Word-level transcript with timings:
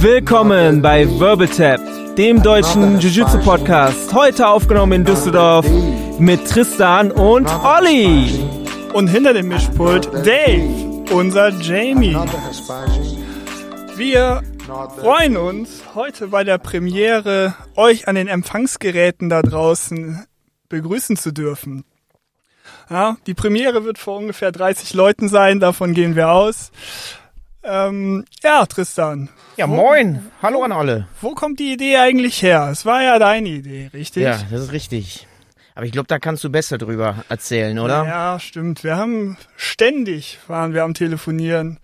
Willkommen 0.00 0.82
bei 0.82 1.08
Wirbeltap, 1.18 1.80
dem 2.16 2.42
deutschen 2.42 3.00
Jiu-Jitsu-Podcast. 3.00 4.12
Heute 4.12 4.48
aufgenommen 4.48 4.92
in 4.92 5.04
Düsseldorf 5.06 5.66
mit 6.18 6.46
Tristan 6.46 7.10
und 7.10 7.48
Olli. 7.48 8.38
Und 8.92 9.08
hinter 9.08 9.32
dem 9.32 9.48
Mischpult 9.48 10.12
Dave, 10.12 11.06
unser 11.10 11.48
Jamie. 11.58 12.16
Wir 13.96 14.42
freuen 14.98 15.38
uns, 15.38 15.82
heute 15.94 16.28
bei 16.28 16.44
der 16.44 16.58
Premiere 16.58 17.54
euch 17.76 18.08
an 18.08 18.14
den 18.14 18.28
Empfangsgeräten 18.28 19.30
da 19.30 19.40
draußen 19.40 20.26
begrüßen 20.68 21.16
zu 21.16 21.32
dürfen. 21.32 21.84
Ja, 22.90 23.16
die 23.26 23.34
Premiere 23.34 23.84
wird 23.84 23.96
vor 23.96 24.18
ungefähr 24.18 24.52
30 24.52 24.92
Leuten 24.92 25.30
sein, 25.30 25.60
davon 25.60 25.94
gehen 25.94 26.14
wir 26.14 26.30
aus. 26.30 26.72
Ähm, 27.62 28.24
ja, 28.42 28.64
Tristan. 28.66 29.28
Ja, 29.56 29.66
moin. 29.66 30.30
Hallo 30.42 30.62
an 30.62 30.72
alle. 30.72 31.06
Wo 31.20 31.34
kommt 31.34 31.58
die 31.60 31.72
Idee 31.72 31.96
eigentlich 31.98 32.42
her? 32.42 32.68
Es 32.72 32.86
war 32.86 33.02
ja 33.02 33.18
deine 33.18 33.48
Idee, 33.48 33.90
richtig? 33.92 34.22
Ja, 34.22 34.38
das 34.50 34.62
ist 34.62 34.72
richtig. 34.72 35.26
Aber 35.74 35.84
ich 35.84 35.92
glaube, 35.92 36.08
da 36.08 36.18
kannst 36.18 36.42
du 36.42 36.50
besser 36.50 36.78
drüber 36.78 37.24
erzählen, 37.28 37.78
oder? 37.78 38.04
Ja, 38.04 38.40
stimmt. 38.40 38.82
Wir 38.82 38.96
haben 38.96 39.36
ständig 39.56 40.38
waren 40.48 40.74
wir 40.74 40.84
am 40.84 40.94
Telefonieren, 40.94 41.78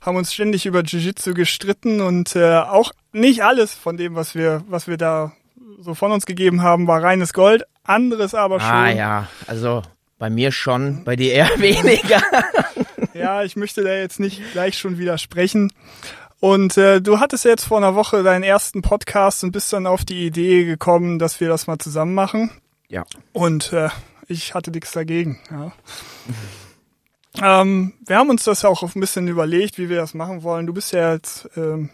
haben 0.00 0.16
uns 0.16 0.34
ständig 0.34 0.66
über 0.66 0.80
Jiu-Jitsu 0.80 1.34
gestritten 1.34 2.00
und 2.00 2.34
äh, 2.36 2.56
auch 2.58 2.92
nicht 3.12 3.42
alles 3.44 3.72
von 3.74 3.96
dem, 3.96 4.14
was 4.14 4.34
wir, 4.34 4.62
was 4.68 4.88
wir 4.88 4.96
da 4.96 5.32
so 5.78 5.94
von 5.94 6.12
uns 6.12 6.26
gegeben 6.26 6.62
haben, 6.62 6.86
war 6.86 7.02
reines 7.02 7.32
Gold. 7.32 7.64
Anderes 7.84 8.34
aber 8.34 8.60
schon. 8.60 8.68
Ah 8.68 8.90
ja, 8.90 9.28
also 9.46 9.82
bei 10.18 10.28
mir 10.28 10.52
schon, 10.52 11.02
bei 11.04 11.16
dir 11.16 11.32
eher 11.32 11.48
weniger. 11.58 12.20
Ja, 13.20 13.42
ich 13.42 13.56
möchte 13.56 13.82
da 13.82 13.92
jetzt 13.92 14.20
nicht 14.20 14.40
gleich 14.52 14.78
schon 14.78 14.98
widersprechen. 14.98 15.72
Und 16.40 16.76
äh, 16.76 17.00
du 17.00 17.20
hattest 17.20 17.44
jetzt 17.44 17.64
vor 17.64 17.78
einer 17.78 17.94
Woche 17.94 18.22
deinen 18.22 18.42
ersten 18.42 18.82
Podcast 18.82 19.44
und 19.44 19.52
bist 19.52 19.72
dann 19.72 19.86
auf 19.86 20.04
die 20.04 20.26
Idee 20.26 20.64
gekommen, 20.64 21.18
dass 21.18 21.40
wir 21.40 21.48
das 21.48 21.66
mal 21.66 21.78
zusammen 21.78 22.14
machen. 22.14 22.50
Ja. 22.88 23.04
Und 23.32 23.72
äh, 23.72 23.90
ich 24.26 24.54
hatte 24.54 24.70
nichts 24.70 24.92
dagegen. 24.92 25.38
Ja. 25.50 25.72
ähm, 27.60 27.92
wir 28.06 28.16
haben 28.16 28.30
uns 28.30 28.44
das 28.44 28.64
auch 28.64 28.82
ein 28.82 29.00
bisschen 29.00 29.28
überlegt, 29.28 29.76
wie 29.76 29.88
wir 29.88 29.98
das 29.98 30.14
machen 30.14 30.42
wollen. 30.42 30.66
Du 30.66 30.72
bist 30.72 30.92
ja 30.92 31.12
jetzt 31.12 31.48
ähm, 31.56 31.90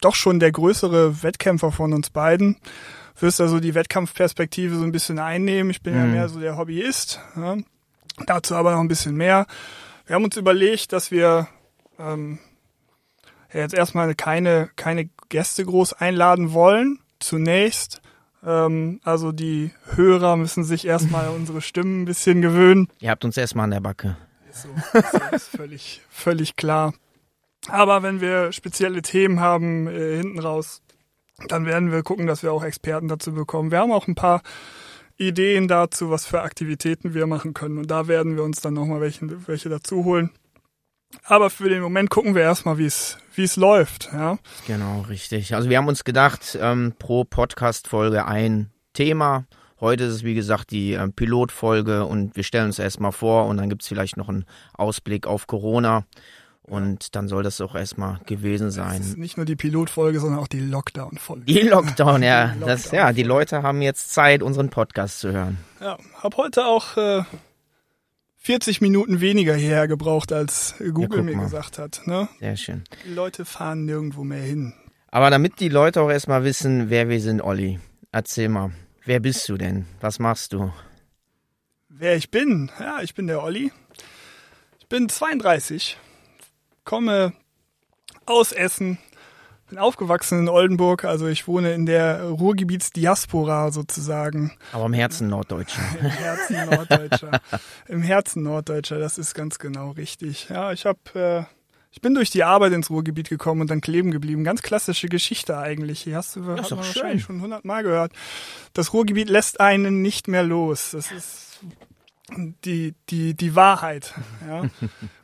doch 0.00 0.16
schon 0.16 0.40
der 0.40 0.52
größere 0.52 1.22
Wettkämpfer 1.22 1.70
von 1.70 1.92
uns 1.92 2.10
beiden 2.10 2.56
wirst 3.20 3.40
also 3.40 3.60
die 3.60 3.74
Wettkampfperspektive 3.74 4.76
so 4.76 4.84
ein 4.84 4.92
bisschen 4.92 5.18
einnehmen. 5.18 5.70
Ich 5.70 5.82
bin 5.82 5.94
mhm. 5.94 6.00
ja 6.00 6.06
mehr 6.06 6.28
so 6.28 6.40
der 6.40 6.56
Hobbyist. 6.56 7.20
Ja. 7.36 7.56
Dazu 8.26 8.54
aber 8.54 8.72
noch 8.72 8.80
ein 8.80 8.88
bisschen 8.88 9.16
mehr. 9.16 9.46
Wir 10.06 10.14
haben 10.14 10.24
uns 10.24 10.36
überlegt, 10.36 10.92
dass 10.92 11.10
wir 11.10 11.48
ähm, 11.98 12.38
jetzt 13.52 13.74
erstmal 13.74 14.14
keine, 14.14 14.70
keine 14.76 15.10
Gäste 15.28 15.64
groß 15.64 15.94
einladen 15.94 16.52
wollen. 16.52 17.00
Zunächst. 17.18 18.00
Ähm, 18.44 19.00
also 19.02 19.32
die 19.32 19.72
Hörer 19.96 20.36
müssen 20.36 20.62
sich 20.62 20.86
erstmal 20.86 21.28
unsere 21.36 21.60
Stimmen 21.60 22.02
ein 22.02 22.04
bisschen 22.04 22.40
gewöhnen. 22.40 22.88
Ihr 23.00 23.10
habt 23.10 23.24
uns 23.24 23.36
erstmal 23.36 23.64
an 23.64 23.72
der 23.72 23.80
Backe. 23.80 24.16
So, 24.52 24.68
das 24.92 25.42
ist 25.42 25.56
völlig, 25.56 26.00
völlig 26.08 26.54
klar. 26.54 26.94
Aber 27.68 28.04
wenn 28.04 28.20
wir 28.20 28.52
spezielle 28.52 29.02
Themen 29.02 29.40
haben, 29.40 29.88
äh, 29.88 30.18
hinten 30.18 30.38
raus, 30.38 30.82
dann 31.48 31.66
werden 31.66 31.90
wir 31.90 32.04
gucken, 32.04 32.28
dass 32.28 32.44
wir 32.44 32.52
auch 32.52 32.62
Experten 32.62 33.08
dazu 33.08 33.34
bekommen. 33.34 33.72
Wir 33.72 33.80
haben 33.80 33.92
auch 33.92 34.06
ein 34.06 34.14
paar 34.14 34.42
Ideen 35.18 35.68
dazu, 35.68 36.10
was 36.10 36.26
für 36.26 36.42
Aktivitäten 36.42 37.14
wir 37.14 37.26
machen 37.26 37.54
können. 37.54 37.78
Und 37.78 37.90
da 37.90 38.08
werden 38.08 38.36
wir 38.36 38.42
uns 38.42 38.60
dann 38.60 38.74
nochmal 38.74 39.00
welche, 39.00 39.46
welche 39.46 39.68
dazu 39.68 40.04
holen. 40.04 40.30
Aber 41.24 41.50
für 41.50 41.68
den 41.68 41.82
Moment 41.82 42.10
gucken 42.10 42.34
wir 42.34 42.42
erstmal, 42.42 42.78
wie 42.78 42.86
es 42.86 43.56
läuft. 43.56 44.10
Ja? 44.12 44.38
Genau, 44.66 45.02
richtig. 45.02 45.54
Also 45.54 45.70
wir 45.70 45.78
haben 45.78 45.88
uns 45.88 46.04
gedacht, 46.04 46.58
ähm, 46.60 46.94
pro 46.98 47.24
Podcast-Folge 47.24 48.26
ein 48.26 48.70
Thema. 48.92 49.46
Heute 49.78 50.04
ist 50.04 50.14
es, 50.14 50.24
wie 50.24 50.34
gesagt, 50.34 50.70
die 50.70 50.94
äh, 50.94 51.08
Pilotfolge 51.08 52.06
und 52.06 52.34
wir 52.34 52.44
stellen 52.44 52.66
uns 52.66 52.78
erstmal 52.78 53.12
vor 53.12 53.46
und 53.46 53.58
dann 53.58 53.68
gibt 53.68 53.82
es 53.82 53.88
vielleicht 53.88 54.16
noch 54.16 54.28
einen 54.28 54.46
Ausblick 54.72 55.26
auf 55.26 55.46
Corona. 55.46 56.06
Und 56.66 57.14
dann 57.14 57.28
soll 57.28 57.44
das 57.44 57.60
auch 57.60 57.76
erstmal 57.76 58.18
gewesen 58.26 58.72
sein. 58.72 58.98
Das 58.98 59.08
ist 59.08 59.18
nicht 59.18 59.36
nur 59.36 59.46
die 59.46 59.54
Pilotfolge, 59.54 60.18
sondern 60.18 60.40
auch 60.40 60.48
die 60.48 60.60
Lockdown-Folge. 60.60 61.44
Die 61.44 61.60
Lockdown, 61.60 62.22
ja. 62.22 62.46
Die 62.54 62.58
Lockdown 62.58 62.68
das, 62.68 62.90
ja, 62.90 63.12
die 63.12 63.22
Leute 63.22 63.62
haben 63.62 63.82
jetzt 63.82 64.12
Zeit, 64.12 64.42
unseren 64.42 64.68
Podcast 64.70 65.20
zu 65.20 65.30
hören. 65.30 65.58
Ja, 65.80 65.96
hab 66.20 66.36
heute 66.36 66.66
auch 66.66 66.96
äh, 66.96 67.22
40 68.38 68.80
Minuten 68.80 69.20
weniger 69.20 69.54
hierher 69.54 69.86
gebraucht, 69.86 70.32
als 70.32 70.74
Google 70.78 71.18
ja, 71.18 71.24
mir 71.24 71.36
mal. 71.36 71.44
gesagt 71.44 71.78
hat. 71.78 72.02
Ne? 72.06 72.28
Sehr 72.40 72.56
schön. 72.56 72.82
Die 73.04 73.14
Leute 73.14 73.44
fahren 73.44 73.84
nirgendwo 73.84 74.24
mehr 74.24 74.42
hin. 74.42 74.72
Aber 75.08 75.30
damit 75.30 75.60
die 75.60 75.68
Leute 75.68 76.00
auch 76.00 76.10
erstmal 76.10 76.42
wissen, 76.42 76.90
wer 76.90 77.08
wir 77.08 77.20
sind, 77.20 77.42
Olli, 77.42 77.78
erzähl 78.10 78.48
mal. 78.48 78.72
Wer 79.04 79.20
bist 79.20 79.48
du 79.48 79.56
denn? 79.56 79.86
Was 80.00 80.18
machst 80.18 80.52
du? 80.52 80.72
Wer 81.88 82.16
ich 82.16 82.32
bin? 82.32 82.72
Ja, 82.80 83.00
ich 83.02 83.14
bin 83.14 83.28
der 83.28 83.42
Olli. 83.42 83.70
Ich 84.80 84.88
bin 84.88 85.08
32 85.08 85.96
komme 86.86 87.34
aus 88.24 88.52
Essen, 88.52 88.96
bin 89.68 89.78
aufgewachsen 89.78 90.40
in 90.40 90.48
Oldenburg, 90.48 91.04
also 91.04 91.26
ich 91.26 91.46
wohne 91.46 91.74
in 91.74 91.84
der 91.84 92.22
Ruhrgebietsdiaspora 92.22 93.72
sozusagen. 93.72 94.56
Aber 94.72 94.86
im 94.86 94.94
Herzen 94.94 95.28
Norddeutscher. 95.28 95.82
Im 96.00 96.06
Herzen 96.06 96.66
Norddeutscher. 96.66 97.40
Im 97.88 98.02
Herzen 98.02 98.42
Norddeutscher, 98.44 98.98
das 98.98 99.18
ist 99.18 99.34
ganz 99.34 99.58
genau 99.58 99.90
richtig. 99.90 100.48
Ja, 100.48 100.72
ich 100.72 100.86
habe 100.86 100.98
äh, 101.14 101.52
ich 101.90 102.00
bin 102.00 102.14
durch 102.14 102.30
die 102.30 102.44
Arbeit 102.44 102.72
ins 102.72 102.90
Ruhrgebiet 102.90 103.30
gekommen 103.30 103.62
und 103.62 103.70
dann 103.70 103.80
kleben 103.80 104.10
geblieben. 104.10 104.44
Ganz 104.44 104.62
klassische 104.62 105.08
Geschichte 105.08 105.56
eigentlich. 105.56 106.04
Die 106.04 106.14
hast 106.14 106.36
du 106.36 106.42
das 106.42 106.64
hat 106.64 106.70
man 106.72 106.80
wahrscheinlich 106.80 107.22
schon 107.22 107.40
hundertmal 107.40 107.82
gehört. 107.82 108.12
Das 108.74 108.92
Ruhrgebiet 108.92 109.30
lässt 109.30 109.60
einen 109.60 110.02
nicht 110.02 110.28
mehr 110.28 110.42
los. 110.42 110.90
Das 110.92 111.10
ist 111.10 111.60
die, 112.64 112.94
die, 113.08 113.34
die 113.34 113.54
Wahrheit. 113.54 114.14
Ja. 114.46 114.64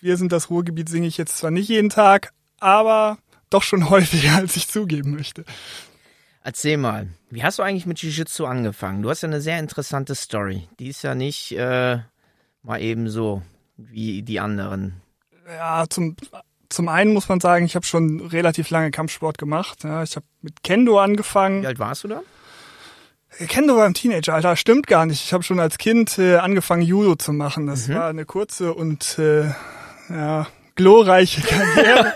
Wir 0.00 0.16
sind 0.16 0.32
das 0.32 0.50
Ruhrgebiet, 0.50 0.88
singe 0.88 1.06
ich 1.06 1.16
jetzt 1.16 1.36
zwar 1.36 1.50
nicht 1.50 1.68
jeden 1.68 1.90
Tag, 1.90 2.32
aber 2.60 3.18
doch 3.50 3.62
schon 3.62 3.90
häufiger, 3.90 4.36
als 4.36 4.56
ich 4.56 4.68
zugeben 4.68 5.14
möchte. 5.14 5.44
Erzähl 6.44 6.76
mal, 6.76 7.08
wie 7.30 7.44
hast 7.44 7.58
du 7.58 7.62
eigentlich 7.62 7.86
mit 7.86 8.00
Jiu-Jitsu 8.00 8.46
angefangen? 8.46 9.02
Du 9.02 9.10
hast 9.10 9.22
ja 9.22 9.28
eine 9.28 9.40
sehr 9.40 9.60
interessante 9.60 10.14
Story. 10.16 10.68
Die 10.80 10.88
ist 10.88 11.02
ja 11.02 11.14
nicht 11.14 11.52
äh, 11.52 11.98
mal 12.62 12.80
eben 12.80 13.08
so 13.08 13.42
wie 13.76 14.22
die 14.22 14.40
anderen. 14.40 15.00
Ja, 15.46 15.86
zum, 15.88 16.16
zum 16.68 16.88
einen 16.88 17.12
muss 17.12 17.28
man 17.28 17.38
sagen, 17.38 17.64
ich 17.64 17.76
habe 17.76 17.86
schon 17.86 18.20
relativ 18.20 18.70
lange 18.70 18.90
Kampfsport 18.90 19.38
gemacht. 19.38 19.84
Ja, 19.84 20.02
ich 20.02 20.16
habe 20.16 20.26
mit 20.40 20.64
Kendo 20.64 20.98
angefangen. 20.98 21.62
Wie 21.62 21.66
alt 21.68 21.78
warst 21.78 22.04
du 22.04 22.08
da? 22.08 22.22
Kendo 23.38 23.76
war 23.76 23.86
im 23.86 23.94
Teenageralter, 23.94 24.56
stimmt 24.56 24.86
gar 24.86 25.06
nicht. 25.06 25.24
Ich 25.24 25.32
habe 25.32 25.42
schon 25.42 25.60
als 25.60 25.78
Kind 25.78 26.18
äh, 26.18 26.36
angefangen, 26.36 26.82
Judo 26.82 27.16
zu 27.16 27.32
machen. 27.32 27.66
Das 27.66 27.88
mhm. 27.88 27.94
war 27.94 28.08
eine 28.08 28.24
kurze 28.24 28.74
und 28.74 29.18
äh, 29.18 29.46
ja, 30.08 30.46
glorreiche 30.74 31.40
Karriere. 31.46 32.12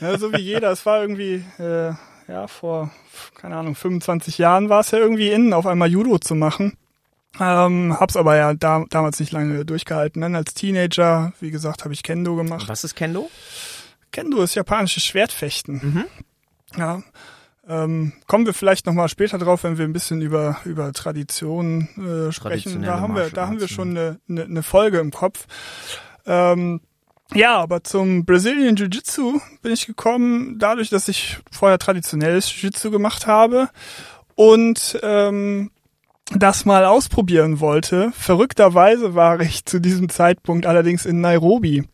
ja, 0.00 0.18
so 0.18 0.32
wie 0.32 0.40
jeder. 0.40 0.70
Es 0.70 0.86
war 0.86 1.00
irgendwie, 1.00 1.44
äh, 1.58 1.92
ja, 2.28 2.46
vor, 2.46 2.90
keine 3.34 3.56
Ahnung, 3.56 3.74
25 3.74 4.38
Jahren 4.38 4.68
war 4.68 4.80
es 4.80 4.90
ja 4.90 4.98
irgendwie 4.98 5.30
innen, 5.30 5.52
auf 5.52 5.66
einmal 5.66 5.90
Judo 5.90 6.18
zu 6.18 6.34
machen. 6.34 6.76
Ähm, 7.38 7.96
hab's 7.98 8.16
aber 8.16 8.36
ja 8.36 8.54
da, 8.54 8.84
damals 8.88 9.20
nicht 9.20 9.32
lange 9.32 9.64
durchgehalten. 9.64 10.22
Dann 10.22 10.34
als 10.34 10.54
Teenager, 10.54 11.32
wie 11.40 11.50
gesagt, 11.50 11.84
habe 11.84 11.92
ich 11.92 12.02
Kendo 12.02 12.34
gemacht. 12.34 12.68
Was 12.68 12.84
ist 12.84 12.94
Kendo? 12.94 13.30
Kendo 14.10 14.42
ist 14.42 14.54
japanisches 14.54 15.04
Schwertfechten. 15.04 15.74
Mhm. 15.82 16.04
Ja. 16.78 17.02
Ähm, 17.68 18.12
kommen 18.26 18.46
wir 18.46 18.54
vielleicht 18.54 18.86
nochmal 18.86 19.08
später 19.08 19.38
drauf, 19.38 19.64
wenn 19.64 19.76
wir 19.76 19.84
ein 19.84 19.92
bisschen 19.92 20.22
über, 20.22 20.58
über 20.64 20.92
Traditionen 20.92 21.88
äh, 22.28 22.32
sprechen. 22.32 22.82
Da 22.82 23.00
haben 23.00 23.16
wir, 23.16 23.30
da 23.30 23.48
haben 23.48 23.60
wir 23.60 23.68
schon 23.68 23.90
eine, 23.90 24.20
eine, 24.28 24.44
eine 24.44 24.62
Folge 24.62 24.98
im 24.98 25.10
Kopf. 25.10 25.46
Ähm, 26.26 26.80
ja, 27.34 27.56
aber 27.56 27.82
zum 27.82 28.24
Brazilian 28.24 28.76
Jiu-Jitsu 28.76 29.40
bin 29.62 29.72
ich 29.72 29.86
gekommen, 29.86 30.58
dadurch, 30.58 30.90
dass 30.90 31.08
ich 31.08 31.38
vorher 31.50 31.78
traditionelles 31.78 32.50
Jiu-Jitsu 32.54 32.90
gemacht 32.92 33.26
habe 33.26 33.68
und 34.36 34.98
ähm, 35.02 35.70
das 36.30 36.64
mal 36.64 36.84
ausprobieren 36.84 37.58
wollte. 37.58 38.12
Verrückterweise 38.12 39.14
war 39.14 39.40
ich 39.40 39.64
zu 39.64 39.80
diesem 39.80 40.08
Zeitpunkt 40.08 40.66
allerdings 40.66 41.04
in 41.04 41.20
Nairobi. 41.20 41.84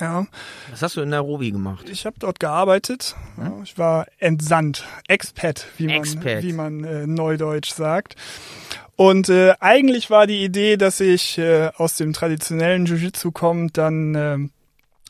Ja. 0.00 0.26
Was 0.70 0.82
hast 0.82 0.96
du 0.96 1.02
in 1.02 1.10
Nairobi 1.10 1.50
gemacht? 1.50 1.88
Ich 1.88 2.06
habe 2.06 2.16
dort 2.18 2.40
gearbeitet. 2.40 3.14
Ja, 3.38 3.52
ich 3.62 3.78
war 3.78 4.06
entsandt, 4.18 4.84
Expat, 5.08 5.66
wie 5.76 5.86
man, 5.86 5.96
Expat. 5.96 6.42
Wie 6.42 6.52
man 6.52 6.84
äh, 6.84 7.06
neudeutsch 7.06 7.72
sagt. 7.72 8.16
Und 8.96 9.28
äh, 9.28 9.54
eigentlich 9.60 10.10
war 10.10 10.26
die 10.26 10.44
Idee, 10.44 10.76
dass 10.76 11.00
ich 11.00 11.38
äh, 11.38 11.70
aus 11.76 11.96
dem 11.96 12.12
traditionellen 12.12 12.86
Jiu-Jitsu 12.86 13.32
kommt, 13.32 13.76
dann 13.76 14.14
äh, 14.14 14.38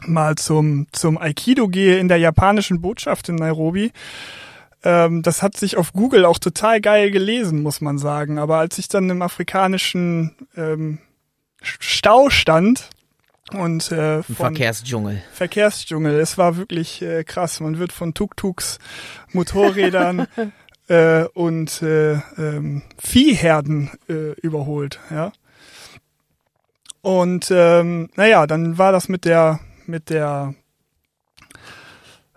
mal 0.06 0.36
zum 0.36 0.86
zum 0.92 1.18
Aikido 1.18 1.68
gehe 1.68 1.98
in 1.98 2.08
der 2.08 2.18
japanischen 2.18 2.80
Botschaft 2.80 3.28
in 3.28 3.36
Nairobi. 3.36 3.92
Ähm, 4.82 5.22
das 5.22 5.42
hat 5.42 5.56
sich 5.56 5.76
auf 5.76 5.92
Google 5.92 6.24
auch 6.24 6.38
total 6.38 6.80
geil 6.80 7.10
gelesen, 7.10 7.62
muss 7.62 7.80
man 7.80 7.98
sagen. 7.98 8.38
Aber 8.38 8.58
als 8.58 8.78
ich 8.78 8.88
dann 8.88 9.08
im 9.10 9.22
afrikanischen 9.22 10.34
ähm, 10.56 10.98
Stau 11.62 12.28
stand, 12.28 12.90
Und 13.52 13.92
äh, 13.92 14.22
Verkehrsdschungel. 14.22 15.22
Verkehrsdschungel. 15.32 16.18
Es 16.18 16.38
war 16.38 16.56
wirklich 16.56 17.02
äh, 17.02 17.24
krass. 17.24 17.60
Man 17.60 17.78
wird 17.78 17.92
von 17.92 18.14
Tuk-Tuks, 18.14 18.78
Motorrädern 19.32 20.26
äh, 20.88 21.24
und 21.34 21.82
äh, 21.82 22.14
ähm, 22.38 22.82
Viehherden 22.98 23.90
äh, 24.08 24.32
überholt. 24.40 24.98
Ja. 25.10 25.32
Und 27.02 27.50
ähm, 27.50 28.08
naja, 28.16 28.46
dann 28.46 28.78
war 28.78 28.90
das 28.90 29.10
mit 29.10 29.26
der 29.26 29.60
mit 29.86 30.08
der 30.08 30.54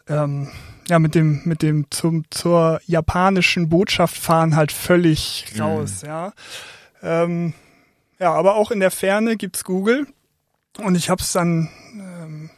ähm, 0.09 0.49
ja 0.89 0.99
mit 0.99 1.15
dem 1.15 1.41
mit 1.45 1.61
dem 1.61 1.89
zum 1.89 2.25
zur 2.31 2.81
japanischen 2.85 3.69
Botschaft 3.69 4.17
fahren 4.17 4.57
halt 4.57 4.73
völlig 4.73 5.45
raus. 5.57 6.03
Mhm. 6.03 6.07
Ja. 6.07 6.33
Ähm, 7.01 7.53
ja, 8.19 8.33
aber 8.33 8.55
auch 8.55 8.71
in 8.71 8.81
der 8.81 8.91
Ferne 8.91 9.37
gibt's 9.37 9.63
Google 9.63 10.05
und 10.79 10.95
ich 10.95 11.09
habe 11.09 11.21
es 11.21 11.31
dann 11.31 11.69
ähm, 11.95 12.49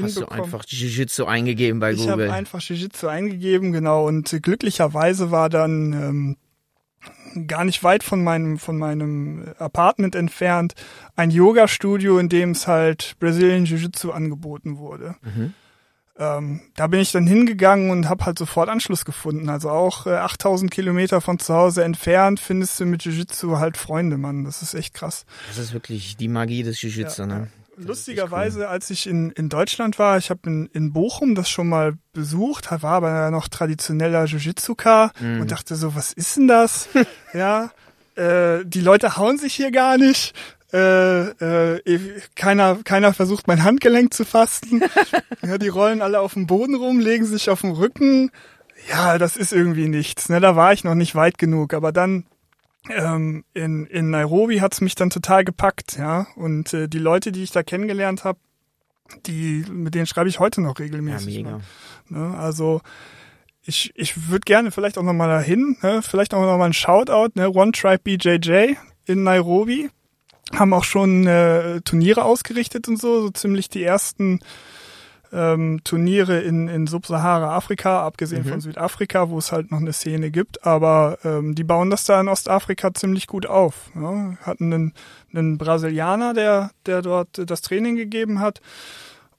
Hast 0.00 0.16
du 0.16 0.26
einfach 0.26 0.64
Jiu-Jitsu 0.64 1.24
eingegeben 1.24 1.80
bei 1.80 1.92
ich 1.92 1.98
Google? 1.98 2.26
Ich 2.26 2.30
habe 2.30 2.32
einfach 2.32 2.60
Jiu-Jitsu 2.60 3.08
eingegeben, 3.08 3.72
genau. 3.72 4.06
Und 4.06 4.36
glücklicherweise 4.42 5.30
war 5.30 5.48
dann 5.48 5.92
ähm, 5.92 7.46
gar 7.46 7.64
nicht 7.64 7.82
weit 7.82 8.02
von 8.02 8.22
meinem 8.22 8.58
von 8.58 8.78
meinem 8.78 9.54
Apartment 9.58 10.14
entfernt 10.14 10.74
ein 11.16 11.30
Yoga-Studio, 11.30 12.18
in 12.18 12.28
dem 12.28 12.52
es 12.52 12.66
halt 12.66 13.16
Brazilian 13.18 13.64
Jiu-Jitsu 13.64 14.10
angeboten 14.10 14.78
wurde. 14.78 15.16
Mhm. 15.22 15.54
Ähm, 16.20 16.60
da 16.74 16.88
bin 16.88 16.98
ich 16.98 17.12
dann 17.12 17.28
hingegangen 17.28 17.90
und 17.90 18.08
habe 18.08 18.26
halt 18.26 18.38
sofort 18.38 18.68
Anschluss 18.68 19.04
gefunden. 19.04 19.48
Also 19.48 19.70
auch 19.70 20.06
äh, 20.06 20.16
8000 20.16 20.68
Kilometer 20.70 21.20
von 21.20 21.38
zu 21.38 21.54
Hause 21.54 21.84
entfernt 21.84 22.40
findest 22.40 22.80
du 22.80 22.86
mit 22.86 23.04
Jiu-Jitsu 23.04 23.58
halt 23.58 23.76
Freunde, 23.76 24.18
Mann. 24.18 24.44
Das 24.44 24.62
ist 24.62 24.74
echt 24.74 24.94
krass. 24.94 25.26
Das 25.48 25.58
ist 25.58 25.72
wirklich 25.72 26.16
die 26.16 26.26
Magie 26.26 26.64
des 26.64 26.82
Jiu-Jitsu, 26.82 27.22
ja. 27.22 27.26
ne? 27.26 27.48
Lustigerweise, 27.78 28.60
cool. 28.60 28.66
als 28.66 28.90
ich 28.90 29.06
in, 29.06 29.30
in 29.30 29.48
Deutschland 29.48 29.98
war, 29.98 30.18
ich 30.18 30.30
habe 30.30 30.40
in, 30.46 30.66
in 30.72 30.92
Bochum 30.92 31.34
das 31.34 31.48
schon 31.48 31.68
mal 31.68 31.94
besucht, 32.12 32.70
war 32.70 32.84
aber 32.84 33.30
noch 33.30 33.48
traditioneller 33.48 34.24
Jiu-Jitsu-Car 34.24 35.12
mhm. 35.20 35.40
und 35.40 35.50
dachte 35.50 35.76
so, 35.76 35.94
was 35.94 36.12
ist 36.12 36.36
denn 36.36 36.48
das? 36.48 36.88
ja, 37.34 37.70
äh, 38.16 38.64
die 38.64 38.80
Leute 38.80 39.16
hauen 39.16 39.38
sich 39.38 39.54
hier 39.54 39.70
gar 39.70 39.96
nicht. 39.96 40.34
Äh, 40.72 41.28
äh, 41.28 42.20
keiner, 42.34 42.76
keiner 42.84 43.14
versucht 43.14 43.46
mein 43.46 43.64
Handgelenk 43.64 44.12
zu 44.12 44.24
fasten. 44.24 44.82
ja, 45.42 45.56
die 45.56 45.68
rollen 45.68 46.02
alle 46.02 46.20
auf 46.20 46.34
dem 46.34 46.46
Boden 46.46 46.74
rum, 46.74 47.00
legen 47.00 47.24
sich 47.24 47.48
auf 47.48 47.62
den 47.62 47.70
Rücken. 47.70 48.30
Ja, 48.90 49.18
das 49.18 49.36
ist 49.36 49.52
irgendwie 49.52 49.88
nichts. 49.88 50.28
Ne? 50.28 50.40
Da 50.40 50.56
war 50.56 50.72
ich 50.72 50.84
noch 50.84 50.94
nicht 50.94 51.14
weit 51.14 51.38
genug. 51.38 51.72
Aber 51.72 51.90
dann 51.92 52.26
ähm, 52.90 53.44
in, 53.54 53.86
in 53.86 54.10
Nairobi 54.10 54.60
hat's 54.60 54.80
mich 54.80 54.94
dann 54.94 55.10
total 55.10 55.44
gepackt, 55.44 55.98
ja. 55.98 56.26
Und 56.36 56.72
äh, 56.74 56.88
die 56.88 56.98
Leute, 56.98 57.32
die 57.32 57.42
ich 57.42 57.50
da 57.50 57.62
kennengelernt 57.62 58.24
habe, 58.24 58.38
die, 59.26 59.64
mit 59.70 59.94
denen 59.94 60.06
schreibe 60.06 60.28
ich 60.28 60.38
heute 60.38 60.60
noch 60.60 60.78
regelmäßig. 60.78 61.36
Ja, 61.36 61.42
mega. 61.42 61.60
Ne? 62.08 62.36
Also 62.36 62.80
ich, 63.62 63.92
ich 63.94 64.28
würde 64.28 64.44
gerne 64.44 64.70
vielleicht 64.70 64.98
auch 64.98 65.02
nochmal 65.02 65.28
dahin, 65.28 65.76
ne? 65.82 66.02
vielleicht 66.02 66.34
auch 66.34 66.40
nochmal 66.42 66.70
ein 66.70 66.74
Shoutout, 66.74 67.32
ne? 67.34 67.50
One 67.54 67.72
Tribe 67.72 68.00
BJJ 68.02 68.74
in 69.06 69.22
Nairobi. 69.24 69.90
Haben 70.54 70.72
auch 70.72 70.84
schon 70.84 71.26
äh, 71.26 71.82
Turniere 71.82 72.24
ausgerichtet 72.24 72.88
und 72.88 72.98
so, 72.98 73.20
so 73.20 73.30
ziemlich 73.30 73.68
die 73.68 73.82
ersten 73.82 74.40
ähm, 75.32 75.80
Turniere 75.84 76.40
in, 76.40 76.68
in 76.68 76.86
Subsahara-Afrika, 76.86 78.02
abgesehen 78.04 78.44
mhm. 78.44 78.50
von 78.50 78.60
Südafrika, 78.60 79.28
wo 79.28 79.38
es 79.38 79.52
halt 79.52 79.70
noch 79.70 79.78
eine 79.78 79.92
Szene 79.92 80.30
gibt. 80.30 80.64
Aber 80.66 81.18
ähm, 81.24 81.54
die 81.54 81.64
bauen 81.64 81.90
das 81.90 82.04
da 82.04 82.20
in 82.20 82.28
Ostafrika 82.28 82.94
ziemlich 82.94 83.26
gut 83.26 83.46
auf. 83.46 83.90
Ja. 83.94 84.36
Hatten 84.42 84.72
einen, 84.72 84.94
einen 85.32 85.58
Brasilianer, 85.58 86.34
der, 86.34 86.70
der 86.86 87.02
dort 87.02 87.50
das 87.50 87.60
Training 87.60 87.96
gegeben 87.96 88.40
hat. 88.40 88.60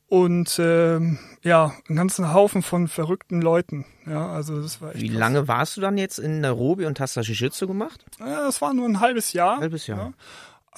Und 0.07 0.57
ähm, 0.57 1.19
ja, 1.44 1.71
einen 1.88 1.95
ganzen 1.95 2.33
Haufen 2.33 2.63
von 2.63 2.88
verrückten 2.88 3.44
Leuten. 3.44 3.86
Ja, 4.07 4.31
also 4.31 4.59
das 4.59 4.81
war 4.81 4.95
echt 4.95 5.03
Wie 5.03 5.07
lange 5.07 5.47
warst 5.47 5.77
du 5.77 5.81
dann 5.81 6.00
jetzt 6.00 6.18
in 6.18 6.41
Nairobi 6.41 6.88
und 6.88 7.00
hast 7.00 7.15
da 7.15 7.21
Jiu-Jitsu 7.21 7.68
gemacht? 7.68 8.03
Ja, 8.19 8.41
das 8.45 8.59
war 8.59 8.74
nur 8.74 8.89
ein 8.89 9.01
halbes 9.01 9.33
Jahr. 9.33 9.59
Halbes 9.59 9.86
Jahr. 9.86 10.00
Ja 10.00 10.13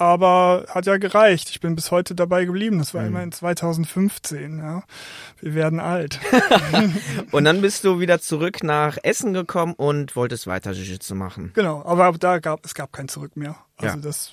aber 0.02 0.66
hat 0.68 0.86
ja 0.86 0.96
gereicht. 0.96 1.50
Ich 1.50 1.60
bin 1.60 1.74
bis 1.74 1.90
heute 1.90 2.14
dabei 2.14 2.44
geblieben. 2.44 2.78
Das 2.78 2.92
war 2.92 3.02
mhm. 3.02 3.08
immerhin 3.08 3.32
2015. 3.32 4.58
Ja. 4.58 4.82
Wir 5.40 5.54
werden 5.54 5.80
alt. 5.80 6.18
und 7.30 7.44
dann 7.44 7.60
bist 7.60 7.84
du 7.84 8.00
wieder 8.00 8.20
zurück 8.20 8.62
nach 8.62 8.98
Essen 9.02 9.32
gekommen 9.32 9.74
und 9.74 10.16
wolltest 10.16 10.46
weiter 10.46 10.72
Jiu-Jitsu 10.72 11.14
machen. 11.14 11.52
Genau, 11.54 11.84
aber 11.84 12.12
da 12.18 12.38
gab 12.38 12.64
es 12.64 12.74
gab 12.74 12.92
kein 12.92 13.08
Zurück 13.08 13.36
mehr. 13.36 13.56
Also 13.76 13.96
ja. 13.96 14.02
das 14.02 14.32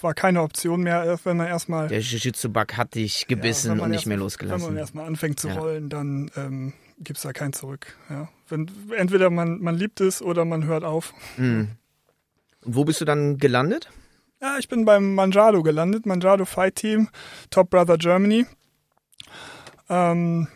war 0.00 0.14
keine 0.14 0.42
Option 0.42 0.82
mehr, 0.82 1.18
wenn 1.24 1.36
man 1.36 1.46
erstmal 1.46 1.88
der 1.88 2.00
Jiu-Jitsu-Bug 2.00 2.76
hat 2.76 2.94
dich 2.94 3.26
gebissen 3.26 3.78
ja, 3.78 3.84
und 3.84 3.90
nicht 3.90 4.06
mehr 4.06 4.16
losgelassen. 4.16 4.66
Wenn 4.66 4.74
man 4.74 4.80
erstmal 4.80 5.06
anfängt 5.06 5.40
zu 5.40 5.48
ja. 5.48 5.54
rollen, 5.54 5.88
dann 5.88 6.30
ähm, 6.36 6.72
gibt's 6.98 7.22
da 7.22 7.32
kein 7.32 7.52
Zurück. 7.52 7.96
Ja. 8.08 8.28
Wenn, 8.48 8.70
entweder 8.96 9.30
man, 9.30 9.60
man 9.60 9.76
liebt 9.76 10.00
es 10.00 10.22
oder 10.22 10.44
man 10.44 10.64
hört 10.64 10.84
auf. 10.84 11.14
Mhm. 11.36 11.70
Und 12.64 12.76
wo 12.76 12.84
bist 12.84 13.00
du 13.00 13.04
dann 13.04 13.38
gelandet? 13.38 13.90
Ja, 14.42 14.56
ich 14.56 14.68
bin 14.68 14.86
beim 14.86 15.14
Manjado 15.14 15.62
gelandet, 15.62 16.06
Manjado 16.06 16.46
Fight 16.46 16.76
Team, 16.76 17.10
Top 17.50 17.68
Brother 17.68 17.98
Germany. 17.98 18.46
Ähm, 19.90 20.48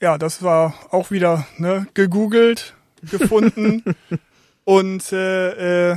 ja, 0.00 0.16
das 0.16 0.44
war 0.44 0.74
auch 0.92 1.10
wieder 1.10 1.44
ne, 1.58 1.88
gegoogelt, 1.94 2.76
gefunden 3.10 3.82
und 4.64 5.12
äh, 5.12 5.90
äh, 5.92 5.96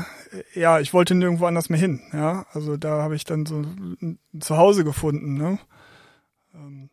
ja, 0.55 0.79
ich 0.79 0.91
wollte 0.91 1.13
nirgendwo 1.13 1.45
anders 1.45 1.69
mehr 1.69 1.79
hin. 1.79 2.01
Ja, 2.13 2.47
also 2.51 2.77
da 2.77 3.03
habe 3.03 3.15
ich 3.15 3.25
dann 3.25 3.45
so 3.45 3.61
ein 3.61 4.17
Zuhause 4.39 4.83
gefunden. 4.83 5.35
Ne? 5.35 5.59
Ähm, 6.55 6.89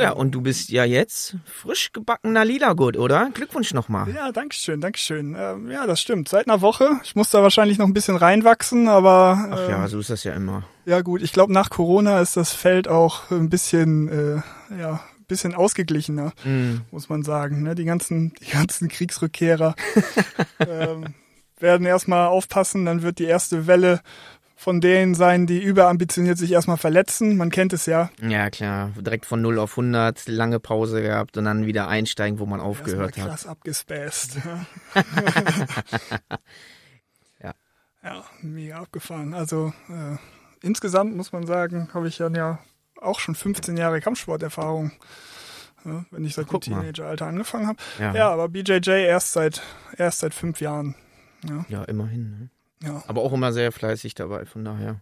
ja, 0.00 0.12
und 0.12 0.32
du 0.32 0.40
bist 0.40 0.70
ja 0.70 0.84
jetzt 0.84 1.36
frisch 1.44 1.92
gebackener 1.92 2.44
Liedergut, 2.44 2.96
oder? 2.96 3.30
Glückwunsch 3.32 3.74
nochmal. 3.74 4.08
Ja, 4.14 4.32
dankeschön, 4.32 4.80
dankeschön. 4.80 5.36
Ähm, 5.38 5.70
ja, 5.70 5.86
das 5.86 6.00
stimmt. 6.00 6.28
Seit 6.28 6.48
einer 6.48 6.60
Woche. 6.60 7.00
Ich 7.04 7.14
muss 7.14 7.30
da 7.30 7.42
wahrscheinlich 7.42 7.78
noch 7.78 7.86
ein 7.86 7.94
bisschen 7.94 8.16
reinwachsen, 8.16 8.88
aber. 8.88 9.48
Ach 9.50 9.68
ja, 9.68 9.82
ähm, 9.82 9.88
so 9.88 9.98
ist 9.98 10.10
das 10.10 10.24
ja 10.24 10.32
immer. 10.32 10.64
Ja, 10.84 11.02
gut. 11.02 11.22
Ich 11.22 11.32
glaube, 11.32 11.52
nach 11.52 11.70
Corona 11.70 12.20
ist 12.20 12.36
das 12.36 12.52
Feld 12.52 12.88
auch 12.88 13.30
ein 13.30 13.50
bisschen, 13.50 14.08
äh, 14.08 14.42
ja, 14.80 15.00
bisschen 15.28 15.54
ausgeglichener, 15.54 16.32
mm. 16.44 16.82
muss 16.90 17.08
man 17.08 17.22
sagen. 17.22 17.62
Ne? 17.62 17.74
Die 17.74 17.84
ganzen, 17.84 18.34
die 18.34 18.50
ganzen 18.50 18.88
Kriegsrückkehrer 18.88 19.74
ähm, 20.58 21.14
werden 21.58 21.86
erstmal 21.86 22.26
aufpassen, 22.26 22.84
dann 22.84 23.02
wird 23.02 23.18
die 23.18 23.24
erste 23.24 23.66
Welle 23.66 24.00
von 24.60 24.82
denen 24.82 25.14
sein, 25.14 25.46
die 25.46 25.58
überambitioniert 25.58 26.36
sich 26.36 26.52
erstmal 26.52 26.76
verletzen. 26.76 27.38
Man 27.38 27.48
kennt 27.48 27.72
es 27.72 27.86
ja. 27.86 28.10
Ja, 28.20 28.50
klar. 28.50 28.90
Direkt 28.94 29.24
von 29.24 29.40
0 29.40 29.58
auf 29.58 29.70
100, 29.70 30.28
lange 30.28 30.60
Pause 30.60 31.00
gehabt 31.00 31.38
und 31.38 31.46
dann 31.46 31.64
wieder 31.64 31.88
einsteigen, 31.88 32.38
wo 32.38 32.44
man 32.44 32.60
aufgehört 32.60 33.16
hat. 33.16 33.26
Krass 33.26 33.46
abgespäst. 33.46 34.36
ja. 37.42 37.54
Ja, 38.04 38.24
mega 38.42 38.80
abgefahren. 38.80 39.32
Also 39.32 39.72
äh, 39.88 40.18
insgesamt 40.60 41.16
muss 41.16 41.32
man 41.32 41.46
sagen, 41.46 41.88
habe 41.94 42.08
ich 42.08 42.18
dann 42.18 42.34
ja 42.34 42.58
auch 43.00 43.18
schon 43.18 43.34
15 43.34 43.78
Jahre 43.78 44.02
Kampfsporterfahrung. 44.02 44.92
Ja, 45.86 46.04
wenn 46.10 46.22
ich 46.26 46.34
seit 46.34 46.52
dem 46.52 46.60
Teenageralter 46.60 47.26
angefangen 47.26 47.66
habe. 47.66 47.78
Ja. 47.98 48.14
ja. 48.14 48.30
aber 48.30 48.50
BJJ 48.50 48.90
erst 48.90 49.32
seit 49.32 49.62
erst 49.96 50.18
seit 50.18 50.34
fünf 50.34 50.60
Jahren. 50.60 50.96
Ja, 51.48 51.64
ja 51.70 51.84
immerhin. 51.84 52.30
Ne? 52.38 52.50
Ja. 52.82 53.02
Aber 53.06 53.22
auch 53.22 53.32
immer 53.32 53.52
sehr 53.52 53.72
fleißig 53.72 54.14
dabei, 54.14 54.46
von 54.46 54.64
daher. 54.64 55.00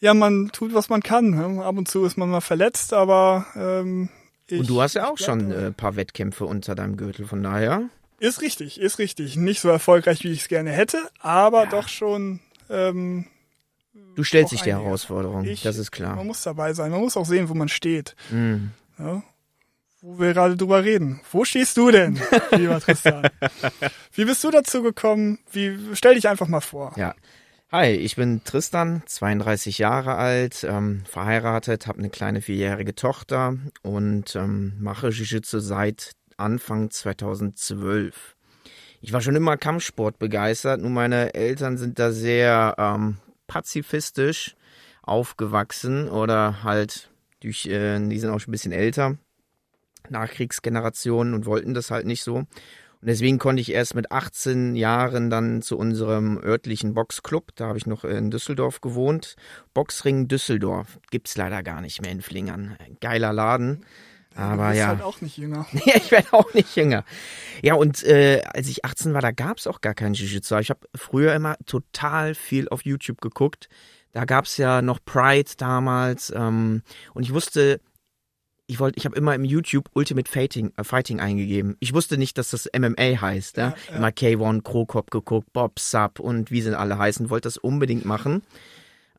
Ja, 0.00 0.14
man 0.14 0.50
tut, 0.52 0.72
was 0.74 0.88
man 0.88 1.02
kann. 1.02 1.30
Ne? 1.30 1.64
Ab 1.64 1.76
und 1.76 1.88
zu 1.88 2.04
ist 2.04 2.16
man 2.16 2.30
mal 2.30 2.40
verletzt, 2.40 2.92
aber 2.92 3.46
ähm, 3.54 4.08
ich, 4.46 4.60
Und 4.60 4.70
du 4.70 4.80
hast 4.80 4.94
ja 4.94 5.08
auch 5.08 5.18
schon 5.18 5.52
ein 5.52 5.52
äh, 5.52 5.72
paar 5.72 5.96
Wettkämpfe 5.96 6.46
unter 6.46 6.74
deinem 6.74 6.96
Gürtel, 6.96 7.26
von 7.26 7.42
daher. 7.42 7.88
Ist 8.18 8.42
richtig, 8.42 8.80
ist 8.80 8.98
richtig. 8.98 9.36
Nicht 9.36 9.60
so 9.60 9.68
erfolgreich, 9.68 10.24
wie 10.24 10.32
ich 10.32 10.42
es 10.42 10.48
gerne 10.48 10.70
hätte, 10.70 10.98
aber 11.20 11.64
ja. 11.64 11.70
doch 11.70 11.88
schon. 11.88 12.40
Ähm, 12.68 13.26
du 14.14 14.24
stellst 14.24 14.52
dich 14.52 14.62
der 14.62 14.80
Herausforderung, 14.80 15.44
ich, 15.44 15.62
das 15.62 15.78
ist 15.78 15.90
klar. 15.90 16.16
Man 16.16 16.26
muss 16.26 16.42
dabei 16.42 16.72
sein, 16.74 16.90
man 16.90 17.00
muss 17.00 17.16
auch 17.16 17.26
sehen, 17.26 17.48
wo 17.48 17.54
man 17.54 17.68
steht. 17.68 18.16
Mhm. 18.30 18.70
Ja? 18.98 19.22
Wo 20.02 20.18
wir 20.18 20.32
gerade 20.32 20.56
drüber 20.56 20.84
reden. 20.84 21.20
Wo 21.30 21.44
stehst 21.44 21.76
du 21.76 21.90
denn, 21.90 22.20
lieber 22.52 22.80
Tristan? 22.80 23.28
Wie 24.12 24.24
bist 24.24 24.42
du 24.44 24.50
dazu 24.50 24.82
gekommen? 24.82 25.38
Wie 25.52 25.78
stell 25.94 26.14
dich 26.14 26.28
einfach 26.28 26.48
mal 26.48 26.60
vor. 26.60 26.92
Ja. 26.96 27.14
Hi, 27.70 27.90
ich 27.90 28.16
bin 28.16 28.42
Tristan, 28.42 29.02
32 29.06 29.78
Jahre 29.78 30.16
alt, 30.16 30.66
ähm, 30.68 31.04
verheiratet, 31.08 31.86
habe 31.86 32.00
eine 32.00 32.10
kleine 32.10 32.40
vierjährige 32.40 32.96
Tochter 32.96 33.58
und 33.82 34.34
ähm, 34.34 34.74
mache 34.80 35.10
Jiu-Jitsu 35.10 35.60
seit 35.60 36.12
Anfang 36.36 36.90
2012. 36.90 38.34
Ich 39.02 39.12
war 39.12 39.20
schon 39.20 39.36
immer 39.36 39.56
Kampfsport 39.56 40.18
begeistert, 40.18 40.80
nur 40.80 40.90
meine 40.90 41.32
Eltern 41.34 41.78
sind 41.78 42.00
da 42.00 42.10
sehr 42.10 42.74
ähm, 42.76 43.18
pazifistisch 43.46 44.56
aufgewachsen 45.02 46.08
oder 46.08 46.64
halt 46.64 47.10
durch, 47.40 47.66
äh, 47.66 48.00
die 48.00 48.18
sind 48.18 48.30
auch 48.30 48.40
schon 48.40 48.50
ein 48.50 48.52
bisschen 48.52 48.72
älter 48.72 49.16
Nachkriegsgenerationen 50.08 51.34
und 51.34 51.46
wollten 51.46 51.74
das 51.74 51.90
halt 51.90 52.06
nicht 52.06 52.22
so. 52.22 52.46
Und 53.02 53.08
deswegen 53.08 53.38
konnte 53.38 53.62
ich 53.62 53.72
erst 53.72 53.94
mit 53.94 54.12
18 54.12 54.76
Jahren 54.76 55.30
dann 55.30 55.62
zu 55.62 55.78
unserem 55.78 56.38
örtlichen 56.38 56.92
Boxclub, 56.92 57.48
da 57.54 57.68
habe 57.68 57.78
ich 57.78 57.86
noch 57.86 58.04
in 58.04 58.30
Düsseldorf 58.30 58.82
gewohnt, 58.82 59.36
Boxring 59.72 60.28
Düsseldorf. 60.28 60.98
Gibt's 61.10 61.36
leider 61.36 61.62
gar 61.62 61.80
nicht 61.80 62.02
mehr 62.02 62.12
in 62.12 62.20
Flingern. 62.20 62.76
Geiler 63.00 63.32
Laden. 63.32 63.86
Aber 64.36 64.64
du 64.64 64.68
bist 64.68 64.78
ja. 64.78 64.86
halt 64.88 65.02
auch 65.02 65.20
nicht 65.20 65.38
jünger. 65.38 65.66
Ja, 65.84 65.96
ich 65.96 66.10
werde 66.10 66.32
auch 66.32 66.52
nicht 66.54 66.76
jünger. 66.76 67.04
Ja, 67.62 67.74
und 67.74 68.02
äh, 68.04 68.42
als 68.52 68.68
ich 68.68 68.84
18 68.84 69.14
war, 69.14 69.22
da 69.22 69.32
gab's 69.32 69.66
auch 69.66 69.80
gar 69.80 69.94
kein 69.94 70.14
Jiu-Jitsu. 70.14 70.58
Ich 70.58 70.70
habe 70.70 70.80
früher 70.94 71.34
immer 71.34 71.56
total 71.66 72.34
viel 72.34 72.68
auf 72.68 72.84
YouTube 72.84 73.20
geguckt. 73.20 73.68
Da 74.12 74.24
gab's 74.24 74.56
ja 74.56 74.82
noch 74.82 74.98
Pride 75.04 75.50
damals. 75.56 76.32
Ähm, 76.34 76.82
und 77.14 77.22
ich 77.22 77.32
wusste, 77.32 77.80
ich 78.70 78.78
wollte, 78.80 78.98
ich 78.98 79.04
habe 79.04 79.16
immer 79.16 79.34
im 79.34 79.44
YouTube 79.44 79.90
Ultimate 79.94 80.30
Fighting, 80.30 80.72
äh, 80.76 80.84
Fighting 80.84 81.20
eingegeben. 81.20 81.76
Ich 81.80 81.92
wusste 81.92 82.16
nicht, 82.18 82.38
dass 82.38 82.50
das 82.50 82.68
MMA 82.76 83.20
heißt. 83.20 83.56
Ja? 83.56 83.68
Ja, 83.68 83.74
ja. 83.90 83.96
Immer 83.96 84.08
K1, 84.08 84.62
Krokop 84.62 85.10
geguckt, 85.10 85.52
Bob 85.52 85.78
Sub 85.78 86.20
und 86.20 86.50
wie 86.50 86.62
sie 86.62 86.78
alle 86.78 86.96
heißen. 86.98 87.28
Wollte 87.30 87.46
das 87.48 87.56
unbedingt 87.56 88.04
machen. 88.04 88.42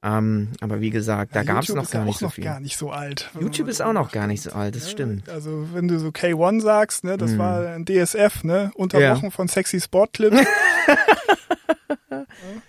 Ähm, 0.03 0.47
aber 0.61 0.81
wie 0.81 0.89
gesagt, 0.89 1.35
da 1.35 1.43
gab's 1.43 1.67
YouTube 1.67 1.75
noch 1.77 1.83
ist 1.83 1.91
gar 1.91 2.05
nicht 2.05 2.15
auch 2.15 2.19
so 2.19 2.25
noch 2.25 2.33
viel. 2.33 2.43
gar 2.43 2.59
nicht 2.59 2.75
so 2.75 2.89
alt. 2.89 3.29
YouTube 3.39 3.67
ist 3.67 3.83
auch 3.83 3.93
noch 3.93 4.11
gar 4.11 4.25
nicht 4.25 4.41
so 4.41 4.51
alt, 4.51 4.75
das 4.75 4.89
stimmt. 4.89 5.29
Also 5.29 5.67
wenn 5.73 5.87
du 5.87 5.99
so 5.99 6.07
K1 6.07 6.61
sagst, 6.61 7.03
ne, 7.03 7.17
das 7.17 7.33
Mhm. 7.33 7.37
war 7.37 7.67
ein 7.67 7.85
DSF, 7.85 8.43
ne, 8.43 8.71
unterbrochen 8.73 9.29
von 9.29 9.47
Sexy 9.47 9.79
Sportclip. 9.79 10.33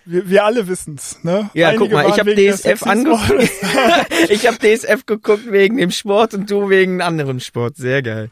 wir, 0.05 0.29
wir 0.29 0.45
alle 0.45 0.67
wissen's, 0.67 1.23
ne? 1.23 1.49
Ja, 1.53 1.69
Einige 1.69 1.83
guck 1.83 1.93
mal, 1.93 2.09
ich 2.09 2.19
habe 2.19 2.35
DSF 2.35 2.83
angeguckt. 2.83 3.49
Ich 4.29 4.47
habe 4.47 4.57
DSF 4.57 5.05
geguckt 5.05 5.51
wegen 5.51 5.77
dem 5.77 5.91
Sport 5.91 6.33
und 6.33 6.49
du 6.49 6.69
wegen 6.69 7.01
anderem 7.01 7.39
Sport. 7.39 7.75
Sehr 7.75 8.01
geil. 8.01 8.29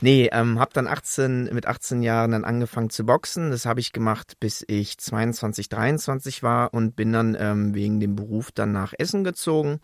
Nee, 0.00 0.30
ähm, 0.32 0.58
hab 0.58 0.72
dann 0.72 0.86
18 0.86 1.50
mit 1.52 1.66
18 1.66 2.02
Jahren 2.02 2.32
dann 2.32 2.44
angefangen 2.44 2.90
zu 2.90 3.04
boxen. 3.04 3.50
Das 3.50 3.66
habe 3.66 3.80
ich 3.80 3.92
gemacht, 3.92 4.34
bis 4.40 4.64
ich 4.66 4.98
22, 4.98 5.68
23 5.68 6.42
war 6.42 6.72
und 6.72 6.96
bin 6.96 7.12
dann 7.12 7.36
ähm, 7.38 7.74
wegen 7.74 8.00
dem 8.00 8.16
Beruf 8.16 8.52
dann 8.52 8.72
nach 8.72 8.92
Essen 8.96 9.24
gezogen 9.24 9.80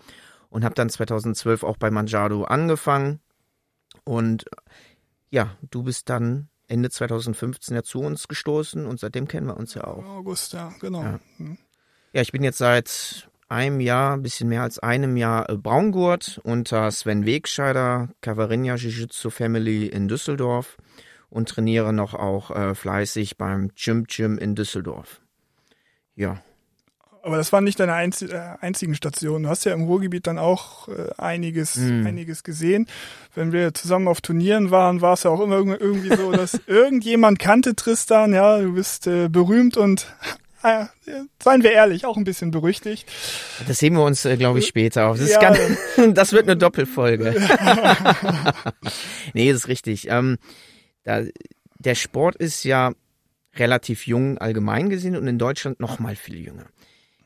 und 0.49 0.65
habe 0.65 0.75
dann 0.75 0.91
2012 0.91 1.63
auch 1.63 1.77
bei 1.77 1.91
Manjado 1.91 2.45
angefangen. 2.45 3.21
Und 4.05 4.45
ja, 5.31 5.57
du 5.71 5.83
bist 5.85 6.11
dann 6.11 6.50
Ende 6.71 6.91
2015 6.91 7.75
ja 7.75 7.83
zu 7.83 8.01
uns 8.01 8.29
gestoßen 8.29 8.87
und 8.87 9.01
seitdem 9.01 9.29
kennen 9.29 9.47
wir 9.49 9.57
uns 9.57 9.75
ja 9.75 9.85
auch. 9.85 10.05
August, 10.05 10.53
ja, 10.53 10.73
genau. 10.81 11.03
Ja. 11.03 11.21
Hm. 11.37 11.59
Ja, 12.13 12.23
ich 12.23 12.33
bin 12.33 12.43
jetzt 12.43 12.59
seit 12.59 13.29
einem 13.49 13.81
Jahr, 13.81 14.15
ein 14.15 14.23
bisschen 14.23 14.49
mehr 14.49 14.63
als 14.63 14.79
einem 14.79 15.17
Jahr 15.17 15.51
äh, 15.51 15.57
Braungurt 15.57 16.41
unter 16.45 16.91
Sven 16.91 17.27
Wegscheider, 17.27 18.09
Cavarinia 18.21 18.77
Jiu-Jitsu 18.77 19.31
Family 19.31 19.87
in 19.87 20.07
Düsseldorf 20.09 20.77
und 21.29 21.49
trainiere 21.49 21.93
noch 21.93 22.15
auch 22.15 22.51
äh, 22.51 22.75
fleißig 22.75 23.37
beim 23.37 23.71
Gym 23.75 24.05
Gym 24.05 24.39
in 24.39 24.55
Düsseldorf. 24.55 25.21
Ja, 26.15 26.43
Aber 27.23 27.37
das 27.37 27.53
waren 27.53 27.65
nicht 27.65 27.79
deine 27.79 27.93
einzi 27.95 28.27
äh, 28.27 28.39
einzigen 28.61 28.95
Stationen. 28.95 29.43
Du 29.45 29.49
hast 29.51 29.65
ja 29.67 29.75
im 29.75 29.83
Ruhrgebiet 29.83 30.27
dann 30.27 30.39
auch 30.39 30.89
äh, 30.89 31.11
einiges, 31.19 31.77
Mhm. 31.77 32.07
einiges 32.07 32.43
gesehen. 32.45 32.87
Wenn 33.35 33.53
wir 33.53 33.75
zusammen 33.75 34.09
auf 34.09 34.21
Turnieren 34.23 34.71
waren, 34.71 35.01
war 35.03 35.13
es 35.13 35.25
ja 35.25 35.31
auch 35.31 35.41
immer 35.41 35.57
irg- 35.57 35.79
irgendwie 35.79 36.17
so, 36.17 36.33
dass 36.33 36.59
irgendjemand 36.67 37.39
kannte 37.39 37.75
Tristan. 37.77 38.33
Ja, 38.33 38.59
du 38.59 38.73
bist 38.73 39.07
äh, 39.07 39.29
berühmt 39.29 39.77
und 39.77 40.07
äh, 40.63 40.87
seien 41.43 41.63
wir 41.63 41.73
ehrlich, 41.73 42.07
auch 42.07 42.17
ein 42.17 42.25
bisschen 42.25 42.51
berüchtigt. 42.53 43.07
das 43.69 43.83
heben 43.83 43.97
wir 43.97 44.05
uns, 44.05 44.25
äh, 44.25 44.37
glaube 44.39 44.61
ich, 44.61 44.67
später 44.67 45.09
auf. 45.09 45.19
Das, 45.19 45.27
ist 45.27 45.35
Ja. 45.35 45.41
ganz, 45.41 45.59
das 46.15 46.33
wird 46.33 46.45
eine 46.45 46.57
Doppelfolge. 46.57 47.35
nee, 49.35 49.49
das 49.53 49.63
ist 49.63 49.69
richtig. 49.69 50.09
Ähm, 50.09 50.39
da, 51.05 51.23
der 51.79 51.95
Sport 51.95 52.37
ist 52.37 52.65
ja 52.65 52.93
relativ 53.57 54.07
jung 54.07 54.39
allgemein 54.39 54.89
gesehen 54.91 55.17
und 55.17 55.27
in 55.27 55.39
Deutschland 55.39 55.81
noch 55.81 55.99
mal 55.99 56.17
viel 56.17 56.37
jünger. 56.39 56.67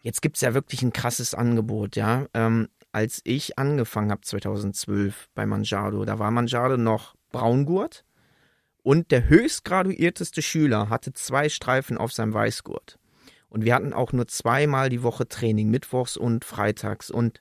Jetzt 0.04 0.20
gibt's 0.20 0.42
ja 0.42 0.52
wirklich 0.52 0.82
ein 0.82 0.92
krasses 0.92 1.34
Angebot, 1.34 1.96
ja. 1.96 2.26
Ähm, 2.34 2.68
als 2.92 3.22
ich 3.24 3.58
angefangen 3.58 4.10
habe 4.10 4.20
2012 4.20 5.30
bei 5.34 5.46
Manjado, 5.46 6.04
da 6.04 6.18
war 6.18 6.30
Manjado 6.30 6.76
noch 6.76 7.14
Braungurt 7.32 8.04
und 8.82 9.10
der 9.10 9.30
höchstgraduierteste 9.30 10.42
Schüler 10.42 10.90
hatte 10.90 11.14
zwei 11.14 11.48
Streifen 11.48 11.96
auf 11.96 12.12
seinem 12.12 12.34
Weißgurt. 12.34 12.98
Und 13.48 13.64
wir 13.64 13.74
hatten 13.74 13.94
auch 13.94 14.12
nur 14.12 14.28
zweimal 14.28 14.90
die 14.90 15.02
Woche 15.02 15.26
Training, 15.26 15.70
mittwochs 15.70 16.18
und 16.18 16.44
freitags. 16.44 17.10
Und 17.10 17.40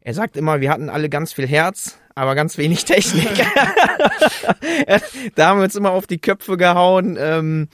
er 0.00 0.14
sagt 0.14 0.36
immer, 0.36 0.60
wir 0.60 0.70
hatten 0.70 0.90
alle 0.90 1.08
ganz 1.08 1.32
viel 1.32 1.48
Herz, 1.48 1.98
aber 2.14 2.36
ganz 2.36 2.56
wenig 2.56 2.84
Technik. 2.84 3.36
da 5.34 5.48
haben 5.48 5.58
wir 5.58 5.64
uns 5.64 5.74
immer 5.74 5.90
auf 5.90 6.06
die 6.06 6.20
Köpfe 6.20 6.56
gehauen 6.56 7.16
ähm, 7.18 7.68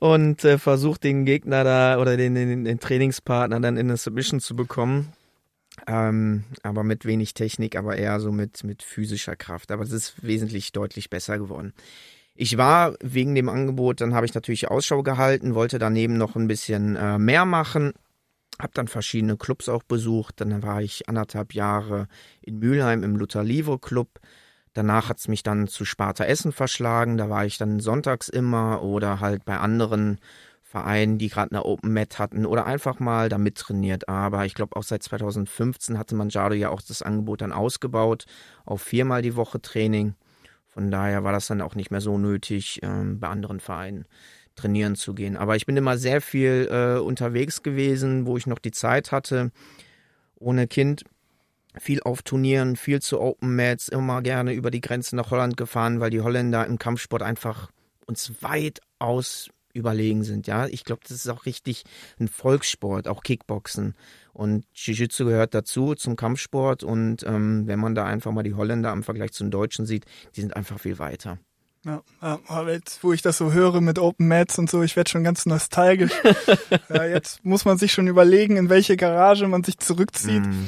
und 0.00 0.44
äh, 0.44 0.58
versucht, 0.58 1.04
den 1.04 1.24
Gegner 1.26 1.62
da 1.62 2.00
oder 2.00 2.16
den, 2.16 2.34
den, 2.34 2.64
den 2.64 2.80
Trainingspartner 2.80 3.60
dann 3.60 3.76
in 3.76 3.86
eine 3.86 3.96
Submission 3.96 4.40
zu 4.40 4.56
bekommen. 4.56 5.12
Ähm, 5.86 6.44
aber 6.62 6.82
mit 6.82 7.04
wenig 7.04 7.34
Technik, 7.34 7.76
aber 7.76 7.96
eher 7.96 8.18
so 8.18 8.32
mit, 8.32 8.64
mit 8.64 8.82
physischer 8.82 9.36
Kraft. 9.36 9.70
Aber 9.70 9.82
es 9.82 9.92
ist 9.92 10.24
wesentlich 10.24 10.72
deutlich 10.72 11.10
besser 11.10 11.38
geworden. 11.38 11.74
Ich 12.34 12.56
war 12.56 12.94
wegen 13.02 13.34
dem 13.34 13.50
Angebot, 13.50 14.00
dann 14.00 14.14
habe 14.14 14.24
ich 14.24 14.34
natürlich 14.34 14.68
Ausschau 14.68 15.02
gehalten, 15.02 15.54
wollte 15.54 15.78
daneben 15.78 16.16
noch 16.16 16.34
ein 16.34 16.48
bisschen 16.48 16.96
äh, 16.96 17.18
mehr 17.18 17.44
machen, 17.44 17.92
habe 18.58 18.72
dann 18.74 18.88
verschiedene 18.88 19.36
Clubs 19.36 19.68
auch 19.68 19.82
besucht. 19.82 20.40
Dann 20.40 20.62
war 20.62 20.80
ich 20.80 21.08
anderthalb 21.10 21.54
Jahre 21.54 22.08
in 22.40 22.58
Mülheim 22.58 23.02
im 23.02 23.16
Luther 23.16 23.44
Livre 23.44 23.78
Club. 23.78 24.18
Danach 24.72 25.08
hat's 25.08 25.28
mich 25.28 25.42
dann 25.42 25.66
zu 25.66 25.84
Sparta 25.84 26.24
Essen 26.24 26.52
verschlagen. 26.52 27.16
Da 27.16 27.28
war 27.28 27.44
ich 27.44 27.58
dann 27.58 27.80
sonntags 27.80 28.28
immer 28.28 28.82
oder 28.82 29.20
halt 29.20 29.44
bei 29.44 29.58
anderen 29.58 30.18
Vereinen, 30.62 31.18
die 31.18 31.28
gerade 31.28 31.50
eine 31.50 31.64
Open 31.64 31.92
Mat 31.92 32.20
hatten 32.20 32.46
oder 32.46 32.64
einfach 32.64 33.00
mal 33.00 33.28
da 33.28 33.38
mittrainiert. 33.38 34.08
Aber 34.08 34.46
ich 34.46 34.54
glaube 34.54 34.76
auch 34.76 34.84
seit 34.84 35.02
2015 35.02 35.98
hatte 35.98 36.14
Manjado 36.14 36.54
ja 36.54 36.68
auch 36.68 36.80
das 36.80 37.02
Angebot 37.02 37.40
dann 37.40 37.52
ausgebaut 37.52 38.26
auf 38.64 38.80
viermal 38.80 39.22
die 39.22 39.34
Woche 39.34 39.60
Training. 39.60 40.14
Von 40.68 40.92
daher 40.92 41.24
war 41.24 41.32
das 41.32 41.48
dann 41.48 41.60
auch 41.60 41.74
nicht 41.74 41.90
mehr 41.90 42.00
so 42.00 42.16
nötig, 42.18 42.78
ähm, 42.84 43.18
bei 43.18 43.26
anderen 43.26 43.58
Vereinen 43.58 44.06
trainieren 44.54 44.94
zu 44.94 45.14
gehen. 45.14 45.36
Aber 45.36 45.56
ich 45.56 45.66
bin 45.66 45.76
immer 45.76 45.98
sehr 45.98 46.20
viel 46.20 46.68
äh, 46.70 47.00
unterwegs 47.00 47.64
gewesen, 47.64 48.26
wo 48.26 48.36
ich 48.36 48.46
noch 48.46 48.60
die 48.60 48.70
Zeit 48.70 49.10
hatte, 49.10 49.50
ohne 50.36 50.68
Kind. 50.68 51.04
Viel 51.78 52.02
auf 52.02 52.22
Turnieren, 52.22 52.76
viel 52.76 53.00
zu 53.00 53.20
Open 53.20 53.54
Mats, 53.54 53.88
immer 53.88 54.22
gerne 54.22 54.52
über 54.52 54.70
die 54.70 54.80
Grenze 54.80 55.16
nach 55.16 55.30
Holland 55.30 55.56
gefahren, 55.56 56.00
weil 56.00 56.10
die 56.10 56.20
Holländer 56.20 56.66
im 56.66 56.78
Kampfsport 56.78 57.22
einfach 57.22 57.70
uns 58.06 58.32
weitaus 58.40 59.50
überlegen 59.72 60.24
sind. 60.24 60.46
Ja, 60.46 60.66
ich 60.66 60.84
glaube, 60.84 61.02
das 61.02 61.12
ist 61.12 61.28
auch 61.28 61.46
richtig 61.46 61.84
ein 62.18 62.28
Volkssport, 62.28 63.08
auch 63.08 63.22
Kickboxen. 63.22 63.94
Und 64.32 64.64
Jiu-Jitsu 64.74 65.24
gehört 65.24 65.54
dazu 65.54 65.94
zum 65.94 66.16
Kampfsport. 66.16 66.82
Und 66.82 67.22
ähm, 67.24 67.66
wenn 67.66 67.78
man 67.78 67.94
da 67.94 68.04
einfach 68.04 68.32
mal 68.32 68.42
die 68.42 68.54
Holländer 68.54 68.92
im 68.92 69.02
Vergleich 69.02 69.32
zu 69.32 69.44
den 69.44 69.50
Deutschen 69.50 69.86
sieht, 69.86 70.06
die 70.36 70.40
sind 70.40 70.56
einfach 70.56 70.80
viel 70.80 70.98
weiter. 70.98 71.38
Ja, 71.84 72.02
ja, 72.20 72.38
aber 72.46 72.72
jetzt, 72.72 73.02
wo 73.02 73.14
ich 73.14 73.22
das 73.22 73.38
so 73.38 73.52
höre 73.52 73.80
mit 73.80 73.98
Open 73.98 74.28
Mats 74.28 74.58
und 74.58 74.68
so, 74.68 74.82
ich 74.82 74.96
werde 74.96 75.08
schon 75.08 75.24
ganz 75.24 75.46
nostalgisch. 75.46 76.12
ja, 76.90 77.04
jetzt 77.06 77.42
muss 77.42 77.64
man 77.64 77.78
sich 77.78 77.92
schon 77.92 78.06
überlegen, 78.06 78.56
in 78.56 78.68
welche 78.68 78.98
Garage 78.98 79.48
man 79.48 79.64
sich 79.64 79.78
zurückzieht. 79.78 80.44
Mm. 80.44 80.66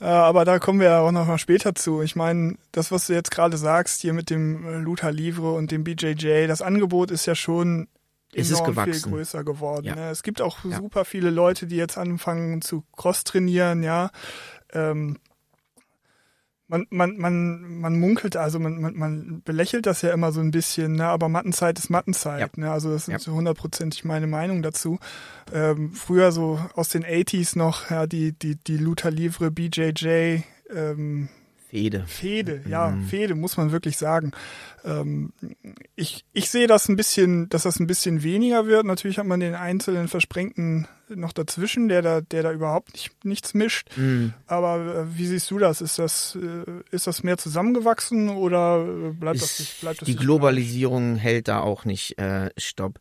Äh, 0.00 0.04
aber 0.04 0.44
da 0.44 0.58
kommen 0.58 0.80
wir 0.80 0.88
ja 0.88 1.00
auch 1.00 1.12
noch 1.12 1.26
mal 1.26 1.38
später 1.38 1.74
zu. 1.74 2.02
Ich 2.02 2.16
meine, 2.16 2.56
das, 2.72 2.92
was 2.92 3.06
du 3.06 3.14
jetzt 3.14 3.30
gerade 3.30 3.56
sagst, 3.56 4.00
hier 4.02 4.12
mit 4.12 4.28
dem 4.30 4.64
äh, 4.66 4.76
Luther 4.78 5.10
Livre 5.12 5.52
und 5.52 5.70
dem 5.70 5.84
BJJ, 5.84 6.46
das 6.46 6.60
Angebot 6.62 7.10
ist 7.10 7.26
ja 7.26 7.34
schon 7.34 7.88
Es 8.34 8.50
ist 8.50 8.58
enorm 8.60 8.74
viel 8.74 8.84
gewachsen. 8.84 9.12
größer 9.12 9.44
geworden. 9.44 9.86
Ja. 9.86 9.94
Ne? 9.94 10.10
Es 10.10 10.22
gibt 10.22 10.42
auch 10.42 10.64
Ja. 10.64 10.76
super 10.76 11.04
viele 11.04 11.30
Leute, 11.30 11.66
die 11.66 11.76
jetzt 11.76 11.96
anfangen 11.96 12.60
zu 12.60 12.84
Cross 12.96 13.24
trainieren, 13.24 13.82
ja. 13.82 14.10
Ähm, 14.72 15.18
man, 16.68 16.86
man, 16.90 17.16
man, 17.16 17.80
man 17.80 17.98
munkelt, 18.00 18.36
also 18.36 18.58
man, 18.58 18.80
man, 18.80 18.94
man 18.94 19.42
belächelt 19.44 19.86
das 19.86 20.02
ja 20.02 20.12
immer 20.12 20.32
so 20.32 20.40
ein 20.40 20.50
bisschen, 20.50 20.94
ne? 20.94 21.06
aber 21.06 21.28
Mattenzeit 21.28 21.78
ist 21.78 21.90
Mattenzeit. 21.90 22.40
Ja. 22.40 22.48
Ne? 22.56 22.70
Also 22.72 22.90
das 22.90 23.02
ist 23.02 23.12
Ja. 23.12 23.18
so 23.18 23.32
hundertprozentig 23.32 24.04
meine 24.04 24.26
Meinung 24.26 24.62
dazu. 24.62 24.98
Ähm, 25.52 25.92
früher 25.92 26.32
so 26.32 26.58
aus 26.74 26.88
den 26.88 27.04
80s 27.04 27.56
noch, 27.56 27.90
ja, 27.90 28.06
die, 28.06 28.32
die, 28.32 28.56
die 28.56 28.78
Luther 28.78 29.10
Livre, 29.10 29.50
BJJ, 29.50 30.40
ähm, 30.74 31.28
Fede. 31.68 32.04
Fehde, 32.06 32.62
ja, 32.68 32.90
Mhm. 32.90 33.04
Fehde, 33.06 33.34
muss 33.34 33.56
man 33.56 33.72
wirklich 33.72 33.96
sagen. 33.98 34.30
Ähm, 34.84 35.32
ich, 35.96 36.24
ich 36.32 36.48
sehe 36.48 36.66
das 36.68 36.88
ein 36.88 36.94
bisschen, 36.96 37.48
dass 37.48 37.64
das 37.64 37.80
ein 37.80 37.86
bisschen 37.88 38.22
weniger 38.22 38.66
wird. 38.66 38.86
Natürlich 38.86 39.18
hat 39.18 39.26
man 39.26 39.40
den 39.40 39.54
einzelnen 39.56 40.06
Versprengten 40.08 40.86
noch 41.08 41.32
dazwischen, 41.32 41.88
der 41.88 42.02
da, 42.02 42.20
der 42.20 42.42
da 42.44 42.52
überhaupt 42.52 42.92
nicht, 42.92 43.24
nichts 43.24 43.52
mischt. 43.54 43.88
Mm. 43.96 44.28
Aber 44.46 44.76
äh, 45.10 45.18
wie 45.18 45.26
siehst 45.26 45.50
du 45.50 45.58
das? 45.58 45.80
Ist 45.80 45.98
das, 45.98 46.36
äh, 46.40 46.64
ist 46.90 47.06
das 47.08 47.22
mehr 47.24 47.36
zusammengewachsen 47.38 48.28
oder 48.28 48.84
äh, 48.86 49.12
bleibt 49.12 49.40
das 49.42 49.52
Ist- 49.52 49.60
nicht, 49.60 49.80
bleibt 49.80 50.00
das 50.02 50.06
die 50.06 50.12
nicht 50.12 50.20
Globalisierung 50.22 51.16
hält 51.16 51.48
da 51.48 51.60
auch 51.60 51.84
nicht 51.84 52.16
äh, 52.18 52.50
Stopp. 52.56 52.98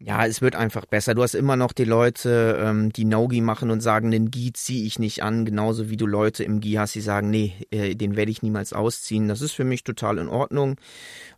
Ja, 0.00 0.24
es 0.26 0.40
wird 0.40 0.54
einfach 0.54 0.86
besser. 0.86 1.14
Du 1.16 1.22
hast 1.24 1.34
immer 1.34 1.56
noch 1.56 1.72
die 1.72 1.84
Leute, 1.84 2.56
ähm, 2.60 2.92
die 2.92 3.04
No-Gi 3.04 3.40
machen 3.40 3.70
und 3.72 3.80
sagen, 3.80 4.12
den 4.12 4.30
Gi 4.30 4.52
ziehe 4.52 4.86
ich 4.86 5.00
nicht 5.00 5.24
an, 5.24 5.44
genauso 5.44 5.90
wie 5.90 5.96
du 5.96 6.06
Leute 6.06 6.44
im 6.44 6.60
Gi 6.60 6.74
hast, 6.74 6.94
die 6.94 7.00
sagen, 7.00 7.30
nee, 7.30 7.54
äh, 7.72 7.96
den 7.96 8.14
werde 8.14 8.30
ich 8.30 8.42
niemals 8.42 8.72
ausziehen. 8.72 9.26
Das 9.26 9.40
ist 9.40 9.52
für 9.52 9.64
mich 9.64 9.82
total 9.82 10.18
in 10.18 10.28
Ordnung. 10.28 10.76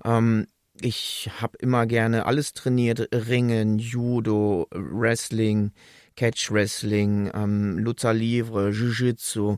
Ähm, 0.05 0.47
ich 0.83 1.31
habe 1.41 1.57
immer 1.59 1.87
gerne 1.87 2.27
alles 2.27 2.53
trainiert: 2.53 3.09
Ringen, 3.15 3.79
Judo, 3.79 4.69
Wrestling, 4.73 5.73
Catch 6.17 6.51
Wrestling, 6.53 7.31
ähm, 7.35 7.79
Lucha 7.79 8.11
Livre, 8.11 8.71
Jiu-Jitsu. 8.73 9.57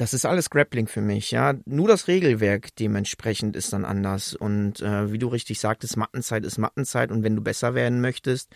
Das 0.00 0.14
ist 0.14 0.24
alles 0.24 0.48
Grappling 0.48 0.86
für 0.86 1.02
mich, 1.02 1.30
ja. 1.30 1.56
Nur 1.66 1.86
das 1.86 2.08
Regelwerk 2.08 2.74
dementsprechend 2.76 3.54
ist 3.54 3.74
dann 3.74 3.84
anders. 3.84 4.34
Und 4.34 4.80
äh, 4.80 5.12
wie 5.12 5.18
du 5.18 5.28
richtig 5.28 5.60
sagtest, 5.60 5.98
Mattenzeit 5.98 6.46
ist 6.46 6.56
Mattenzeit. 6.56 7.12
Und 7.12 7.22
wenn 7.22 7.36
du 7.36 7.42
besser 7.42 7.74
werden 7.74 8.00
möchtest, 8.00 8.48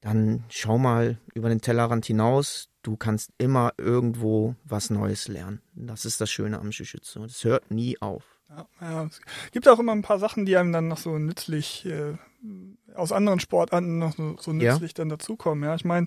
dann 0.00 0.44
schau 0.50 0.78
mal 0.78 1.18
über 1.34 1.48
den 1.48 1.60
Tellerrand 1.60 2.06
hinaus. 2.06 2.68
Du 2.82 2.96
kannst 2.96 3.32
immer 3.38 3.72
irgendwo 3.76 4.54
was 4.62 4.88
Neues 4.88 5.26
lernen. 5.26 5.62
Das 5.74 6.04
ist 6.04 6.20
das 6.20 6.30
Schöne 6.30 6.60
am 6.60 6.70
Jiu-Jitsu. 6.70 7.22
Das 7.22 7.42
hört 7.42 7.72
nie 7.72 8.00
auf. 8.00 8.22
Ja, 8.48 8.68
ja, 8.80 9.04
es 9.06 9.20
gibt 9.50 9.66
auch 9.66 9.80
immer 9.80 9.90
ein 9.90 10.02
paar 10.02 10.20
Sachen, 10.20 10.46
die 10.46 10.56
einem 10.56 10.70
dann 10.70 10.86
noch 10.86 10.98
so 10.98 11.18
nützlich 11.18 11.86
äh, 11.86 12.14
aus 12.94 13.10
anderen 13.10 13.40
Sportarten 13.40 13.98
noch 13.98 14.14
so, 14.14 14.36
so 14.38 14.52
nützlich 14.52 14.92
ja. 14.92 14.98
dann 14.98 15.08
dazukommen. 15.08 15.64
Ja, 15.64 15.74
ich 15.74 15.84
meine, 15.84 16.06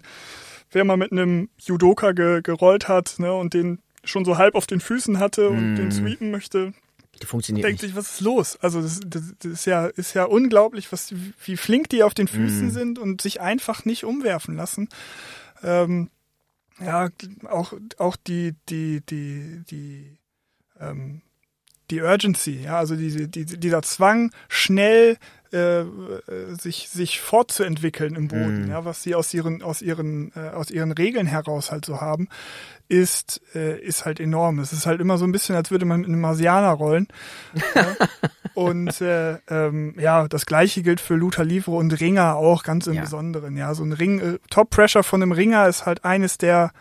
wer 0.71 0.85
mal 0.85 0.95
mit 0.95 1.11
einem 1.11 1.49
Judoka 1.59 2.13
ge, 2.13 2.41
gerollt 2.41 2.87
hat 2.87 3.15
ne, 3.17 3.33
und 3.33 3.53
den 3.53 3.79
schon 4.07 4.25
so 4.25 4.37
halb 4.37 4.55
auf 4.55 4.67
den 4.67 4.79
Füßen 4.79 5.19
hatte 5.19 5.49
und 5.49 5.73
mm. 5.73 5.75
den 5.75 5.91
sweepen 5.91 6.31
möchte, 6.31 6.73
die 7.21 7.25
funktioniert 7.25 7.65
denkt 7.65 7.81
nicht. 7.81 7.91
sich, 7.91 7.97
was 7.97 8.13
ist 8.13 8.21
los? 8.21 8.57
Also 8.61 8.81
das, 8.81 8.99
das, 9.05 9.23
das, 9.39 9.51
ist 9.51 9.65
ja 9.65 9.87
ist 9.87 10.13
ja 10.13 10.25
unglaublich, 10.25 10.91
was 10.91 11.13
wie 11.43 11.57
flink 11.57 11.89
die 11.89 12.03
auf 12.03 12.13
den 12.13 12.27
Füßen 12.27 12.67
mm. 12.67 12.71
sind 12.71 12.99
und 12.99 13.21
sich 13.21 13.41
einfach 13.41 13.85
nicht 13.85 14.03
umwerfen 14.03 14.55
lassen. 14.55 14.89
Ähm, 15.63 16.09
ja, 16.79 17.09
auch 17.49 17.73
auch 17.97 18.15
die 18.15 18.53
die 18.69 19.01
die 19.09 19.63
die 19.69 20.17
ähm, 20.79 21.21
die 21.89 22.01
Urgency, 22.01 22.63
ja, 22.63 22.77
also 22.77 22.95
diese, 22.95 23.27
die, 23.27 23.45
dieser 23.45 23.81
Zwang, 23.81 24.31
schnell 24.49 25.17
äh, 25.51 25.83
sich 26.59 26.89
sich 26.89 27.21
fortzuentwickeln 27.21 28.15
im 28.15 28.27
Boden, 28.27 28.65
mm. 28.65 28.69
ja, 28.69 28.85
was 28.85 29.03
sie 29.03 29.15
aus 29.15 29.33
ihren 29.33 29.63
aus 29.63 29.81
ihren 29.81 30.31
äh, 30.35 30.49
aus 30.49 30.69
ihren 30.69 30.91
Regeln 30.91 31.27
heraus 31.27 31.71
halt 31.71 31.85
so 31.85 32.01
haben, 32.01 32.27
ist 32.89 33.41
äh, 33.55 33.79
ist 33.79 34.05
halt 34.05 34.19
enorm. 34.19 34.59
Es 34.59 34.73
ist 34.73 34.85
halt 34.85 34.99
immer 34.99 35.17
so 35.17 35.25
ein 35.25 35.31
bisschen, 35.31 35.55
als 35.55 35.71
würde 35.71 35.85
man 35.85 36.01
mit 36.01 36.09
einem 36.09 36.21
Marsianer 36.21 36.71
rollen. 36.71 37.07
ja. 37.75 37.95
Und 38.53 39.01
äh, 39.01 39.37
ähm, 39.49 39.93
ja, 39.99 40.27
das 40.27 40.47
gleiche 40.47 40.81
gilt 40.81 40.99
für 40.99 41.13
Luther 41.13 41.45
Livre 41.45 41.71
und 41.75 41.99
Ringer 41.99 42.37
auch 42.37 42.63
ganz 42.63 42.87
im 42.87 42.95
ja. 42.95 43.01
Besonderen. 43.01 43.55
Ja, 43.55 43.75
so 43.75 43.83
ein 43.83 43.93
Ring, 43.93 44.19
äh, 44.19 44.39
Top 44.49 44.71
Pressure 44.71 45.03
von 45.03 45.21
einem 45.21 45.31
Ringer 45.31 45.67
ist 45.67 45.85
halt 45.85 46.03
eines 46.03 46.39
der 46.39 46.71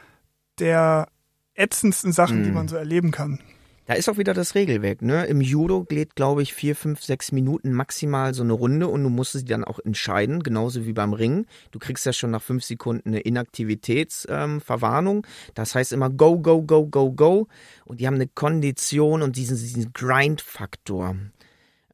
der 0.59 1.09
ätzendsten 1.55 2.13
Sachen, 2.13 2.41
mm. 2.41 2.45
die 2.45 2.51
man 2.51 2.69
so 2.69 2.77
erleben 2.77 3.11
kann. 3.11 3.41
Da 3.87 3.95
ist 3.95 4.09
auch 4.09 4.19
wieder 4.19 4.35
das 4.35 4.57
Regelwerk, 4.57 5.01
ne? 5.01 5.27
Im 5.27 5.41
Judo 5.41 5.85
geht, 5.85 6.17
glaube 6.17 6.43
ich, 6.43 6.55
vier, 6.55 6.75
fünf, 6.75 7.05
sechs 7.05 7.31
Minuten 7.31 7.73
maximal 7.73 8.35
so 8.35 8.43
eine 8.43 8.53
Runde 8.53 8.89
und 8.89 9.05
du 9.05 9.11
musst 9.11 9.33
sie 9.33 9.45
dann 9.45 9.63
auch 9.63 9.79
entscheiden, 9.79 10.43
genauso 10.43 10.87
wie 10.87 10.93
beim 10.93 11.13
Ring. 11.13 11.47
Du 11.71 11.79
kriegst 11.79 12.05
ja 12.05 12.13
schon 12.13 12.33
nach 12.33 12.43
fünf 12.43 12.65
Sekunden 12.65 13.11
eine 13.11 13.21
Inaktivitätsverwarnung. 13.21 15.17
Ähm, 15.19 15.33
das 15.55 15.77
heißt 15.77 15.93
immer 15.93 16.11
go, 16.11 16.39
go, 16.39 16.63
go, 16.63 16.87
go, 16.87 17.13
go. 17.13 17.47
Und 17.85 18.01
die 18.01 18.09
haben 18.09 18.15
eine 18.15 18.27
Kondition 18.27 19.23
und 19.23 19.37
diesen, 19.37 19.57
diesen 19.57 19.93
Grind-Faktor. 19.93 21.15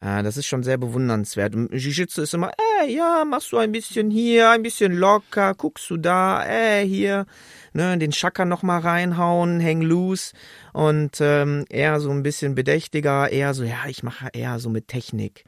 Äh, 0.02 0.22
das 0.22 0.36
ist 0.36 0.46
schon 0.46 0.64
sehr 0.64 0.78
bewundernswert. 0.78 1.54
Und 1.54 1.72
Jiu-Jitsu 1.72 2.22
ist 2.22 2.34
immer, 2.34 2.50
äh, 2.82 2.92
ja, 2.92 3.24
machst 3.24 3.52
du 3.52 3.58
ein 3.58 3.72
bisschen 3.72 4.10
hier, 4.10 4.50
ein 4.50 4.62
bisschen 4.62 4.92
locker, 4.92 5.54
guckst 5.54 5.88
du 5.88 5.96
da, 5.96 6.44
äh, 6.44 6.84
hier 6.84 7.24
ne, 7.72 7.96
den 7.96 8.12
Schacker 8.12 8.44
nochmal 8.44 8.80
reinhauen, 8.80 9.62
hang 9.62 9.80
loose 9.80 10.34
und 10.72 11.18
ähm, 11.20 11.64
eher 11.70 12.00
so 12.00 12.10
ein 12.10 12.24
bisschen 12.24 12.54
bedächtiger, 12.54 13.30
eher 13.30 13.54
so, 13.54 13.62
ja, 13.62 13.86
ich 13.86 14.02
mache 14.02 14.28
eher 14.32 14.58
so 14.58 14.68
mit 14.70 14.88
Technik. 14.88 15.44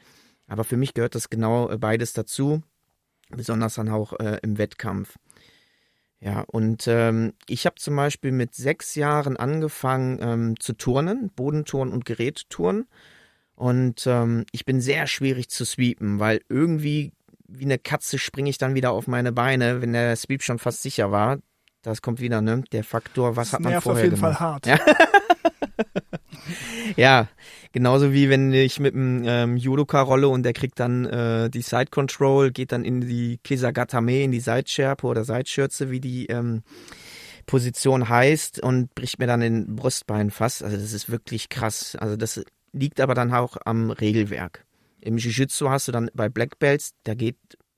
Aber 0.46 0.62
für 0.62 0.76
mich 0.76 0.94
gehört 0.94 1.16
das 1.16 1.30
genau 1.30 1.68
äh, 1.70 1.76
beides 1.76 2.12
dazu, 2.12 2.62
besonders 3.30 3.74
dann 3.74 3.88
auch 3.88 4.12
äh, 4.20 4.38
im 4.42 4.58
Wettkampf. 4.58 5.16
Ja, 6.20 6.44
und 6.46 6.86
ähm, 6.86 7.34
ich 7.48 7.66
habe 7.66 7.76
zum 7.76 7.96
Beispiel 7.96 8.30
mit 8.30 8.54
sechs 8.54 8.94
Jahren 8.94 9.36
angefangen 9.36 10.18
ähm, 10.22 10.60
zu 10.60 10.72
turnen, 10.74 11.30
Bodenturnen 11.34 11.92
und 11.92 12.04
Gerättouren. 12.04 12.86
Und 13.54 14.06
ähm, 14.06 14.44
ich 14.52 14.64
bin 14.64 14.80
sehr 14.80 15.06
schwierig 15.06 15.48
zu 15.48 15.64
sweepen, 15.64 16.18
weil 16.18 16.40
irgendwie 16.48 17.12
wie 17.46 17.64
eine 17.64 17.78
Katze 17.78 18.18
springe 18.18 18.50
ich 18.50 18.58
dann 18.58 18.74
wieder 18.74 18.92
auf 18.92 19.06
meine 19.06 19.32
Beine, 19.32 19.80
wenn 19.80 19.92
der 19.92 20.16
Sweep 20.16 20.42
schon 20.42 20.58
fast 20.58 20.82
sicher 20.82 21.12
war. 21.12 21.38
Das 21.82 22.02
kommt 22.02 22.20
wieder, 22.20 22.40
ne? 22.40 22.64
Der 22.72 22.82
Faktor, 22.82 23.36
was 23.36 23.48
das 23.48 23.52
hat 23.54 23.60
man 23.60 23.80
vorher 23.80 24.00
auf 24.00 24.04
jeden 24.04 24.16
gemacht? 24.16 24.38
Fall 24.38 24.46
hart. 24.46 24.66
Ja. 24.66 24.78
ja, 26.96 27.28
genauso 27.72 28.12
wie 28.12 28.30
wenn 28.30 28.52
ich 28.52 28.80
mit 28.80 28.94
einem 28.94 29.22
ähm, 29.26 29.56
Judoka 29.56 30.00
rolle 30.00 30.28
und 30.28 30.44
der 30.44 30.54
kriegt 30.54 30.80
dann 30.80 31.04
äh, 31.04 31.50
die 31.50 31.60
Side 31.60 31.90
Control, 31.90 32.50
geht 32.50 32.72
dann 32.72 32.84
in 32.84 33.02
die 33.02 33.38
Kisagatame, 33.44 34.22
in 34.22 34.30
die 34.30 34.40
Seitschärpe 34.40 35.06
oder 35.06 35.24
Seitschürze, 35.24 35.90
wie 35.90 36.00
die 36.00 36.26
ähm, 36.26 36.62
Position 37.46 38.08
heißt 38.08 38.60
und 38.60 38.94
bricht 38.94 39.18
mir 39.18 39.26
dann 39.26 39.40
den 39.40 39.76
Brustbein 39.76 40.30
fast. 40.30 40.62
Also 40.62 40.76
das 40.78 40.94
ist 40.94 41.10
wirklich 41.10 41.50
krass. 41.50 41.96
Also 41.96 42.16
das 42.16 42.42
liegt 42.74 43.00
aber 43.00 43.14
dann 43.14 43.32
auch 43.32 43.56
am 43.64 43.90
Regelwerk. 43.90 44.64
Im 45.00 45.16
Jiu-Jitsu 45.16 45.68
hast 45.70 45.88
du 45.88 45.92
dann 45.92 46.10
bei 46.14 46.28
Black 46.28 46.58
Belts, 46.58 46.94
da 47.04 47.14
geht 47.14 47.36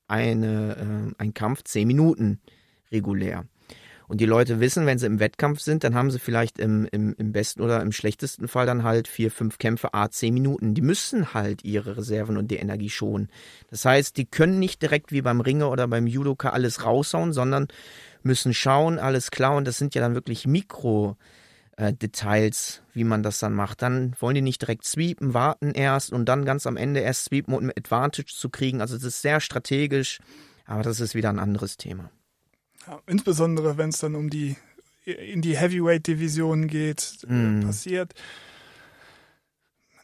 eine, 0.08 1.12
äh, 1.18 1.22
ein 1.22 1.34
Kampf 1.34 1.64
zehn 1.64 1.86
Minuten 1.86 2.40
regulär. 2.90 3.44
Und 4.08 4.20
die 4.20 4.26
Leute 4.26 4.60
wissen, 4.60 4.86
wenn 4.86 4.98
sie 4.98 5.06
im 5.06 5.18
Wettkampf 5.18 5.60
sind, 5.60 5.82
dann 5.82 5.96
haben 5.96 6.12
sie 6.12 6.20
vielleicht 6.20 6.60
im, 6.60 6.86
im, 6.92 7.14
im 7.18 7.32
besten 7.32 7.60
oder 7.60 7.82
im 7.82 7.90
schlechtesten 7.90 8.46
Fall 8.46 8.64
dann 8.64 8.84
halt 8.84 9.08
vier, 9.08 9.32
fünf 9.32 9.58
Kämpfe, 9.58 9.94
a 9.94 10.08
zehn 10.10 10.32
Minuten. 10.32 10.74
Die 10.74 10.82
müssen 10.82 11.34
halt 11.34 11.64
ihre 11.64 11.96
Reserven 11.96 12.36
und 12.36 12.50
die 12.52 12.56
Energie 12.56 12.90
schonen. 12.90 13.28
Das 13.68 13.84
heißt, 13.84 14.16
die 14.16 14.26
können 14.26 14.60
nicht 14.60 14.80
direkt 14.80 15.10
wie 15.10 15.22
beim 15.22 15.40
Ringer 15.40 15.70
oder 15.72 15.88
beim 15.88 16.06
Judoka 16.06 16.50
alles 16.50 16.84
raushauen, 16.84 17.32
sondern 17.32 17.66
müssen 18.22 18.54
schauen, 18.54 19.00
alles 19.00 19.32
klar. 19.32 19.56
Und 19.56 19.66
das 19.66 19.76
sind 19.76 19.96
ja 19.96 20.00
dann 20.00 20.14
wirklich 20.14 20.46
Mikro. 20.46 21.16
Äh, 21.76 21.92
Details, 21.92 22.82
wie 22.92 23.04
man 23.04 23.22
das 23.22 23.38
dann 23.38 23.52
macht. 23.52 23.82
Dann 23.82 24.14
wollen 24.20 24.34
die 24.34 24.42
nicht 24.42 24.62
direkt 24.62 24.84
sweepen, 24.84 25.34
warten 25.34 25.72
erst 25.72 26.12
und 26.12 26.26
dann 26.26 26.44
ganz 26.44 26.66
am 26.66 26.76
Ende 26.76 27.00
erst 27.00 27.26
sweepen, 27.26 27.54
um 27.54 27.70
Advantage 27.70 28.32
zu 28.34 28.48
kriegen. 28.48 28.80
Also 28.80 28.96
es 28.96 29.04
ist 29.04 29.20
sehr 29.20 29.40
strategisch, 29.40 30.18
aber 30.64 30.82
das 30.82 31.00
ist 31.00 31.14
wieder 31.14 31.28
ein 31.28 31.38
anderes 31.38 31.76
Thema. 31.76 32.10
Ja, 32.86 33.00
insbesondere 33.06 33.76
wenn 33.76 33.90
es 33.90 33.98
dann 33.98 34.14
um 34.14 34.30
die 34.30 34.56
in 35.04 35.40
die 35.40 35.56
Heavyweight-Division 35.56 36.66
geht, 36.66 37.18
mm. 37.28 37.60
passiert 37.60 38.12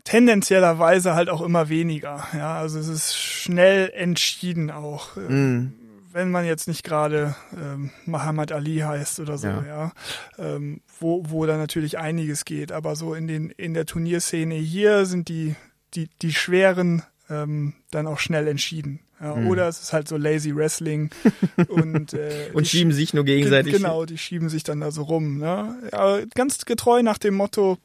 tendenziellerweise 0.04 1.14
halt 1.14 1.28
auch 1.28 1.42
immer 1.42 1.68
weniger. 1.68 2.26
Ja, 2.34 2.56
also 2.56 2.78
es 2.78 2.88
ist 2.88 3.16
schnell 3.16 3.90
entschieden 3.94 4.70
auch. 4.70 5.16
Mm. 5.16 5.68
Wenn 6.12 6.30
man 6.30 6.44
jetzt 6.44 6.68
nicht 6.68 6.84
gerade 6.84 7.34
ähm, 7.56 7.90
Muhammad 8.06 8.52
Ali 8.52 8.78
heißt 8.78 9.20
oder 9.20 9.38
so, 9.38 9.48
ja, 9.48 9.64
ja 9.64 9.92
ähm, 10.38 10.80
wo, 11.00 11.24
wo 11.28 11.46
da 11.46 11.56
natürlich 11.56 11.98
einiges 11.98 12.44
geht. 12.44 12.72
Aber 12.72 12.96
so 12.96 13.14
in 13.14 13.26
den 13.26 13.50
in 13.50 13.74
der 13.74 13.86
Turnierszene 13.86 14.54
hier 14.54 15.06
sind 15.06 15.28
die 15.28 15.56
die 15.94 16.08
die 16.20 16.32
schweren 16.32 17.02
ähm, 17.30 17.74
dann 17.90 18.06
auch 18.06 18.18
schnell 18.18 18.48
entschieden. 18.48 19.00
Ja, 19.22 19.36
mhm. 19.36 19.48
Oder 19.48 19.68
es 19.68 19.80
ist 19.80 19.92
halt 19.92 20.08
so 20.08 20.16
lazy 20.16 20.54
Wrestling 20.54 21.10
und, 21.68 22.12
äh, 22.12 22.50
und 22.52 22.66
schieben 22.66 22.92
sich 22.92 23.14
nur 23.14 23.24
gegenseitig. 23.24 23.74
Genau, 23.74 24.04
die 24.04 24.18
schieben 24.18 24.48
sich 24.48 24.64
dann 24.64 24.80
da 24.80 24.90
so 24.90 25.02
rum. 25.02 25.38
Ne? 25.38 25.78
Ja, 25.92 26.18
ganz 26.34 26.64
getreu 26.64 27.02
nach 27.04 27.18
dem 27.18 27.34
Motto, 27.34 27.78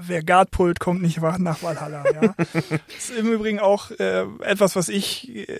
wer 0.00 0.22
Guard 0.22 0.52
pullt, 0.52 0.78
kommt 0.78 1.02
nicht 1.02 1.20
nach 1.20 1.62
Valhalla. 1.62 2.04
Ja? 2.12 2.34
das 2.36 2.64
ist 2.98 3.18
im 3.18 3.32
Übrigen 3.32 3.58
auch 3.58 3.90
äh, 3.90 4.24
etwas, 4.40 4.76
was 4.76 4.88
ich, 4.88 5.48
äh, 5.48 5.58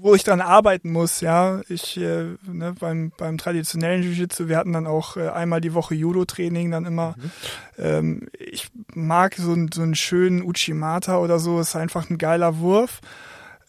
wo 0.00 0.14
ich 0.14 0.24
dran 0.24 0.40
arbeiten 0.40 0.90
muss. 0.90 1.20
Ja, 1.20 1.60
ich 1.68 1.96
äh, 1.96 2.36
ne, 2.46 2.74
beim 2.78 3.12
beim 3.16 3.38
traditionellen 3.38 4.02
Jiu-Jitsu, 4.02 4.48
wir 4.48 4.56
hatten 4.56 4.72
dann 4.72 4.86
auch 4.86 5.16
äh, 5.16 5.28
einmal 5.28 5.60
die 5.60 5.74
Woche 5.74 5.94
Judo-Training, 5.94 6.70
dann 6.70 6.84
immer. 6.84 7.14
Mhm. 7.16 7.30
Ähm, 7.78 8.28
ich 8.38 8.68
mag 8.94 9.34
so, 9.34 9.56
so 9.72 9.82
einen 9.82 9.94
schönen 9.94 10.42
Uchimata 10.42 11.18
oder 11.18 11.38
so, 11.38 11.60
ist 11.60 11.76
einfach 11.76 12.10
ein 12.10 12.18
geiler 12.18 12.58
Wurf. 12.58 13.00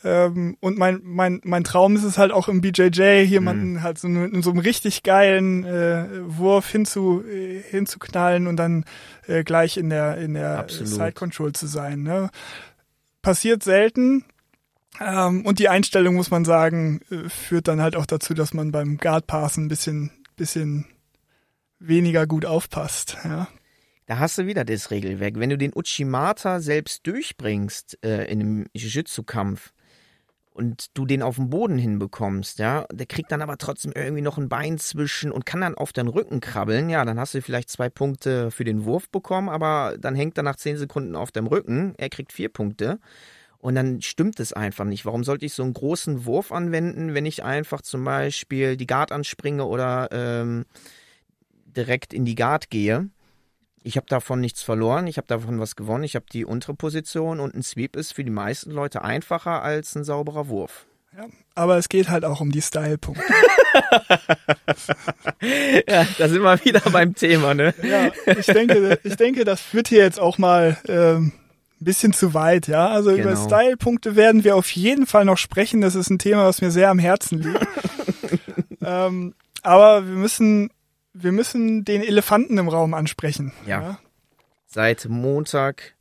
Ähm, 0.04 0.56
und 0.62 0.78
mein, 0.78 1.02
mein, 1.04 1.42
mein 1.44 1.66
Traum 1.66 1.96
ist 1.98 2.04
es 2.04 2.18
halt 2.18 2.32
auch 2.32 2.48
im 2.48 2.62
BJJ 2.62 3.24
jemanden 3.24 3.74
mhm. 3.74 3.84
halt 3.84 3.98
so 3.98 4.08
in 4.08 4.42
so 4.42 4.52
einem 4.52 4.60
richtig 4.60 5.04
geilen 5.04 5.66
äh, 5.66 6.06
Wurf 6.22 6.70
hinzu, 6.70 7.22
äh, 7.28 7.62
hinzuknallen 7.62 8.48
und 8.48 8.56
dann 8.56 8.86
äh, 9.28 9.44
gleich 9.44 9.76
in 9.76 9.90
der, 9.90 10.18
in 10.18 10.36
der 10.36 10.68
Side 10.70 11.12
Control 11.12 11.52
zu 11.52 11.68
sein. 11.68 12.04
Ne? 12.04 12.30
Passiert 13.22 13.62
selten. 13.64 14.24
Ähm, 15.00 15.46
und 15.46 15.60
die 15.60 15.70
Einstellung, 15.70 16.16
muss 16.16 16.32
man 16.32 16.46
sagen, 16.46 17.02
äh, 17.10 17.30
führt 17.30 17.68
dann 17.68 17.82
halt 17.82 17.96
auch 17.96 18.06
dazu, 18.06 18.34
dass 18.34 18.54
man 18.54 18.72
beim 18.72 18.98
Guard 18.98 19.28
Pass 19.28 19.58
ein 19.58 19.68
bisschen, 19.68 20.12
bisschen 20.36 20.86
weniger 21.80 22.28
gut 22.28 22.46
aufpasst. 22.46 23.18
Ja. 23.24 23.48
Da 24.08 24.20
hast 24.20 24.38
du 24.38 24.48
wieder 24.48 24.66
das 24.66 24.92
Regelwerk. 24.92 25.40
Wenn 25.40 25.52
du 25.52 25.58
den 25.58 25.74
Uchimata 25.76 26.60
selbst 26.60 27.06
durchbringst 27.06 28.00
äh, 28.04 28.26
in 28.26 28.40
einem 28.40 28.66
Jiu-Jitsu-Kampf, 28.74 29.72
und 30.60 30.88
du 30.94 31.06
den 31.06 31.22
auf 31.22 31.38
den 31.38 31.50
Boden 31.50 31.78
hinbekommst, 31.78 32.60
ja, 32.60 32.86
der 32.92 33.06
kriegt 33.06 33.32
dann 33.32 33.42
aber 33.42 33.58
trotzdem 33.58 33.94
irgendwie 33.96 34.22
noch 34.22 34.38
ein 34.38 34.50
Bein 34.50 34.78
zwischen 34.78 35.32
und 35.32 35.46
kann 35.46 35.62
dann 35.62 35.76
auf 35.76 35.94
den 35.94 36.10
Rücken 36.10 36.42
krabbeln, 36.42 36.90
ja, 36.90 37.06
dann 37.06 37.18
hast 37.18 37.34
du 37.34 37.42
vielleicht 37.42 37.70
zwei 37.70 37.90
Punkte 37.90 38.52
für 38.52 38.66
den 38.66 38.84
Wurf 38.84 39.10
bekommen, 39.10 39.48
aber 39.48 39.96
dann 39.98 40.16
hängt 40.16 40.38
er 40.38 40.44
nach 40.44 40.58
zehn 40.58 40.76
Sekunden 40.76 41.16
auf 41.16 41.32
dem 41.32 41.48
Rücken, 41.48 41.94
er 41.98 42.10
kriegt 42.10 42.34
vier 42.34 42.50
Punkte. 42.50 43.00
Und 43.60 43.76
dann 43.76 44.02
stimmt 44.02 44.40
es 44.40 44.54
einfach 44.54 44.86
nicht. 44.86 45.06
Warum 45.06 45.24
sollte 45.24 45.46
ich 45.46 45.54
so 45.54 45.64
einen 45.64 45.74
großen 45.74 46.26
Wurf 46.26 46.52
anwenden, 46.52 47.14
wenn 47.14 47.26
ich 47.26 47.44
einfach 47.44 47.82
zum 47.82 48.06
Beispiel 48.06 48.78
die 48.78 48.88
Guard 48.88 49.12
anspringe 49.12 49.66
oder 49.66 50.08
ähm, 50.12 50.66
direkt 51.66 52.14
in 52.14 52.24
die 52.24 52.36
Guard 52.36 52.70
gehe? 52.70 53.10
Ich 53.84 53.98
habe 53.98 54.08
davon 54.08 54.40
nichts 54.40 54.62
verloren, 54.62 55.08
ich 55.08 55.18
habe 55.18 55.28
davon 55.28 55.60
was 55.60 55.76
gewonnen, 55.76 56.04
ich 56.04 56.16
habe 56.16 56.26
die 56.32 56.46
untere 56.46 56.74
Position 56.74 57.40
und 57.40 57.56
ein 57.56 57.64
Sweep 57.64 57.96
ist 57.96 58.14
für 58.14 58.24
die 58.24 58.32
meisten 58.32 58.72
Leute 58.72 59.04
einfacher 59.04 59.62
als 59.62 59.96
ein 59.96 60.04
sauberer 60.04 60.50
Wurf. 60.50 60.86
Ja, 61.18 61.26
aber 61.56 61.78
es 61.78 61.90
geht 61.90 62.10
halt 62.10 62.24
auch 62.24 62.40
um 62.40 62.52
die 62.52 62.62
Style-Punkte. 62.62 63.24
ja, 65.88 66.06
da 66.18 66.30
sind 66.30 66.42
wir 66.42 66.64
wieder 66.64 66.82
beim 66.92 67.16
Thema, 67.16 67.54
ne? 67.54 67.74
Ja, 67.82 68.12
ich 68.26 68.46
denke, 68.46 69.00
ich 69.04 69.16
denke, 69.16 69.46
das 69.46 69.62
führt 69.62 69.88
hier 69.88 70.04
jetzt 70.04 70.20
auch 70.20 70.38
mal 70.38 70.78
ähm, 70.88 71.32
ein 71.82 71.86
bisschen 71.86 72.14
zu 72.14 72.34
weit, 72.34 72.68
ja. 72.68 72.88
Also 72.90 73.12
genau. 73.12 73.22
über 73.24 73.36
Style-Punkte 73.36 74.16
werden 74.16 74.44
wir 74.44 74.56
auf 74.56 74.70
jeden 74.72 75.06
Fall 75.06 75.26
noch 75.26 75.38
sprechen. 75.38 75.82
Das 75.82 75.96
ist 75.96 76.10
ein 76.10 76.20
Thema, 76.20 76.46
was 76.46 76.62
mir 76.62 76.72
sehr 76.72 76.90
am 76.90 77.00
Herzen 77.00 77.40
liegt. 77.40 77.68
ähm, 78.82 79.34
aber 79.62 80.08
wir 80.08 80.16
müssen, 80.16 80.72
wir 81.14 81.32
müssen 81.32 81.86
den 81.86 82.02
Elefanten 82.02 82.58
im 82.58 82.68
Raum 82.68 82.94
ansprechen. 82.94 83.54
Ja. 83.66 83.82
ja? 83.82 84.00
Seit 84.66 85.08
Montag, 85.10 85.96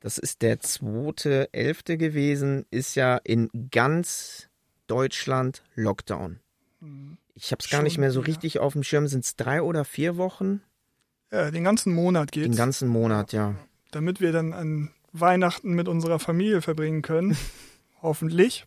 das 0.00 0.18
ist 0.18 0.42
der 0.42 0.60
zweite 0.60 1.52
Elfte 1.52 1.96
gewesen, 1.96 2.66
ist 2.70 2.94
ja 2.94 3.16
in 3.16 3.50
ganz 3.70 4.48
Deutschland 4.86 5.62
Lockdown. 5.74 6.40
Mhm. 6.80 7.18
Ich 7.34 7.52
habe 7.52 7.62
es 7.62 7.70
gar 7.70 7.82
nicht 7.82 7.98
mehr 7.98 8.10
so 8.10 8.20
richtig 8.20 8.54
ja. 8.54 8.60
auf 8.62 8.72
dem 8.72 8.82
Schirm. 8.82 9.08
Sind 9.08 9.24
es 9.24 9.36
drei 9.36 9.60
oder 9.60 9.84
vier 9.84 10.16
Wochen? 10.16 10.62
Ja, 11.30 11.50
den 11.50 11.64
ganzen 11.64 11.92
Monat 11.92 12.32
geht's. 12.32 12.48
Den 12.48 12.56
ganzen 12.56 12.88
Monat, 12.88 13.32
ja. 13.32 13.54
Damit 13.90 14.20
wir 14.20 14.32
dann 14.32 14.52
an 14.52 14.90
Weihnachten 15.20 15.74
mit 15.74 15.88
unserer 15.88 16.18
Familie 16.18 16.62
verbringen 16.62 17.02
können. 17.02 17.36
Hoffentlich. 18.02 18.66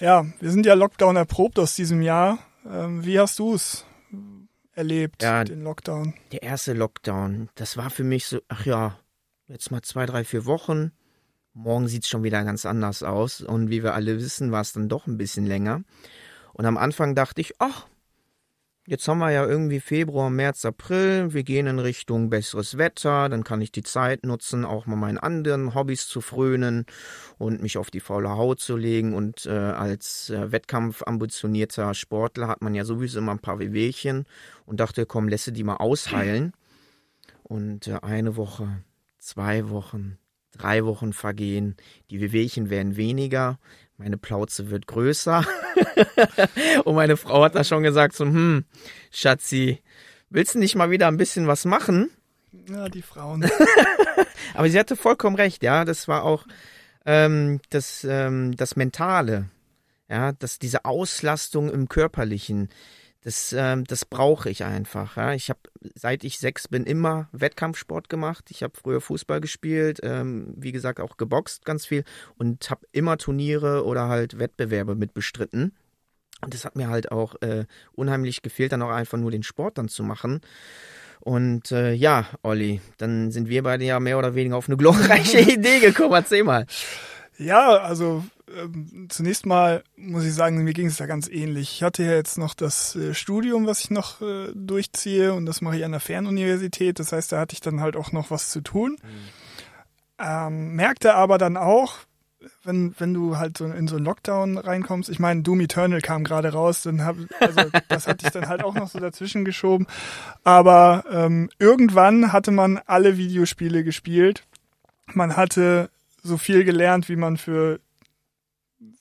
Ja, 0.00 0.26
wir 0.40 0.50
sind 0.50 0.66
ja 0.66 0.74
Lockdown 0.74 1.16
erprobt 1.16 1.58
aus 1.58 1.74
diesem 1.74 2.02
Jahr. 2.02 2.38
Ähm, 2.68 3.04
wie 3.04 3.18
hast 3.18 3.38
du 3.38 3.54
es 3.54 3.84
erlebt, 4.72 5.22
ja, 5.22 5.44
den 5.44 5.62
Lockdown? 5.62 6.14
Der 6.32 6.42
erste 6.42 6.72
Lockdown, 6.72 7.48
das 7.56 7.76
war 7.76 7.90
für 7.90 8.04
mich 8.04 8.26
so, 8.26 8.40
ach 8.48 8.64
ja, 8.64 8.98
jetzt 9.48 9.70
mal 9.70 9.82
zwei, 9.82 10.06
drei, 10.06 10.24
vier 10.24 10.46
Wochen. 10.46 10.92
Morgen 11.52 11.88
sieht 11.88 12.04
es 12.04 12.08
schon 12.08 12.22
wieder 12.22 12.44
ganz 12.44 12.64
anders 12.64 13.02
aus. 13.02 13.40
Und 13.40 13.70
wie 13.70 13.82
wir 13.82 13.94
alle 13.94 14.18
wissen, 14.18 14.52
war 14.52 14.60
es 14.60 14.72
dann 14.72 14.88
doch 14.88 15.06
ein 15.06 15.18
bisschen 15.18 15.46
länger. 15.46 15.82
Und 16.52 16.66
am 16.66 16.76
Anfang 16.76 17.16
dachte 17.16 17.40
ich, 17.40 17.54
ach, 17.58 17.86
Jetzt 18.90 19.06
haben 19.06 19.18
wir 19.18 19.30
ja 19.30 19.44
irgendwie 19.44 19.80
Februar, 19.80 20.30
März, 20.30 20.64
April. 20.64 21.34
Wir 21.34 21.42
gehen 21.42 21.66
in 21.66 21.78
Richtung 21.78 22.30
besseres 22.30 22.78
Wetter. 22.78 23.28
Dann 23.28 23.44
kann 23.44 23.60
ich 23.60 23.70
die 23.70 23.82
Zeit 23.82 24.24
nutzen, 24.24 24.64
auch 24.64 24.86
mal 24.86 24.96
meinen 24.96 25.18
anderen 25.18 25.74
Hobbys 25.74 26.08
zu 26.08 26.22
frönen 26.22 26.86
und 27.36 27.60
mich 27.60 27.76
auf 27.76 27.90
die 27.90 28.00
faule 28.00 28.30
Haut 28.30 28.60
zu 28.60 28.78
legen. 28.78 29.12
Und 29.12 29.44
äh, 29.44 29.50
als 29.50 30.30
äh, 30.30 30.52
Wettkampf-ambitionierter 30.52 31.92
Sportler 31.92 32.48
hat 32.48 32.62
man 32.62 32.74
ja 32.74 32.86
sowieso 32.86 33.18
immer 33.18 33.32
ein 33.32 33.40
paar 33.40 33.58
Wehwehchen 33.58 34.24
und 34.64 34.80
dachte, 34.80 35.04
komm, 35.04 35.28
lässe 35.28 35.52
die 35.52 35.64
mal 35.64 35.76
ausheilen. 35.76 36.54
Und 37.42 37.88
äh, 37.88 37.98
eine 38.00 38.36
Woche, 38.36 38.82
zwei 39.18 39.68
Wochen, 39.68 40.16
drei 40.52 40.86
Wochen 40.86 41.12
vergehen. 41.12 41.76
Die 42.10 42.22
Wehwehchen 42.22 42.70
werden 42.70 42.96
weniger 42.96 43.58
meine 43.98 44.16
Plauze 44.16 44.70
wird 44.70 44.86
größer. 44.86 45.44
und 46.84 46.94
meine 46.94 47.16
Frau 47.16 47.42
hat 47.42 47.56
da 47.56 47.64
schon 47.64 47.82
gesagt, 47.82 48.14
so, 48.14 48.24
hm, 48.24 48.64
Schatzi, 49.10 49.82
willst 50.30 50.54
du 50.54 50.60
nicht 50.60 50.76
mal 50.76 50.90
wieder 50.90 51.08
ein 51.08 51.16
bisschen 51.16 51.48
was 51.48 51.64
machen? 51.64 52.10
Ja, 52.68 52.88
die 52.88 53.02
Frauen. 53.02 53.44
Aber 54.54 54.70
sie 54.70 54.78
hatte 54.78 54.96
vollkommen 54.96 55.36
recht, 55.36 55.62
ja. 55.62 55.84
Das 55.84 56.08
war 56.08 56.22
auch 56.22 56.46
ähm, 57.04 57.60
das, 57.70 58.06
ähm, 58.08 58.56
das 58.56 58.76
Mentale, 58.76 59.50
ja, 60.08 60.32
dass 60.32 60.58
diese 60.58 60.84
Auslastung 60.84 61.70
im 61.70 61.88
Körperlichen, 61.88 62.68
das, 63.28 63.52
ähm, 63.52 63.84
das 63.84 64.06
brauche 64.06 64.48
ich 64.48 64.64
einfach. 64.64 65.18
Ja. 65.18 65.34
Ich 65.34 65.50
habe, 65.50 65.60
seit 65.94 66.24
ich 66.24 66.38
sechs 66.38 66.66
bin, 66.66 66.84
immer 66.84 67.28
Wettkampfsport 67.32 68.08
gemacht. 68.08 68.46
Ich 68.48 68.62
habe 68.62 68.72
früher 68.74 69.02
Fußball 69.02 69.42
gespielt, 69.42 70.00
ähm, 70.02 70.54
wie 70.56 70.72
gesagt 70.72 70.98
auch 70.98 71.18
geboxt 71.18 71.66
ganz 71.66 71.84
viel 71.84 72.04
und 72.38 72.70
habe 72.70 72.86
immer 72.90 73.18
Turniere 73.18 73.84
oder 73.84 74.08
halt 74.08 74.38
Wettbewerbe 74.38 74.94
mitbestritten. 74.94 75.76
Und 76.40 76.54
das 76.54 76.64
hat 76.64 76.74
mir 76.74 76.88
halt 76.88 77.12
auch 77.12 77.34
äh, 77.42 77.66
unheimlich 77.92 78.40
gefehlt, 78.40 78.72
dann 78.72 78.80
auch 78.80 78.88
einfach 78.88 79.18
nur 79.18 79.30
den 79.30 79.42
Sport 79.42 79.76
dann 79.76 79.88
zu 79.88 80.02
machen. 80.02 80.40
Und 81.20 81.70
äh, 81.70 81.92
ja, 81.92 82.24
Olli, 82.42 82.80
dann 82.96 83.30
sind 83.30 83.50
wir 83.50 83.62
beide 83.62 83.84
ja 83.84 84.00
mehr 84.00 84.18
oder 84.18 84.34
weniger 84.34 84.56
auf 84.56 84.68
eine 84.68 84.78
glorreiche 84.78 85.40
Idee 85.52 85.80
gekommen. 85.80 86.14
Erzähl 86.14 86.44
mal. 86.44 86.64
Ja, 87.36 87.76
also 87.76 88.24
ähm, 88.56 89.08
zunächst 89.08 89.46
mal 89.46 89.82
muss 89.96 90.24
ich 90.24 90.34
sagen, 90.34 90.62
mir 90.62 90.72
ging 90.72 90.86
es 90.86 90.96
da 90.96 91.06
ganz 91.06 91.28
ähnlich. 91.28 91.72
Ich 91.72 91.82
hatte 91.82 92.04
ja 92.04 92.12
jetzt 92.12 92.38
noch 92.38 92.54
das 92.54 92.96
äh, 92.96 93.14
Studium, 93.14 93.66
was 93.66 93.80
ich 93.80 93.90
noch 93.90 94.20
äh, 94.20 94.52
durchziehe 94.54 95.34
und 95.34 95.46
das 95.46 95.60
mache 95.60 95.76
ich 95.76 95.84
an 95.84 95.92
der 95.92 96.00
Fernuniversität. 96.00 96.98
Das 96.98 97.12
heißt, 97.12 97.32
da 97.32 97.40
hatte 97.40 97.54
ich 97.54 97.60
dann 97.60 97.80
halt 97.80 97.96
auch 97.96 98.12
noch 98.12 98.30
was 98.30 98.50
zu 98.50 98.60
tun. 98.60 98.96
Mhm. 99.02 99.08
Ähm, 100.20 100.74
merkte 100.74 101.14
aber 101.14 101.38
dann 101.38 101.56
auch, 101.56 101.94
wenn, 102.64 102.94
wenn 102.98 103.14
du 103.14 103.36
halt 103.36 103.58
so 103.58 103.66
in 103.66 103.88
so 103.88 103.96
einen 103.96 104.04
Lockdown 104.04 104.58
reinkommst, 104.58 105.08
ich 105.08 105.18
meine, 105.18 105.42
Doom 105.42 105.60
Eternal 105.60 106.00
kam 106.00 106.24
gerade 106.24 106.52
raus, 106.52 106.82
dann 106.82 107.04
hab, 107.04 107.16
also 107.40 107.62
das 107.88 108.06
hatte 108.06 108.26
ich 108.26 108.32
dann 108.32 108.48
halt 108.48 108.64
auch 108.64 108.74
noch 108.74 108.88
so 108.88 108.98
dazwischen 108.98 109.44
geschoben. 109.44 109.86
Aber 110.44 111.04
ähm, 111.10 111.50
irgendwann 111.58 112.32
hatte 112.32 112.50
man 112.50 112.78
alle 112.86 113.16
Videospiele 113.16 113.84
gespielt. 113.84 114.44
Man 115.12 115.36
hatte 115.36 115.90
so 116.22 116.36
viel 116.36 116.64
gelernt, 116.64 117.08
wie 117.08 117.16
man 117.16 117.36
für 117.36 117.80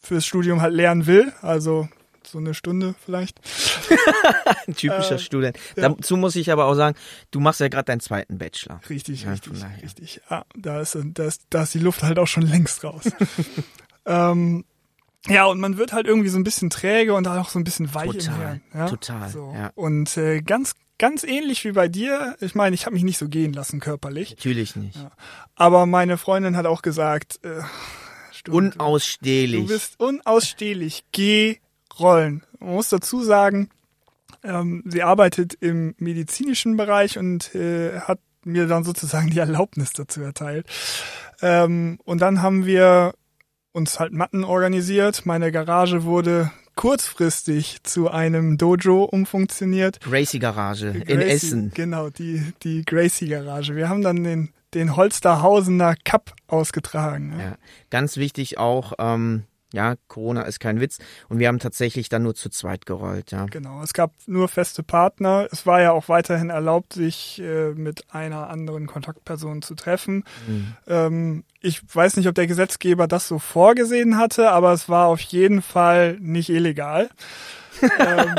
fürs 0.02 0.26
Studium 0.26 0.62
halt 0.62 0.74
lernen 0.74 1.06
will. 1.06 1.34
Also 1.42 1.88
so 2.28 2.40
eine 2.40 2.54
Stunde 2.54 2.96
vielleicht. 3.04 3.40
Ein 4.68 4.76
typischer 4.76 5.16
äh, 5.16 5.20
Student. 5.20 5.58
Ja. 5.76 5.90
Dazu 5.90 6.18
muss 6.18 6.36
ich 6.36 6.52
aber 6.52 6.66
auch 6.66 6.76
sagen, 6.76 6.98
du 7.32 7.40
machst 7.40 7.60
ja 7.60 7.68
gerade 7.70 7.86
deinen 7.86 8.00
zweiten 8.00 8.38
Bachelor. 8.38 8.82
Richtig, 8.90 9.24
ja, 9.24 9.32
richtig, 9.32 9.64
richtig. 9.82 10.22
Ja, 10.30 10.46
da 10.56 10.82
ist, 10.82 10.98
da, 11.02 11.26
ist, 11.26 11.44
da 11.50 11.64
ist 11.64 11.74
die 11.74 11.80
Luft 11.80 12.04
halt 12.04 12.20
auch 12.20 12.28
schon 12.28 12.44
längst 12.44 12.84
raus. 12.84 13.04
ähm, 14.06 14.66
ja, 15.28 15.46
und 15.46 15.60
man 15.60 15.78
wird 15.78 15.94
halt 15.94 16.08
irgendwie 16.08 16.30
so 16.30 16.38
ein 16.38 16.44
bisschen 16.44 16.70
träge 16.70 17.14
und 17.14 17.28
auch 17.28 17.50
so 17.50 17.60
ein 17.60 17.64
bisschen 17.64 17.94
weich 17.94 18.12
total, 18.12 18.28
im 18.28 18.42
Hirn. 18.42 18.62
Ja? 18.74 18.88
Total. 18.88 19.30
So. 19.30 19.54
Ja. 19.54 19.72
Und 19.76 20.16
äh, 20.18 20.42
ganz, 20.42 20.74
ganz 20.98 21.24
ähnlich 21.24 21.66
wie 21.66 21.72
bei 21.72 21.88
dir. 21.88 22.36
Ich 22.40 22.56
meine, 22.56 22.74
ich 22.76 22.86
habe 22.86 22.94
mich 22.94 23.04
nicht 23.04 23.18
so 23.18 23.28
gehen 23.28 23.54
lassen 23.54 23.80
körperlich. 23.80 24.32
Natürlich 24.32 24.76
nicht. 24.76 24.96
Ja. 24.96 25.12
Aber 25.56 25.86
meine 25.86 26.18
Freundin 26.18 26.56
hat 26.56 26.66
auch 26.66 26.82
gesagt, 26.82 27.40
äh, 27.44 27.62
Stimmt. 28.38 28.76
Unausstehlich. 28.76 29.62
Du 29.62 29.68
bist 29.68 30.00
unausstehlich. 30.00 31.04
Geh 31.12 31.58
rollen. 32.00 32.44
Man 32.60 32.74
muss 32.74 32.90
dazu 32.90 33.24
sagen, 33.24 33.70
ähm, 34.44 34.84
sie 34.86 35.04
arbeitet 35.04 35.56
im 35.56 35.96
medizinischen 35.98 36.78
Bereich 36.78 37.18
und 37.18 37.54
äh, 37.56 38.00
hat 38.00 38.20
mir 38.44 38.68
dann 38.68 38.84
sozusagen 38.84 39.30
die 39.30 39.40
Erlaubnis 39.40 39.94
dazu 39.94 40.22
erteilt. 40.22 40.68
Ähm, 41.42 42.00
und 42.06 42.22
dann 42.22 42.42
haben 42.42 42.66
wir 42.66 43.14
uns 43.72 44.00
halt 44.00 44.14
Matten 44.14 44.44
organisiert. 44.44 45.26
Meine 45.26 45.52
Garage 45.52 46.04
wurde 46.04 46.52
kurzfristig 46.76 47.84
zu 47.84 48.10
einem 48.10 48.58
Dojo 48.58 49.04
umfunktioniert. 49.04 50.00
Gracie 50.02 50.40
Garage 50.40 50.94
Gracie, 50.94 51.12
in 51.12 51.22
Essen. 51.22 51.72
Genau, 51.74 52.10
die, 52.10 52.54
die 52.64 52.86
Gracie 52.86 53.28
Garage. 53.28 53.76
Wir 53.76 53.90
haben 53.90 54.04
dann 54.04 54.24
den 54.24 54.54
den 54.74 54.96
Holsterhausener 54.96 55.96
Cup 56.04 56.34
ausgetragen. 56.48 57.36
Ja. 57.38 57.46
ja. 57.46 57.58
Ganz 57.90 58.18
wichtig 58.18 58.58
auch, 58.58 58.94
ähm, 59.00 59.44
ja, 59.74 59.96
Corona 60.08 60.44
ist 60.44 60.60
kein 60.60 60.80
Witz. 60.80 61.00
Und 61.28 61.40
wir 61.40 61.50
haben 61.50 61.60
tatsächlich 61.60 62.10
dann 62.10 62.24
nur 62.24 62.36
zu 62.36 62.50
zweit 62.50 62.86
gerollt, 62.86 63.32
ja. 63.32 63.46
Genau, 63.48 63.82
es 63.84 63.94
gab 63.94 64.14
nur 64.26 64.48
feste 64.48 64.82
Partner. 64.82 65.48
Es 65.52 65.66
war 65.66 65.82
ja 65.82 65.92
auch 65.92 66.08
weiterhin 66.08 66.50
erlaubt, 66.50 66.94
sich 66.94 67.42
äh, 67.42 67.74
mit 67.74 68.14
einer 68.14 68.50
anderen 68.50 68.88
Kontaktperson 68.88 69.62
zu 69.62 69.76
treffen. 69.76 70.24
Mhm. 70.48 70.74
Ähm, 70.88 71.44
ich 71.62 71.82
weiß 71.94 72.18
nicht, 72.18 72.28
ob 72.28 72.36
der 72.36 72.48
Gesetzgeber 72.48 73.08
das 73.08 73.28
so 73.28 73.40
vorgesehen 73.40 74.18
hatte, 74.18 74.52
aber 74.52 74.74
es 74.74 74.90
war 74.90 75.08
auf 75.08 75.20
jeden 75.20 75.62
Fall 75.62 76.18
nicht 76.20 76.50
illegal 76.50 77.10
ähm, 78.00 78.36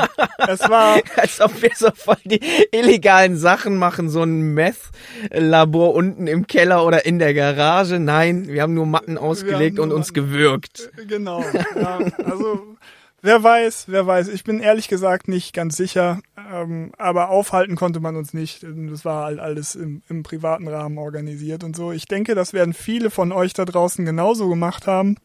es 0.47 0.59
war. 0.69 0.99
Als 1.15 1.41
ob 1.41 1.61
wir 1.61 1.71
so 1.75 1.89
voll 1.93 2.17
die 2.25 2.41
illegalen 2.71 3.37
Sachen 3.37 3.77
machen, 3.77 4.09
so 4.09 4.23
ein 4.23 4.53
Meth-Labor 4.53 5.93
unten 5.93 6.27
im 6.27 6.47
Keller 6.47 6.85
oder 6.85 7.05
in 7.05 7.19
der 7.19 7.33
Garage. 7.33 7.99
Nein, 7.99 8.47
wir 8.47 8.61
haben 8.61 8.73
nur 8.73 8.85
Matten 8.85 9.17
ausgelegt 9.17 9.79
und 9.79 9.91
uns 9.91 10.13
gewürgt. 10.13 10.91
Genau. 11.07 11.43
Ja, 11.75 11.99
also 12.25 12.77
wer 13.21 13.43
weiß, 13.43 13.85
wer 13.87 14.05
weiß. 14.05 14.27
Ich 14.29 14.43
bin 14.43 14.59
ehrlich 14.59 14.87
gesagt 14.87 15.27
nicht 15.27 15.53
ganz 15.53 15.77
sicher. 15.77 16.21
Ähm, 16.51 16.91
aber 16.97 17.29
aufhalten 17.29 17.75
konnte 17.75 17.99
man 17.99 18.15
uns 18.15 18.33
nicht. 18.33 18.63
Das 18.63 19.05
war 19.05 19.25
halt 19.25 19.39
alles 19.39 19.75
im, 19.75 20.01
im 20.09 20.23
privaten 20.23 20.67
Rahmen 20.67 20.97
organisiert 20.97 21.63
und 21.63 21.75
so. 21.75 21.91
Ich 21.91 22.05
denke, 22.05 22.35
das 22.35 22.53
werden 22.53 22.73
viele 22.73 23.09
von 23.09 23.31
euch 23.31 23.53
da 23.53 23.65
draußen 23.65 24.05
genauso 24.05 24.49
gemacht 24.49 24.87
haben. 24.87 25.17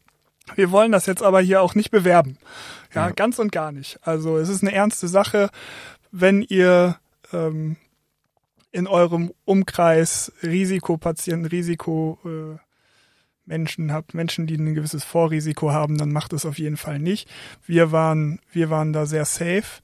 Wir 0.53 0.71
wollen 0.71 0.91
das 0.91 1.07
jetzt 1.07 1.23
aber 1.23 1.41
hier 1.41 1.61
auch 1.61 1.73
nicht 1.73 1.89
bewerben. 1.89 2.37
Ja, 2.93 3.07
ja. 3.07 3.13
ganz 3.13 3.39
und 3.39 3.51
gar 3.51 3.71
nicht. 3.71 3.99
Also 4.03 4.37
es 4.37 4.49
ist 4.49 4.61
eine 4.61 4.73
ernste 4.73 5.07
Sache, 5.07 5.49
wenn 6.11 6.41
ihr 6.43 6.97
ähm, 7.33 7.77
in 8.71 8.87
eurem 8.87 9.31
Umkreis 9.45 10.31
Risikopatienten, 10.43 11.45
Risiko 11.45 12.19
äh, 12.25 12.59
Menschen 13.45 13.91
habt, 13.91 14.13
Menschen, 14.13 14.47
die 14.47 14.57
ein 14.57 14.75
gewisses 14.75 15.03
Vorrisiko 15.03 15.71
haben, 15.71 15.97
dann 15.97 16.11
macht 16.11 16.33
es 16.33 16.45
auf 16.45 16.57
jeden 16.57 16.77
Fall 16.77 16.99
nicht. 16.99 17.29
Wir 17.65 17.91
waren, 17.91 18.39
wir 18.51 18.69
waren 18.69 18.93
da 18.93 19.05
sehr 19.05 19.25
safe 19.25 19.81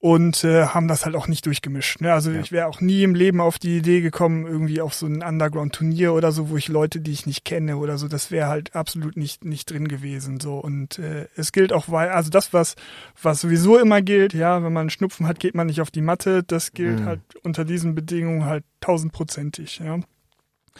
und 0.00 0.44
äh, 0.44 0.66
haben 0.66 0.86
das 0.86 1.04
halt 1.04 1.16
auch 1.16 1.26
nicht 1.26 1.44
durchgemischt. 1.46 2.00
Ne? 2.00 2.12
Also 2.12 2.30
ja. 2.30 2.40
ich 2.40 2.52
wäre 2.52 2.68
auch 2.68 2.80
nie 2.80 3.02
im 3.02 3.14
Leben 3.14 3.40
auf 3.40 3.58
die 3.58 3.78
Idee 3.78 4.00
gekommen, 4.00 4.46
irgendwie 4.46 4.80
auf 4.80 4.94
so 4.94 5.06
ein 5.06 5.22
Underground-Turnier 5.22 6.12
oder 6.12 6.30
so, 6.30 6.50
wo 6.50 6.56
ich 6.56 6.68
Leute, 6.68 7.00
die 7.00 7.10
ich 7.10 7.26
nicht 7.26 7.44
kenne 7.44 7.76
oder 7.78 7.98
so, 7.98 8.06
das 8.06 8.30
wäre 8.30 8.48
halt 8.48 8.76
absolut 8.76 9.16
nicht 9.16 9.44
nicht 9.44 9.70
drin 9.70 9.88
gewesen. 9.88 10.38
So 10.38 10.58
und 10.58 10.98
äh, 11.00 11.26
es 11.34 11.50
gilt 11.50 11.72
auch, 11.72 11.88
weil 11.88 12.10
also 12.10 12.30
das 12.30 12.52
was 12.52 12.76
was 13.20 13.40
sowieso 13.40 13.78
immer 13.78 14.00
gilt, 14.00 14.34
ja, 14.34 14.62
wenn 14.62 14.72
man 14.72 14.90
Schnupfen 14.90 15.26
hat, 15.26 15.40
geht 15.40 15.56
man 15.56 15.66
nicht 15.66 15.80
auf 15.80 15.90
die 15.90 16.02
Matte. 16.02 16.44
Das 16.44 16.72
gilt 16.72 17.00
mhm. 17.00 17.06
halt 17.06 17.20
unter 17.42 17.64
diesen 17.64 17.96
Bedingungen 17.96 18.44
halt 18.44 18.64
tausendprozentig. 18.80 19.80
Ja. 19.80 19.98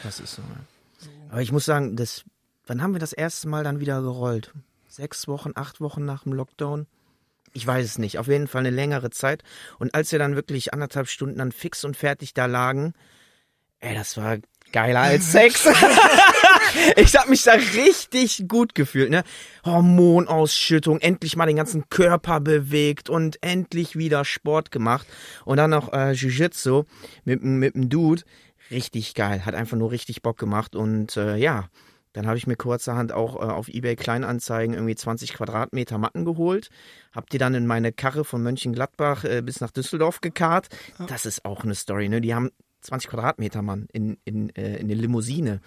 Das 0.01 0.21
ist 0.21 0.35
so. 0.35 0.41
so. 0.41 0.78
Aber 1.29 1.41
ich 1.41 1.51
muss 1.51 1.65
sagen, 1.65 1.95
das, 1.95 2.25
wann 2.67 2.81
haben 2.81 2.93
wir 2.93 2.99
das 2.99 3.13
erste 3.13 3.47
Mal 3.47 3.63
dann 3.63 3.79
wieder 3.79 4.01
gerollt? 4.01 4.53
Sechs 4.87 5.27
Wochen, 5.27 5.51
acht 5.55 5.79
Wochen 5.79 6.03
nach 6.03 6.23
dem 6.23 6.33
Lockdown? 6.33 6.87
ich 7.53 7.65
weiß 7.65 7.85
es 7.85 7.97
nicht, 7.97 8.17
auf 8.17 8.27
jeden 8.27 8.47
Fall 8.47 8.61
eine 8.61 8.69
längere 8.69 9.09
Zeit. 9.09 9.43
Und 9.79 9.93
als 9.93 10.11
wir 10.11 10.19
dann 10.19 10.35
wirklich 10.35 10.73
anderthalb 10.73 11.07
Stunden 11.07 11.39
dann 11.39 11.51
fix 11.51 11.83
und 11.83 11.97
fertig 11.97 12.33
da 12.33 12.45
lagen, 12.45 12.93
ey, 13.79 13.95
das 13.95 14.17
war 14.17 14.37
geiler 14.71 15.01
als 15.01 15.31
Sex. 15.31 15.67
ich 16.95 17.15
hab 17.15 17.29
mich 17.29 17.43
da 17.43 17.53
richtig 17.53 18.45
gut 18.47 18.75
gefühlt, 18.75 19.09
ne? 19.09 19.23
Hormonausschüttung, 19.65 20.99
endlich 20.99 21.35
mal 21.35 21.47
den 21.47 21.55
ganzen 21.55 21.89
Körper 21.89 22.39
bewegt 22.39 23.09
und 23.09 23.41
endlich 23.41 23.95
wieder 23.95 24.25
Sport 24.25 24.71
gemacht. 24.71 25.07
Und 25.45 25.57
dann 25.57 25.71
noch 25.71 25.91
äh, 25.91 26.11
Jiu-Jitsu 26.11 26.83
mit, 27.25 27.43
mit 27.43 27.75
dem 27.75 27.89
Dude. 27.89 28.23
Richtig 28.71 29.15
geil, 29.15 29.45
hat 29.45 29.55
einfach 29.55 29.77
nur 29.77 29.91
richtig 29.91 30.21
Bock 30.21 30.37
gemacht 30.37 30.75
und 30.75 31.17
äh, 31.17 31.35
ja, 31.37 31.69
dann 32.13 32.27
habe 32.27 32.37
ich 32.37 32.47
mir 32.47 32.55
kurzerhand 32.55 33.11
auch 33.11 33.35
äh, 33.35 33.51
auf 33.51 33.67
eBay 33.67 33.95
Kleinanzeigen 33.95 34.73
irgendwie 34.73 34.95
20 34.95 35.33
Quadratmeter 35.33 35.97
Matten 35.97 36.25
geholt. 36.25 36.69
Hab 37.11 37.29
die 37.29 37.37
dann 37.37 37.53
in 37.53 37.67
meine 37.67 37.91
Karre 37.91 38.25
von 38.25 38.41
Mönchengladbach 38.41 39.23
äh, 39.25 39.41
bis 39.41 39.61
nach 39.61 39.71
Düsseldorf 39.71 40.21
gekarrt. 40.21 40.69
Das 41.07 41.25
ist 41.25 41.45
auch 41.45 41.63
eine 41.63 41.75
Story, 41.75 42.09
ne? 42.09 42.21
Die 42.21 42.33
haben 42.33 42.49
20 42.81 43.09
Quadratmeter, 43.09 43.61
Mann, 43.61 43.87
in, 43.91 44.17
in, 44.23 44.55
äh, 44.55 44.77
in 44.77 44.85
eine 44.85 44.93
Limousine. 44.93 45.59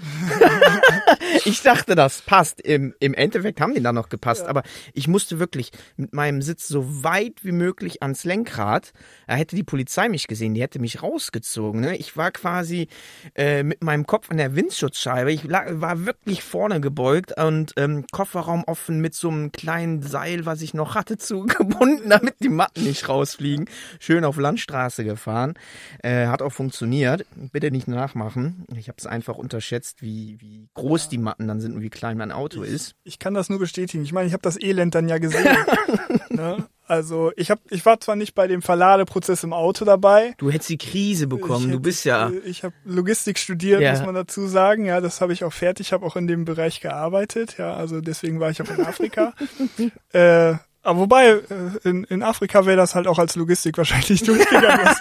ich 1.45 1.61
dachte, 1.63 1.95
das 1.95 2.23
passt. 2.23 2.61
Im, 2.61 2.95
Im 3.01 3.13
Endeffekt 3.13 3.61
haben 3.61 3.75
die 3.75 3.83
da 3.83 3.93
noch 3.93 4.09
gepasst, 4.09 4.43
ja. 4.43 4.49
aber 4.49 4.63
ich 4.95 5.09
musste 5.09 5.39
wirklich 5.39 5.73
mit 5.97 6.15
meinem 6.15 6.41
Sitz 6.41 6.69
so 6.69 7.05
weit 7.05 7.45
wie 7.45 7.53
möglich 7.53 8.03
ans 8.03 8.25
Lenkrad. 8.25 8.93
Da 9.27 9.35
hätte 9.35 9.57
die 9.57 9.63
Polizei 9.63 10.09
mich 10.09 10.27
gesehen, 10.27 10.55
die 10.55 10.63
hätte 10.63 10.79
mich 10.79 11.03
rausgezogen. 11.03 11.83
Ne? 11.83 11.97
Ich 11.99 12.17
war 12.17 12.31
quasi 12.31 12.89
äh, 13.35 13.63
mit 13.63 13.85
meinem 13.85 14.07
Kopf 14.07 14.31
an 14.31 14.39
der 14.39 14.57
Windschutzscheibe. 14.57 15.33
Ich 15.33 15.45
lag, 15.45 15.67
war 15.69 16.07
wirklich 16.07 16.43
vorne 16.43 16.81
gebeugt 16.81 17.39
und 17.39 17.75
ähm, 17.77 18.07
Kofferraum 18.11 18.65
offen 18.65 19.01
mit 19.01 19.15
so 19.15 19.29
einem 19.29 19.53
kleinen 19.53 20.01
Seil, 20.01 20.47
was 20.47 20.63
ich 20.63 20.73
noch 20.73 20.95
hatte, 20.95 21.17
zugebunden, 21.23 22.09
damit 22.09 22.37
die 22.41 22.49
Matten 22.49 22.85
nicht 22.85 23.07
rausfliegen. 23.07 23.69
Schön 24.01 24.25
auf 24.25 24.39
Landstraße 24.39 25.05
gefahren. 25.05 25.55
Äh, 26.03 26.29
hat 26.29 26.41
auch 26.41 26.53
funktioniert 26.53 27.02
funktioniert. 27.09 27.53
Bitte 27.53 27.71
nicht 27.71 27.89
nachmachen. 27.89 28.65
Ich 28.77 28.89
habe 28.89 28.97
es 28.99 29.07
einfach 29.07 29.37
unterschätzt, 29.37 30.03
wie, 30.03 30.41
wie 30.41 30.69
groß 30.75 31.09
die 31.09 31.19
Matten 31.19 31.49
dann 31.49 31.61
sind 31.61 31.75
und 31.75 31.83
wie 31.83 31.91
klein 31.91 32.17
mein 32.17 32.33
Auto 32.33 32.63
ich, 32.63 32.71
ist. 32.71 32.95
Ich 33.05 33.19
kann 33.19 33.35
das 33.35 33.49
nur 33.49 33.59
bestätigen. 33.59 34.05
Ich 34.05 34.13
meine, 34.13 34.27
ich 34.27 34.33
habe 34.33 34.43
das 34.43 34.61
Elend 34.61 34.95
dann 34.95 35.09
ja 35.09 35.19
gesehen. 35.19 35.57
ne? 36.31 36.67
Also 36.87 37.33
ich 37.37 37.51
hab, 37.51 37.61
ich 37.71 37.87
war 37.87 38.01
zwar 38.01 38.17
nicht 38.17 38.35
bei 38.35 38.47
dem 38.47 38.61
Verladeprozess 38.61 39.45
im 39.45 39.53
Auto 39.53 39.85
dabei. 39.85 40.35
Du 40.37 40.51
hättest 40.51 40.71
die 40.71 40.79
Krise 40.79 41.27
bekommen. 41.27 41.67
Hätte, 41.67 41.77
du 41.77 41.81
bist 41.81 42.05
ja. 42.05 42.31
Ich 42.45 42.65
habe 42.65 42.75
Logistik 42.85 43.39
studiert, 43.39 43.81
ja. 43.81 43.93
muss 43.93 44.05
man 44.05 44.15
dazu 44.15 44.47
sagen. 44.47 44.85
Ja, 44.85 45.01
das 45.01 45.21
habe 45.21 45.33
ich 45.33 45.45
auch 45.45 45.53
fertig. 45.53 45.89
Ich 45.89 45.93
habe 45.93 46.05
auch 46.05 46.17
in 46.17 46.27
dem 46.27 46.45
Bereich 46.45 46.81
gearbeitet. 46.81 47.57
Ja, 47.59 47.75
also 47.75 48.01
deswegen 48.01 48.41
war 48.41 48.51
ich 48.51 48.61
auch 48.61 48.71
in 48.71 48.85
Afrika. 48.85 49.33
äh, 50.13 50.55
aber 50.83 50.99
wobei, 50.99 51.29
äh, 51.29 51.41
in, 51.85 52.05
in 52.05 52.23
Afrika 52.23 52.67
wäre 52.67 52.77
das 52.77 52.95
halt 52.95 53.07
auch 53.07 53.19
als 53.19 53.37
Logistik 53.37 53.79
wahrscheinlich 53.79 54.23
durchgegangen. 54.25 54.81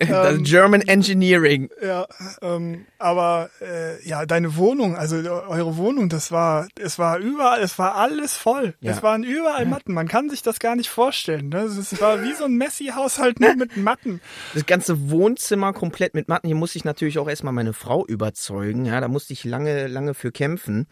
das 0.00 0.34
ähm, 0.34 0.42
German 0.42 0.80
Engineering. 0.82 1.70
Ja, 1.80 2.06
ähm, 2.42 2.86
aber 2.98 3.50
äh, 3.60 4.04
ja, 4.06 4.26
deine 4.26 4.56
Wohnung, 4.56 4.96
also 4.96 5.16
eure 5.16 5.76
Wohnung, 5.76 6.08
das 6.08 6.32
war, 6.32 6.66
es 6.78 6.98
war 6.98 7.18
überall, 7.18 7.60
es 7.60 7.78
war 7.78 7.94
alles 7.94 8.34
voll. 8.34 8.74
Ja. 8.80 8.92
Es 8.92 9.02
waren 9.02 9.22
überall 9.22 9.66
Matten. 9.66 9.92
Man 9.94 10.08
kann 10.08 10.28
sich 10.28 10.42
das 10.42 10.58
gar 10.58 10.74
nicht 10.74 10.88
vorstellen. 10.88 11.50
Ne? 11.50 11.60
Es 11.60 12.00
war 12.00 12.22
wie 12.22 12.32
so 12.32 12.44
ein 12.44 12.54
Messi-Haushalt 12.54 13.38
nur 13.38 13.54
mit 13.54 13.76
Matten. 13.76 14.20
Das 14.54 14.66
ganze 14.66 15.10
Wohnzimmer 15.10 15.72
komplett 15.72 16.14
mit 16.14 16.28
Matten. 16.28 16.48
Hier 16.48 16.56
musste 16.56 16.78
ich 16.78 16.84
natürlich 16.84 17.18
auch 17.18 17.28
erstmal 17.28 17.52
meine 17.52 17.72
Frau 17.72 18.04
überzeugen. 18.06 18.86
Ja, 18.86 19.00
da 19.00 19.08
musste 19.08 19.32
ich 19.32 19.44
lange, 19.44 19.86
lange 19.86 20.14
für 20.14 20.32
kämpfen. 20.32 20.88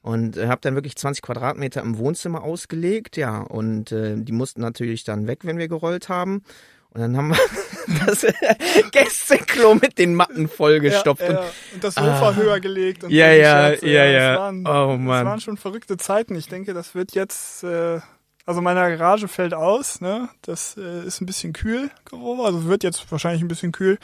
Und 0.00 0.36
äh, 0.36 0.46
habe 0.46 0.60
dann 0.60 0.74
wirklich 0.74 0.96
20 0.96 1.22
Quadratmeter 1.22 1.82
im 1.82 1.98
Wohnzimmer 1.98 2.42
ausgelegt, 2.42 3.16
ja. 3.16 3.40
Und 3.40 3.92
äh, 3.92 4.16
die 4.16 4.32
mussten 4.32 4.60
natürlich 4.60 5.04
dann 5.04 5.26
weg, 5.26 5.40
wenn 5.42 5.58
wir 5.58 5.68
gerollt 5.68 6.08
haben. 6.08 6.42
Und 6.90 7.00
dann 7.00 7.16
haben 7.16 7.30
wir 7.30 8.06
das 8.06 8.26
Gästeklo 8.92 9.74
mit 9.74 9.98
den 9.98 10.14
Matten 10.14 10.48
vollgestopft. 10.48 11.22
Ja, 11.22 11.32
ja. 11.32 11.44
Und 11.74 11.84
das 11.84 11.94
Sofa 11.94 12.30
ah, 12.30 12.34
höher 12.34 12.60
gelegt. 12.60 13.04
Und 13.04 13.10
ja, 13.10 13.30
ja, 13.32 13.70
ja, 13.72 13.86
ja, 13.86 14.04
ja. 14.04 14.38
Waren, 14.38 14.66
oh 14.66 14.96
Mann. 14.96 15.24
Das 15.24 15.30
waren 15.32 15.40
schon 15.40 15.56
verrückte 15.56 15.96
Zeiten. 15.96 16.34
Ich 16.36 16.48
denke, 16.48 16.74
das 16.74 16.94
wird 16.94 17.12
jetzt, 17.12 17.64
äh, 17.64 18.00
also 18.46 18.62
meine 18.62 18.96
Garage 18.96 19.28
fällt 19.28 19.52
aus, 19.52 20.00
ne? 20.00 20.28
Das 20.42 20.76
äh, 20.78 21.04
ist 21.04 21.20
ein 21.20 21.26
bisschen 21.26 21.52
kühl 21.52 21.90
geworden. 22.04 22.40
Also 22.40 22.64
wird 22.66 22.84
jetzt 22.84 23.10
wahrscheinlich 23.10 23.42
ein 23.42 23.48
bisschen 23.48 23.72
kühl. 23.72 23.98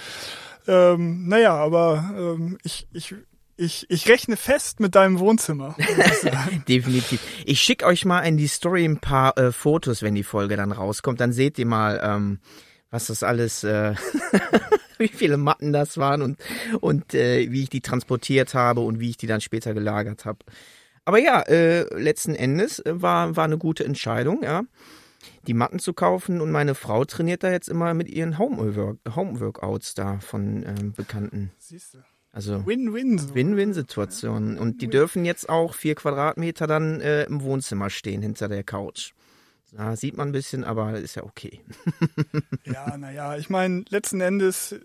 Ähm, 0.67 1.29
naja, 1.29 1.55
aber 1.55 2.11
ähm, 2.17 2.59
ich, 2.63 2.89
ich 2.93 3.15
ich, 3.57 3.87
ich 3.89 4.09
rechne 4.09 4.37
fest 4.37 4.81
mit 4.81 4.95
deinem 4.95 5.19
Wohnzimmer. 5.19 5.77
Definitiv. 6.69 7.21
Ich 7.45 7.61
schicke 7.61 7.87
euch 7.87 8.05
mal 8.05 8.21
in 8.21 8.37
die 8.37 8.49
Story 8.49 8.85
ein 8.85 8.99
paar 8.99 9.37
äh, 9.39 9.53
Fotos, 9.53 10.03
wenn 10.03 10.15
die 10.15 10.25
Folge 10.25 10.57
dann 10.57 10.73
rauskommt. 10.73 11.21
Dann 11.21 11.33
seht 11.33 11.59
ihr 11.59 11.67
mal, 11.67 12.01
ähm, 12.03 12.41
was 12.91 13.07
das 13.07 13.23
alles, 13.23 13.65
äh, 13.65 13.95
wie 14.99 15.09
viele 15.09 15.37
Matten 15.37 15.73
das 15.73 15.99
waren 15.99 16.23
und, 16.23 16.39
und 16.81 17.15
äh, 17.15 17.51
wie 17.51 17.63
ich 17.63 17.71
die 17.71 17.81
transportiert 17.81 18.55
habe 18.55 18.81
und 18.81 19.01
wie 19.01 19.11
ich 19.11 19.17
die 19.17 19.27
dann 19.27 19.41
später 19.41 19.75
gelagert 19.75 20.25
habe. 20.25 20.39
Aber 21.05 21.19
ja, 21.19 21.41
äh, 21.43 21.83
letzten 21.99 22.35
Endes 22.35 22.79
äh, 22.81 23.03
war, 23.03 23.37
war 23.37 23.45
eine 23.45 23.59
gute 23.59 23.85
Entscheidung, 23.85 24.43
ja. 24.43 24.63
Die 25.47 25.55
Matten 25.55 25.79
zu 25.79 25.95
kaufen 25.95 26.41
und 26.41 26.51
meine 26.51 26.75
Frau 26.75 27.05
trainiert 27.05 27.43
da 27.43 27.51
jetzt 27.51 27.69
immer 27.69 27.95
mit 27.95 28.09
ihren 28.09 28.39
Home-Workouts 28.39 29.07
Home 29.17 29.79
da 29.95 30.21
von 30.21 30.65
ähm, 30.67 30.93
Bekannten. 30.93 31.51
Siehst 31.59 31.95
du. 31.95 31.99
Also 32.35 32.67
Win-Win. 32.67 33.33
Win-Win-Situation. 33.33 34.59
Und 34.59 34.83
die 34.83 34.89
dürfen 34.89 35.25
jetzt 35.25 35.49
auch 35.49 35.73
vier 35.73 35.95
Quadratmeter 35.95 36.67
dann 36.67 37.01
äh, 37.01 37.25
im 37.25 37.43
Wohnzimmer 37.43 37.91
stehen, 37.91 38.23
hinter 38.23 38.49
der 38.49 38.65
Couch. 38.65 39.13
Da 39.71 39.95
sieht 39.97 40.17
man 40.17 40.29
ein 40.29 40.33
bisschen, 40.33 40.65
aber 40.65 40.99
ist 40.99 41.15
ja 41.15 41.23
okay. 41.23 41.61
ja, 42.65 42.97
naja, 42.97 43.37
ich 43.37 43.51
meine, 43.51 43.85
letzten 43.89 44.21
Endes, 44.21 44.73
äh, 44.73 44.79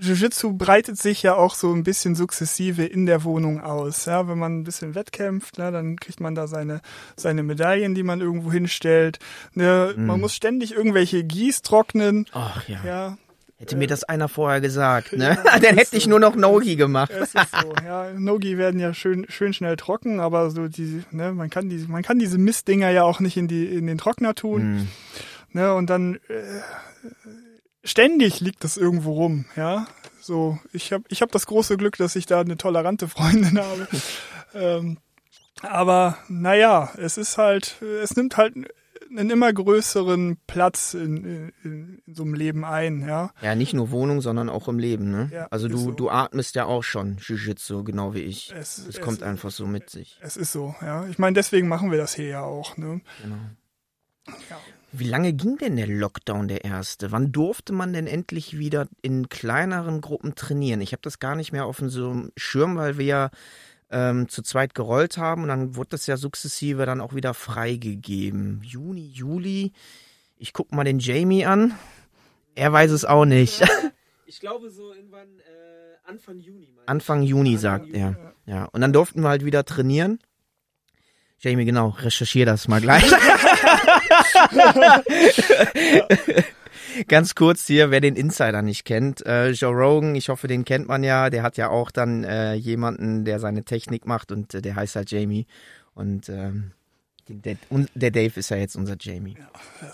Jiu-Jitsu 0.00 0.54
breitet 0.54 0.98
sich 0.98 1.22
ja 1.22 1.34
auch 1.34 1.54
so 1.54 1.72
ein 1.72 1.84
bisschen 1.84 2.16
sukzessive 2.16 2.84
in 2.84 3.06
der 3.06 3.22
Wohnung 3.22 3.60
aus. 3.60 4.04
Ja, 4.04 4.28
wenn 4.28 4.38
man 4.38 4.58
ein 4.58 4.64
bisschen 4.64 4.96
wettkämpft, 4.96 5.58
ne, 5.58 5.70
dann 5.70 5.96
kriegt 5.96 6.20
man 6.20 6.34
da 6.34 6.48
seine, 6.48 6.80
seine 7.16 7.42
Medaillen, 7.42 7.94
die 7.94 8.02
man 8.02 8.20
irgendwo 8.20 8.50
hinstellt. 8.50 9.18
Ne, 9.54 9.94
mm. 9.96 10.06
Man 10.06 10.20
muss 10.20 10.34
ständig 10.34 10.72
irgendwelche 10.72 11.22
Gieß 11.22 11.62
trocknen. 11.62 12.26
Ach 12.32 12.68
ja. 12.68 12.80
ja 12.84 13.18
Hätte 13.62 13.76
mir 13.76 13.86
das 13.86 14.02
einer 14.02 14.28
vorher 14.28 14.60
gesagt, 14.60 15.12
ne? 15.12 15.38
Ja, 15.44 15.58
Dann 15.60 15.76
hätte 15.76 15.96
ich 15.96 16.08
nur 16.08 16.18
noch 16.18 16.34
Nogi 16.34 16.74
gemacht. 16.74 17.12
Es 17.12 17.32
ist 17.32 17.54
so, 17.62 17.72
ja. 17.84 18.10
Nogi 18.12 18.58
werden 18.58 18.80
ja 18.80 18.92
schön, 18.92 19.24
schön 19.28 19.54
schnell 19.54 19.76
trocken, 19.76 20.18
aber 20.18 20.50
so 20.50 20.66
die, 20.66 21.04
ne, 21.12 21.32
man 21.32 21.48
kann 21.48 21.68
die, 21.68 21.78
man 21.86 22.02
kann 22.02 22.18
diese 22.18 22.38
Mistdinger 22.38 22.90
ja 22.90 23.04
auch 23.04 23.20
nicht 23.20 23.36
in 23.36 23.46
die, 23.46 23.66
in 23.66 23.86
den 23.86 23.98
Trockner 23.98 24.34
tun. 24.34 24.62
Mm. 24.62 24.88
Ne, 25.52 25.74
und 25.74 25.90
dann, 25.90 26.16
äh, 26.26 26.42
ständig 27.84 28.40
liegt 28.40 28.64
das 28.64 28.76
irgendwo 28.76 29.12
rum, 29.12 29.44
ja. 29.54 29.86
So, 30.20 30.58
ich 30.72 30.92
habe 30.92 31.04
ich 31.06 31.22
hab 31.22 31.30
das 31.30 31.46
große 31.46 31.76
Glück, 31.76 31.96
dass 31.98 32.16
ich 32.16 32.26
da 32.26 32.40
eine 32.40 32.56
tolerante 32.56 33.06
Freundin 33.06 33.60
habe. 33.62 33.86
ähm, 34.54 34.98
aber 35.62 36.18
naja, 36.26 36.90
es 36.96 37.16
ist 37.16 37.38
halt, 37.38 37.80
es 37.80 38.16
nimmt 38.16 38.36
halt 38.36 38.54
einen 39.16 39.30
immer 39.30 39.52
größeren 39.52 40.38
Platz 40.46 40.94
in, 40.94 41.24
in, 41.24 41.52
in, 41.62 42.02
so 42.14 42.22
einem 42.22 42.34
Leben 42.34 42.64
ein, 42.64 43.06
ja. 43.06 43.30
Ja, 43.42 43.54
nicht 43.54 43.74
nur 43.74 43.90
Wohnung, 43.90 44.20
sondern 44.20 44.48
auch 44.48 44.68
im 44.68 44.78
Leben, 44.78 45.10
ne? 45.10 45.30
Ja, 45.32 45.46
also 45.50 45.68
du, 45.68 45.76
so. 45.76 45.90
du 45.90 46.10
atmest 46.10 46.54
ja 46.54 46.64
auch 46.64 46.82
schon 46.82 47.18
Jiu-Jitsu, 47.18 47.84
genau 47.84 48.14
wie 48.14 48.20
ich. 48.20 48.52
Es, 48.52 48.78
es, 48.78 48.88
es 48.88 49.00
kommt 49.00 49.22
einfach 49.22 49.50
so 49.50 49.66
mit 49.66 49.90
sich. 49.90 50.18
Es 50.22 50.36
ist 50.36 50.52
so, 50.52 50.74
ja. 50.80 51.06
Ich 51.06 51.18
meine, 51.18 51.34
deswegen 51.34 51.68
machen 51.68 51.90
wir 51.90 51.98
das 51.98 52.14
hier 52.14 52.28
ja 52.28 52.42
auch, 52.42 52.76
ne? 52.76 53.00
Genau. 53.22 53.36
Ja. 54.50 54.58
Wie 54.94 55.08
lange 55.08 55.32
ging 55.32 55.56
denn 55.56 55.76
der 55.76 55.86
Lockdown 55.86 56.48
der 56.48 56.64
erste? 56.64 57.12
Wann 57.12 57.32
durfte 57.32 57.72
man 57.72 57.94
denn 57.94 58.06
endlich 58.06 58.58
wieder 58.58 58.88
in 59.00 59.30
kleineren 59.30 60.02
Gruppen 60.02 60.34
trainieren? 60.34 60.82
Ich 60.82 60.92
habe 60.92 61.00
das 61.02 61.18
gar 61.18 61.34
nicht 61.34 61.50
mehr 61.50 61.64
auf 61.64 61.80
einem 61.80 62.30
Schirm, 62.36 62.76
weil 62.76 62.98
wir 62.98 63.06
ja 63.06 63.30
ähm, 63.92 64.28
zu 64.28 64.42
zweit 64.42 64.74
gerollt 64.74 65.18
haben 65.18 65.42
und 65.42 65.48
dann 65.48 65.76
wurde 65.76 65.90
das 65.90 66.06
ja 66.06 66.16
sukzessive 66.16 66.86
dann 66.86 67.00
auch 67.00 67.14
wieder 67.14 67.34
freigegeben. 67.34 68.62
Juni, 68.64 69.06
Juli. 69.06 69.72
Ich 70.38 70.52
guck 70.52 70.72
mal 70.72 70.84
den 70.84 70.98
Jamie 70.98 71.44
an. 71.44 71.74
Er 72.54 72.72
weiß 72.72 72.90
es 72.90 73.04
auch 73.04 73.24
nicht. 73.24 73.62
Ich 74.24 74.40
glaube 74.40 74.70
so 74.70 74.94
irgendwann 74.94 75.28
äh, 75.40 76.08
Anfang 76.08 76.38
Juni. 76.38 76.74
Anfang 76.86 77.22
Juni, 77.22 77.58
sagt 77.58 77.88
Juni, 77.88 77.98
er. 77.98 78.34
Ja. 78.46 78.54
ja. 78.54 78.64
Und 78.72 78.80
dann 78.80 78.94
durften 78.94 79.20
wir 79.20 79.28
halt 79.28 79.44
wieder 79.44 79.66
trainieren. 79.66 80.20
Jamie, 81.38 81.66
genau, 81.66 81.90
recherchiere 81.90 82.46
das 82.46 82.66
mal 82.66 82.80
gleich. 82.80 83.04
Ganz 87.08 87.34
kurz 87.34 87.66
hier, 87.66 87.90
wer 87.90 88.00
den 88.00 88.16
Insider 88.16 88.62
nicht 88.62 88.84
kennt. 88.84 89.24
Äh, 89.26 89.50
Joe 89.50 89.72
Rogan, 89.72 90.14
ich 90.14 90.28
hoffe, 90.28 90.48
den 90.48 90.64
kennt 90.64 90.88
man 90.88 91.02
ja. 91.02 91.30
Der 91.30 91.42
hat 91.42 91.56
ja 91.56 91.68
auch 91.68 91.90
dann 91.90 92.24
äh, 92.24 92.54
jemanden, 92.54 93.24
der 93.24 93.40
seine 93.40 93.64
Technik 93.64 94.06
macht 94.06 94.32
und 94.32 94.54
äh, 94.54 94.62
der 94.62 94.76
heißt 94.76 94.96
halt 94.96 95.10
Jamie. 95.10 95.46
Und 95.94 96.28
ähm, 96.28 96.72
der, 97.28 97.56
der, 97.94 98.10
Dave 98.10 98.32
ist 98.38 98.50
ja 98.50 98.56
jetzt 98.56 98.76
unser 98.76 98.96
Jamie. 98.98 99.36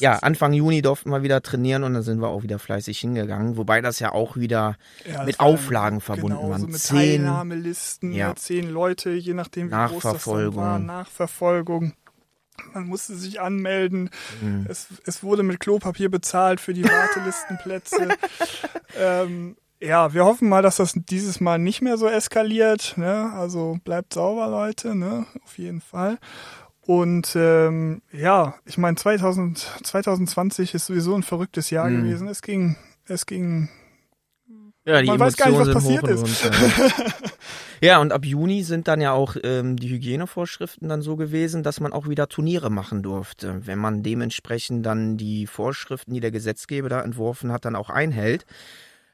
Ja, 0.01 0.13
ja, 0.13 0.19
Anfang 0.21 0.53
Juni 0.55 0.81
durften 0.83 1.11
wir 1.11 1.23
wieder 1.23 1.43
trainieren 1.43 1.85
und 1.85 1.95
dann 1.95 2.03
sind 2.03 2.21
wir 2.21 2.29
auch 2.29 2.43
wieder 2.43 2.59
fleißig 2.59 2.99
hingegangen. 2.99 3.57
Wobei 3.57 3.81
das 3.81 3.99
ja 3.99 4.13
auch 4.13 4.37
wieder 4.37 4.77
ja, 5.11 5.25
mit 5.25 5.39
Auflagen 5.39 6.01
verbunden 6.01 6.39
genau, 6.39 6.51
war. 6.51 6.59
So 6.59 6.67
mit 6.67 6.79
zehn 6.79 6.97
Teilnahmelisten, 6.97 8.13
ja. 8.13 8.35
zehn 8.35 8.71
Leute, 8.71 9.11
je 9.11 9.35
nachdem 9.35 9.71
wie 9.71 9.75
groß 9.75 10.03
das 10.03 10.27
war. 10.27 10.79
Nachverfolgung. 10.79 11.93
Man 12.75 12.87
musste 12.87 13.17
sich 13.17 13.41
anmelden. 13.41 14.11
Mhm. 14.41 14.67
Es, 14.69 14.89
es 15.05 15.23
wurde 15.23 15.43
mit 15.43 15.61
Klopapier 15.61 16.11
bezahlt 16.11 16.61
für 16.61 16.75
die 16.75 16.85
Wartelistenplätze. 16.85 18.09
ähm, 18.99 19.57
ja, 19.81 20.13
wir 20.13 20.25
hoffen 20.25 20.49
mal, 20.49 20.63
dass 20.63 20.77
das 20.77 20.95
dieses 20.95 21.41
Mal 21.41 21.59
nicht 21.59 21.83
mehr 21.83 21.97
so 21.99 22.09
eskaliert. 22.09 22.95
Ne? 22.97 23.33
Also 23.35 23.79
bleibt 23.85 24.15
sauber, 24.15 24.49
Leute, 24.49 24.95
ne? 24.95 25.27
auf 25.45 25.59
jeden 25.59 25.81
Fall. 25.81 26.19
Und 26.81 27.37
ähm, 27.37 28.01
ja, 28.13 28.55
ich 28.65 28.79
meine, 28.79 28.97
2020 28.97 30.75
ist 30.75 30.87
sowieso 30.87 31.15
ein 31.15 31.23
verrücktes 31.23 31.69
Jahr 31.71 31.89
mhm. 31.89 32.03
gewesen. 32.03 32.29
Es 32.29 32.41
ging, 32.41 32.77
es 33.07 33.27
ging. 33.27 33.69
Ja, 34.87 35.03
die 35.03 35.07
man 35.07 35.21
weiß 35.21 35.37
gar 35.37 35.51
nicht, 35.51 35.61
was 35.61 35.73
passiert 35.73 36.09
ist. 36.09 36.45
Ja. 36.45 36.51
und 38.01 38.13
ab 38.13 38.25
Juni 38.25 38.63
sind 38.63 38.89
dann 38.89 39.01
ja 39.01 39.13
auch 39.13 39.37
ähm, 39.43 39.77
die 39.77 39.91
Hygienevorschriften 39.91 40.89
dann 40.89 41.03
so 41.03 41.17
gewesen, 41.17 41.63
dass 41.63 41.81
man 41.81 41.93
auch 41.93 42.09
wieder 42.09 42.29
Turniere 42.29 42.71
machen 42.71 43.03
durfte. 43.03 43.67
Wenn 43.67 43.79
man 43.79 44.03
dementsprechend 44.03 44.85
dann 44.85 45.17
die 45.17 45.47
Vorschriften, 45.47 46.15
die 46.15 46.21
der 46.21 46.31
Gesetzgeber 46.31 46.89
da 46.89 47.03
entworfen 47.03 47.53
hat, 47.53 47.65
dann 47.65 47.77
auch 47.77 47.91
einhält. 47.91 48.47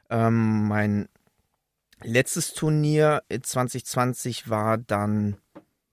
Ähm, 0.09 0.69
mein 0.69 1.09
letztes 2.03 2.55
Turnier 2.55 3.23
2020 3.29 4.49
war 4.49 4.79
dann 4.79 5.37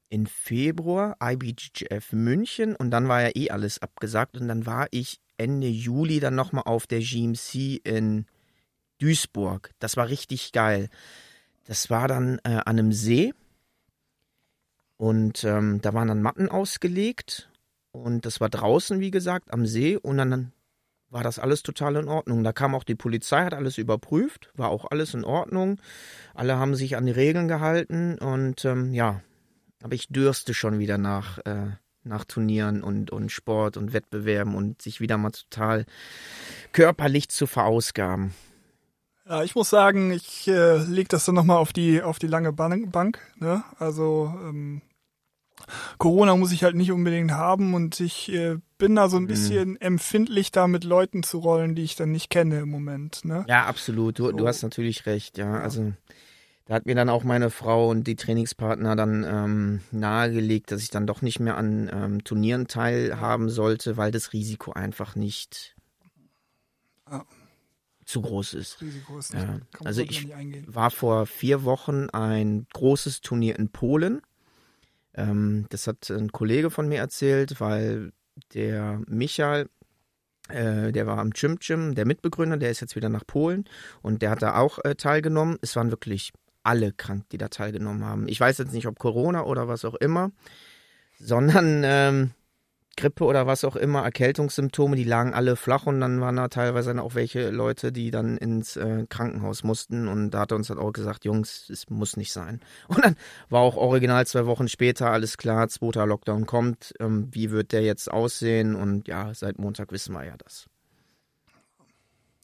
in 0.09 0.27
Februar 0.27 1.15
IBGF 1.23 2.11
München 2.11 2.75
und 2.75 2.91
dann 2.91 3.07
war 3.07 3.21
ja 3.21 3.29
eh 3.33 3.49
alles 3.49 3.81
abgesagt 3.81 4.37
und 4.37 4.47
dann 4.47 4.65
war 4.65 4.87
ich 4.91 5.19
Ende 5.37 5.67
Juli 5.67 6.19
dann 6.19 6.35
nochmal 6.35 6.63
auf 6.65 6.85
der 6.85 6.99
GMC 6.99 7.81
in 7.83 8.25
Duisburg. 8.99 9.71
Das 9.79 9.97
war 9.97 10.09
richtig 10.09 10.51
geil. 10.51 10.89
Das 11.65 11.89
war 11.89 12.07
dann 12.07 12.39
äh, 12.43 12.55
an 12.55 12.79
einem 12.79 12.91
See 12.91 13.33
und 14.97 15.43
ähm, 15.43 15.81
da 15.81 15.93
waren 15.93 16.07
dann 16.07 16.21
Matten 16.21 16.49
ausgelegt 16.49 17.49
und 17.91 18.25
das 18.25 18.39
war 18.39 18.49
draußen, 18.49 18.99
wie 18.99 19.11
gesagt, 19.11 19.53
am 19.53 19.65
See 19.65 19.97
und 19.97 20.17
dann 20.17 20.51
war 21.09 21.23
das 21.23 21.39
alles 21.39 21.61
total 21.61 21.97
in 21.97 22.07
Ordnung. 22.07 22.43
Da 22.43 22.53
kam 22.53 22.73
auch 22.73 22.85
die 22.85 22.95
Polizei, 22.95 23.43
hat 23.43 23.53
alles 23.53 23.77
überprüft, 23.77 24.49
war 24.55 24.69
auch 24.69 24.85
alles 24.89 25.13
in 25.13 25.25
Ordnung. 25.25 25.79
Alle 26.33 26.57
haben 26.57 26.73
sich 26.73 26.95
an 26.95 27.05
die 27.05 27.11
Regeln 27.11 27.47
gehalten 27.47 28.17
und 28.17 28.63
ähm, 28.65 28.93
ja, 28.93 29.21
aber 29.83 29.93
ich 29.93 30.07
dürste 30.07 30.53
schon 30.53 30.79
wieder 30.79 30.97
nach, 30.97 31.39
äh, 31.39 31.71
nach 32.03 32.23
Turnieren 32.23 32.81
und, 32.81 33.11
und 33.11 33.31
Sport 33.31 33.77
und 33.77 33.93
Wettbewerben 33.93 34.55
und 34.55 34.81
sich 34.81 35.01
wieder 35.01 35.17
mal 35.17 35.31
total 35.31 35.85
körperlich 36.71 37.29
zu 37.29 37.45
verausgaben. 37.45 38.33
Ja, 39.31 39.43
ich 39.43 39.55
muss 39.55 39.69
sagen, 39.69 40.11
ich 40.11 40.45
äh, 40.49 40.83
lege 40.83 41.07
das 41.07 41.23
dann 41.23 41.35
nochmal 41.35 41.55
auf 41.55 41.71
die, 41.71 42.01
auf 42.01 42.19
die 42.19 42.27
lange 42.27 42.51
Bank. 42.51 43.17
Ne? 43.37 43.63
Also 43.79 44.33
ähm, 44.43 44.81
Corona 45.99 46.35
muss 46.35 46.51
ich 46.51 46.65
halt 46.65 46.75
nicht 46.75 46.91
unbedingt 46.91 47.31
haben 47.31 47.73
und 47.73 48.01
ich 48.01 48.29
äh, 48.33 48.57
bin 48.77 48.97
da 48.97 49.07
so 49.07 49.15
ein 49.15 49.23
mhm. 49.23 49.27
bisschen 49.27 49.69
mhm. 49.69 49.77
empfindlich, 49.79 50.51
da 50.51 50.67
mit 50.67 50.83
Leuten 50.83 51.23
zu 51.23 51.39
rollen, 51.39 51.75
die 51.75 51.83
ich 51.83 51.95
dann 51.95 52.11
nicht 52.11 52.29
kenne 52.29 52.59
im 52.59 52.69
Moment. 52.69 53.23
Ne? 53.23 53.45
Ja, 53.47 53.67
absolut. 53.67 54.19
Du, 54.19 54.25
so. 54.25 54.31
du 54.33 54.45
hast 54.45 54.63
natürlich 54.63 55.05
recht, 55.05 55.37
ja. 55.37 55.45
ja. 55.45 55.61
Also 55.61 55.93
da 56.65 56.73
hat 56.73 56.85
mir 56.85 56.95
dann 56.95 57.07
auch 57.07 57.23
meine 57.23 57.51
Frau 57.51 57.89
und 57.89 58.07
die 58.07 58.17
Trainingspartner 58.17 58.97
dann 58.97 59.23
ähm, 59.23 59.79
nahegelegt, 59.91 60.73
dass 60.73 60.81
ich 60.81 60.89
dann 60.89 61.07
doch 61.07 61.21
nicht 61.21 61.39
mehr 61.39 61.55
an 61.55 61.89
ähm, 61.93 62.23
Turnieren 62.25 62.67
teilhaben 62.67 63.47
sollte, 63.47 63.95
weil 63.95 64.11
das 64.11 64.33
Risiko 64.33 64.73
einfach 64.73 65.15
nicht 65.15 65.77
ah. 67.05 67.23
Zu 68.11 68.21
groß 68.21 68.53
ist. 68.53 68.75
Das 68.75 68.81
Risiko 68.81 69.17
ist 69.17 69.33
nicht, 69.33 69.43
ja. 69.43 69.59
Also 69.85 70.01
ich 70.01 70.27
war 70.67 70.91
vor 70.91 71.25
vier 71.25 71.63
Wochen 71.63 72.09
ein 72.09 72.67
großes 72.73 73.21
Turnier 73.21 73.57
in 73.57 73.69
Polen. 73.69 74.21
Ähm, 75.13 75.65
das 75.69 75.87
hat 75.87 76.09
ein 76.09 76.31
Kollege 76.31 76.69
von 76.69 76.87
mir 76.87 76.99
erzählt, 76.99 77.59
weil 77.59 78.11
der 78.53 79.01
Michael, 79.07 79.69
äh, 80.49 80.91
der 80.91 81.07
war 81.07 81.17
am 81.19 81.33
Chim 81.33 81.59
Chim, 81.59 81.95
der 81.95 82.05
Mitbegründer, 82.05 82.57
der 82.57 82.71
ist 82.71 82.81
jetzt 82.81 82.95
wieder 82.95 83.09
nach 83.09 83.25
Polen 83.25 83.65
und 84.01 84.21
der 84.21 84.31
hat 84.31 84.41
da 84.41 84.57
auch 84.57 84.79
äh, 84.83 84.95
teilgenommen. 84.95 85.57
Es 85.61 85.75
waren 85.75 85.91
wirklich 85.91 86.33
alle 86.63 86.91
krank, 86.91 87.25
die 87.31 87.37
da 87.37 87.47
teilgenommen 87.47 88.05
haben. 88.05 88.27
Ich 88.27 88.39
weiß 88.39 88.57
jetzt 88.57 88.73
nicht, 88.73 88.87
ob 88.87 88.99
Corona 88.99 89.45
oder 89.45 89.67
was 89.67 89.85
auch 89.85 89.95
immer, 89.95 90.31
sondern 91.17 91.83
ähm, 91.85 92.31
Grippe 93.01 93.25
oder 93.25 93.47
was 93.47 93.63
auch 93.63 93.75
immer, 93.75 94.03
Erkältungssymptome, 94.03 94.95
die 94.95 95.03
lagen 95.03 95.33
alle 95.33 95.55
flach 95.55 95.87
und 95.87 95.99
dann 95.99 96.21
waren 96.21 96.35
da 96.35 96.47
teilweise 96.49 97.01
auch 97.01 97.15
welche 97.15 97.49
Leute, 97.49 97.91
die 97.91 98.11
dann 98.11 98.37
ins 98.37 98.77
äh, 98.77 99.05
Krankenhaus 99.09 99.63
mussten 99.63 100.07
und 100.07 100.31
da 100.31 100.41
hat 100.41 100.51
er 100.51 100.57
uns 100.57 100.67
dann 100.67 100.77
auch 100.77 100.93
gesagt, 100.93 101.25
Jungs, 101.25 101.67
es 101.69 101.89
muss 101.89 102.15
nicht 102.15 102.31
sein. 102.31 102.61
Und 102.87 103.03
dann 103.03 103.15
war 103.49 103.61
auch 103.61 103.75
original 103.75 104.27
zwei 104.27 104.45
Wochen 104.45 104.67
später 104.67 105.09
alles 105.09 105.37
klar, 105.37 105.67
zweiter 105.69 106.05
Lockdown 106.05 106.45
kommt, 106.45 106.93
ähm, 106.99 107.29
wie 107.31 107.49
wird 107.49 107.71
der 107.71 107.81
jetzt 107.81 108.11
aussehen 108.11 108.75
und 108.75 109.07
ja, 109.07 109.33
seit 109.33 109.57
Montag 109.57 109.91
wissen 109.91 110.13
wir 110.13 110.25
ja 110.25 110.35
das. 110.37 110.67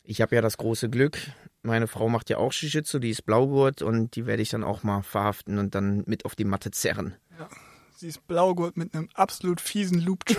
Ich 0.04 0.22
habe 0.22 0.36
ja 0.36 0.42
das 0.42 0.58
große 0.58 0.90
Glück, 0.90 1.18
meine 1.62 1.88
Frau 1.88 2.10
macht 2.10 2.30
ja 2.30 2.38
auch 2.38 2.54
Jiu-Jitsu, 2.54 3.00
die 3.00 3.10
ist 3.10 3.26
Blaugurt 3.26 3.82
und 3.82 4.16
die 4.16 4.26
werde 4.26 4.42
ich 4.42 4.50
dann 4.50 4.64
auch 4.64 4.84
mal 4.84 5.04
verhaften 5.04 5.60
und 5.60 5.76
dann 5.76 6.04
mit 6.08 6.26
auf 6.26 6.36
die 6.36 6.46
Matte 6.46 6.72
zerren. 6.72 7.16
Ja, 7.38 7.48
sie 7.98 8.08
ist 8.08 8.28
Blaugurt 8.28 8.78
mit 8.78 8.94
einem 8.94 9.10
absolut 9.14 9.60
fiesen 9.60 10.00
loop 10.00 10.24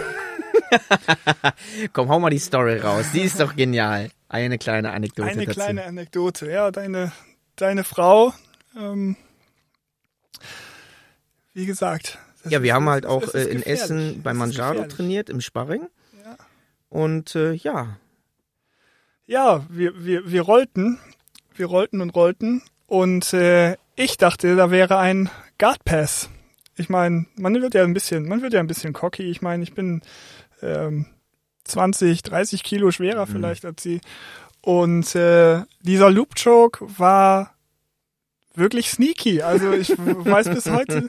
Komm, 1.92 2.08
hau 2.08 2.20
mal 2.20 2.30
die 2.30 2.38
Story 2.38 2.78
raus. 2.78 3.06
Die 3.14 3.20
ist 3.20 3.40
doch 3.40 3.56
genial. 3.56 4.10
Eine 4.28 4.58
kleine 4.58 4.92
Anekdote 4.92 5.30
Eine 5.30 5.46
dazu. 5.46 5.58
kleine 5.58 5.84
Anekdote, 5.84 6.50
ja. 6.50 6.70
Deine, 6.70 7.12
deine 7.56 7.84
Frau, 7.84 8.34
ähm, 8.76 9.16
wie 11.54 11.64
gesagt. 11.64 12.18
Ja, 12.44 12.62
wir 12.62 12.70
ist, 12.70 12.74
haben 12.74 12.88
halt 12.88 13.06
auch 13.06 13.34
äh, 13.34 13.44
in 13.44 13.62
Essen 13.62 14.22
bei 14.22 14.34
Manjaro 14.34 14.84
trainiert, 14.84 15.30
im 15.30 15.40
Sparring. 15.40 15.88
Ja. 16.22 16.36
Und 16.90 17.34
äh, 17.34 17.52
ja. 17.52 17.98
Ja, 19.26 19.66
wir, 19.70 20.04
wir, 20.04 20.30
wir 20.30 20.42
rollten 20.42 20.98
wir 21.58 21.66
rollten 21.66 22.00
und 22.00 22.10
rollten 22.14 22.62
und 22.86 23.32
äh, 23.32 23.76
ich 23.96 24.16
dachte, 24.16 24.54
da 24.56 24.70
wäre 24.70 24.98
ein 24.98 25.28
Guard 25.58 25.84
Pass. 25.84 26.30
Ich 26.78 26.88
meine, 26.88 27.26
man 27.36 27.54
wird 27.60 27.74
ja 27.74 27.84
ein 27.84 27.94
bisschen, 27.94 28.28
man 28.28 28.42
wird 28.42 28.52
ja 28.52 28.60
ein 28.60 28.66
bisschen 28.66 28.92
cocky. 28.92 29.24
Ich 29.24 29.42
meine, 29.42 29.62
ich 29.62 29.74
bin 29.74 30.02
ähm, 30.62 31.06
20, 31.64 32.22
30 32.22 32.62
Kilo 32.62 32.90
schwerer 32.90 33.26
mhm. 33.26 33.30
vielleicht 33.30 33.64
als 33.64 33.82
sie. 33.82 34.00
Und 34.60 35.14
äh, 35.14 35.62
dieser 35.82 36.10
Loop 36.10 36.34
Choke 36.34 36.84
war 36.98 37.54
wirklich 38.54 38.90
sneaky. 38.90 39.42
Also 39.42 39.72
ich 39.72 39.90
weiß 39.96 40.48
bis 40.50 40.66
heute, 40.70 41.08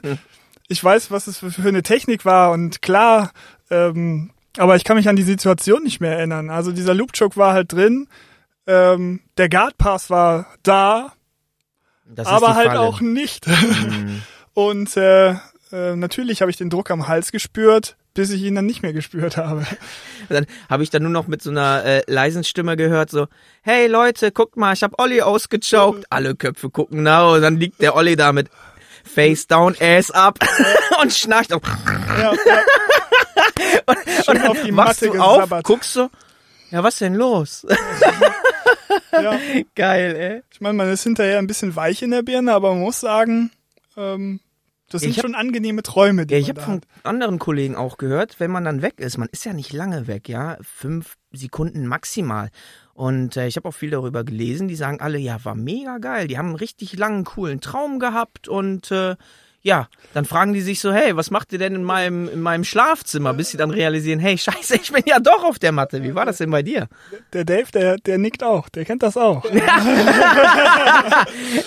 ich 0.68 0.82
weiß, 0.82 1.10
was 1.10 1.26
es 1.26 1.38
für, 1.38 1.68
eine 1.68 1.82
Technik 1.82 2.24
war 2.24 2.52
und 2.52 2.80
klar, 2.80 3.32
ähm, 3.70 4.30
aber 4.56 4.76
ich 4.76 4.84
kann 4.84 4.96
mich 4.96 5.08
an 5.08 5.16
die 5.16 5.22
Situation 5.22 5.82
nicht 5.82 6.00
mehr 6.00 6.16
erinnern. 6.16 6.50
Also 6.50 6.72
dieser 6.72 6.94
Loop 6.94 7.12
Choke 7.16 7.36
war 7.36 7.52
halt 7.52 7.72
drin 7.72 8.08
ähm, 8.70 9.20
der 9.36 9.48
Guard 9.48 9.78
Pass 9.78 10.10
war 10.10 10.46
da, 10.62 11.12
aber 12.16 12.54
halt 12.54 12.68
Falle. 12.68 12.80
auch 12.80 13.00
nicht. 13.00 13.46
Mhm. 13.46 14.22
Und 14.54 14.96
äh, 14.96 15.34
äh, 15.72 15.96
natürlich 15.96 16.40
habe 16.40 16.50
ich 16.50 16.56
den 16.56 16.70
Druck 16.70 16.90
am 16.90 17.08
Hals 17.08 17.32
gespürt, 17.32 17.96
bis 18.14 18.30
ich 18.30 18.42
ihn 18.42 18.54
dann 18.54 18.66
nicht 18.66 18.82
mehr 18.82 18.92
gespürt 18.92 19.36
habe. 19.36 19.64
Dann 20.28 20.46
habe 20.68 20.82
ich 20.82 20.90
dann 20.90 21.02
nur 21.02 21.10
noch 21.10 21.26
mit 21.26 21.42
so 21.42 21.50
einer 21.50 21.84
äh, 21.84 22.02
leisen 22.06 22.44
Stimme 22.44 22.76
gehört, 22.76 23.10
so, 23.10 23.26
hey 23.62 23.88
Leute, 23.88 24.30
guckt 24.30 24.56
mal, 24.56 24.72
ich 24.72 24.84
habe 24.84 24.96
Olli 24.98 25.22
ausgechoked. 25.22 26.04
Alle 26.08 26.36
Köpfe 26.36 26.70
gucken 26.70 27.02
nach 27.02 27.32
und 27.32 27.42
dann 27.42 27.56
liegt 27.56 27.80
der 27.82 27.96
Olli 27.96 28.14
da 28.14 28.32
mit 28.32 28.48
Face 29.04 29.48
down, 29.48 29.74
Ass 29.80 30.12
up 30.12 30.38
und 31.02 31.12
schnarcht 31.12 31.52
auf. 31.52 31.62
Ja, 31.64 32.32
ja. 32.32 32.32
und, 33.86 33.96
und 33.96 34.28
dann 34.28 34.46
auf 34.46 34.62
die 34.62 34.70
Matte 34.70 35.06
du 35.06 35.20
auf, 35.20 35.50
guckst 35.64 35.96
du, 35.96 36.08
ja, 36.70 36.84
was 36.84 36.98
denn 36.98 37.14
los? 37.14 37.66
ja. 39.12 39.38
Geil, 39.74 40.14
ey. 40.16 40.42
Ich 40.52 40.60
meine, 40.60 40.74
man 40.74 40.90
ist 40.92 41.02
hinterher 41.02 41.38
ein 41.38 41.48
bisschen 41.48 41.74
weich 41.74 42.02
in 42.02 42.12
der 42.12 42.22
Birne, 42.22 42.52
aber 42.52 42.70
man 42.70 42.82
muss 42.82 43.00
sagen, 43.00 43.50
ähm, 43.96 44.38
das 44.90 45.02
sind 45.02 45.16
hab, 45.16 45.22
schon 45.22 45.34
angenehme 45.34 45.82
Träume, 45.82 46.26
die 46.26 46.34
ja, 46.34 46.40
ich 46.40 46.48
habe 46.48 46.60
von 46.60 46.80
anderen 47.04 47.38
Kollegen 47.38 47.76
auch 47.76 47.96
gehört, 47.96 48.40
wenn 48.40 48.50
man 48.50 48.64
dann 48.64 48.82
weg 48.82 49.00
ist, 49.00 49.18
man 49.18 49.28
ist 49.30 49.44
ja 49.44 49.52
nicht 49.52 49.72
lange 49.72 50.06
weg, 50.06 50.28
ja, 50.28 50.58
fünf 50.62 51.16
Sekunden 51.32 51.86
maximal. 51.86 52.50
Und 52.92 53.36
äh, 53.36 53.46
ich 53.46 53.56
habe 53.56 53.68
auch 53.68 53.74
viel 53.74 53.90
darüber 53.90 54.24
gelesen. 54.24 54.68
Die 54.68 54.74
sagen 54.74 55.00
alle, 55.00 55.18
ja, 55.18 55.42
war 55.44 55.54
mega 55.54 55.98
geil. 55.98 56.26
Die 56.26 56.36
haben 56.36 56.48
einen 56.48 56.56
richtig 56.56 56.98
langen, 56.98 57.24
coolen 57.24 57.60
Traum 57.60 57.98
gehabt 57.98 58.46
und 58.46 58.90
äh, 58.90 59.16
ja, 59.62 59.88
dann 60.14 60.24
fragen 60.24 60.54
die 60.54 60.62
sich 60.62 60.80
so, 60.80 60.92
hey, 60.92 61.16
was 61.16 61.30
macht 61.30 61.52
ihr 61.52 61.58
denn 61.58 61.74
in 61.74 61.84
meinem, 61.84 62.28
in 62.28 62.40
meinem 62.40 62.64
Schlafzimmer, 62.64 63.34
bis 63.34 63.50
sie 63.50 63.58
dann 63.58 63.70
realisieren, 63.70 64.18
hey, 64.18 64.38
scheiße, 64.38 64.76
ich 64.76 64.90
bin 64.90 65.02
ja 65.06 65.20
doch 65.20 65.44
auf 65.44 65.58
der 65.58 65.72
Matte. 65.72 66.02
Wie 66.02 66.14
war 66.14 66.24
das 66.24 66.38
denn 66.38 66.50
bei 66.50 66.62
dir? 66.62 66.88
Der 67.34 67.44
Dave, 67.44 67.70
der, 67.72 67.98
der 67.98 68.16
nickt 68.16 68.42
auch, 68.42 68.70
der 68.70 68.86
kennt 68.86 69.02
das 69.02 69.18
auch. 69.18 69.44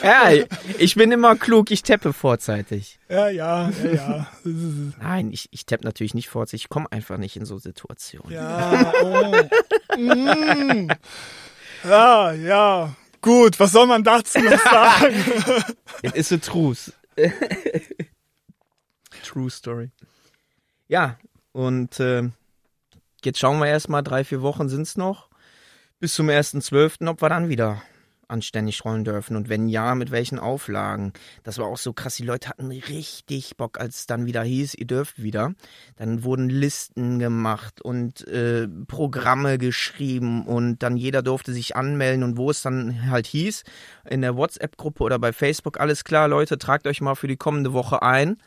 ja, 0.03 0.31
ich 0.79 0.95
bin 0.95 1.11
immer 1.11 1.35
klug, 1.35 1.69
ich 1.69 1.83
teppe 1.83 2.13
vorzeitig. 2.13 2.99
Ja, 3.09 3.29
ja, 3.29 3.69
ja, 3.83 3.91
ja. 3.93 4.27
Nein, 4.99 5.31
ich, 5.31 5.49
ich 5.51 5.67
teppe 5.67 5.85
natürlich 5.85 6.15
nicht 6.15 6.29
vorzeitig, 6.29 6.63
ich 6.63 6.69
komme 6.69 6.91
einfach 6.91 7.17
nicht 7.17 7.35
in 7.35 7.45
so 7.45 7.59
Situationen. 7.59 8.31
Ja, 8.31 8.91
oh. 9.03 9.35
mm. 9.97 10.89
Ja, 11.83 12.31
ja. 12.31 12.95
Gut, 13.21 13.59
was 13.59 13.71
soll 13.71 13.87
man 13.87 14.03
dazu 14.03 14.39
noch 14.39 14.59
sagen? 14.63 15.15
It 16.01 16.15
is 16.15 16.31
a 16.31 16.37
truth. 16.37 16.91
True 19.24 19.49
Story. 19.49 19.91
Ja, 20.88 21.18
und 21.51 21.99
äh, 21.99 22.30
jetzt 23.24 23.39
schauen 23.39 23.59
wir 23.59 23.68
erstmal, 23.68 24.03
drei, 24.03 24.24
vier 24.24 24.41
Wochen 24.41 24.70
sind 24.70 24.82
es 24.82 24.97
noch. 24.97 25.30
Bis 25.99 26.16
zum 26.16 26.28
1.12., 26.28 27.07
ob 27.09 27.22
wir 27.22 27.30
dann 27.30 27.49
wieder 27.49 27.82
anständig 28.34 28.84
rollen 28.84 29.03
dürfen 29.03 29.38
und 29.38 29.47
wenn 29.47 29.69
ja, 29.69 29.95
mit 29.95 30.11
welchen 30.11 30.39
Auflagen. 30.39 31.13
Das 31.43 31.59
war 31.59 31.67
auch 31.67 31.77
so 31.77 31.93
krass. 31.93 32.15
Die 32.15 32.25
Leute 32.25 32.49
hatten 32.49 32.71
richtig 32.71 33.55
Bock, 33.55 33.79
als 33.79 33.99
es 33.99 34.05
dann 34.07 34.25
wieder 34.25 34.43
hieß, 34.43 34.73
ihr 34.73 34.88
dürft 34.88 35.21
wieder. 35.21 35.53
Dann 35.95 36.23
wurden 36.23 36.49
Listen 36.49 37.19
gemacht 37.19 37.81
und 37.81 38.27
äh, 38.27 38.67
Programme 38.88 39.57
geschrieben 39.57 40.45
und 40.45 40.79
dann 40.81 40.97
jeder 40.97 41.21
durfte 41.21 41.53
sich 41.53 41.75
anmelden 41.75 42.23
und 42.23 42.38
wo 42.38 42.49
es 42.49 42.61
dann 42.63 43.09
halt 43.09 43.27
hieß, 43.27 43.63
in 44.09 44.21
der 44.21 44.36
WhatsApp-Gruppe 44.36 45.03
oder 45.03 45.19
bei 45.19 45.31
Facebook, 45.31 45.79
alles 45.79 46.03
klar, 46.03 46.27
Leute, 46.27 46.57
tragt 46.57 46.88
euch 46.88 47.01
mal 47.01 47.15
für 47.15 47.27
die 47.27 47.38
kommende 47.38 47.71
Woche 47.71 48.01
ein. 48.01 48.38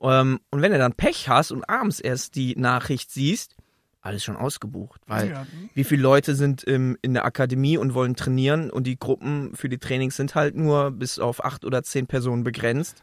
Ähm, 0.00 0.40
und 0.50 0.62
wenn 0.62 0.72
du 0.72 0.78
dann 0.78 0.94
Pech 0.94 1.28
hast 1.28 1.50
und 1.50 1.68
abends 1.68 1.98
erst 2.00 2.36
die 2.36 2.54
Nachricht 2.56 3.10
siehst, 3.10 3.56
alles 4.04 4.22
schon 4.22 4.36
ausgebucht. 4.36 5.00
Weil 5.06 5.30
ja. 5.30 5.46
wie 5.72 5.84
viele 5.84 6.02
Leute 6.02 6.34
sind 6.34 6.62
im, 6.62 6.96
in 7.02 7.14
der 7.14 7.24
Akademie 7.24 7.78
und 7.78 7.94
wollen 7.94 8.16
trainieren 8.16 8.70
und 8.70 8.86
die 8.86 8.98
Gruppen 8.98 9.54
für 9.54 9.68
die 9.68 9.78
Trainings 9.78 10.16
sind 10.16 10.34
halt 10.34 10.54
nur 10.54 10.90
bis 10.90 11.18
auf 11.18 11.44
acht 11.44 11.64
oder 11.64 11.82
zehn 11.82 12.06
Personen 12.06 12.44
begrenzt. 12.44 13.02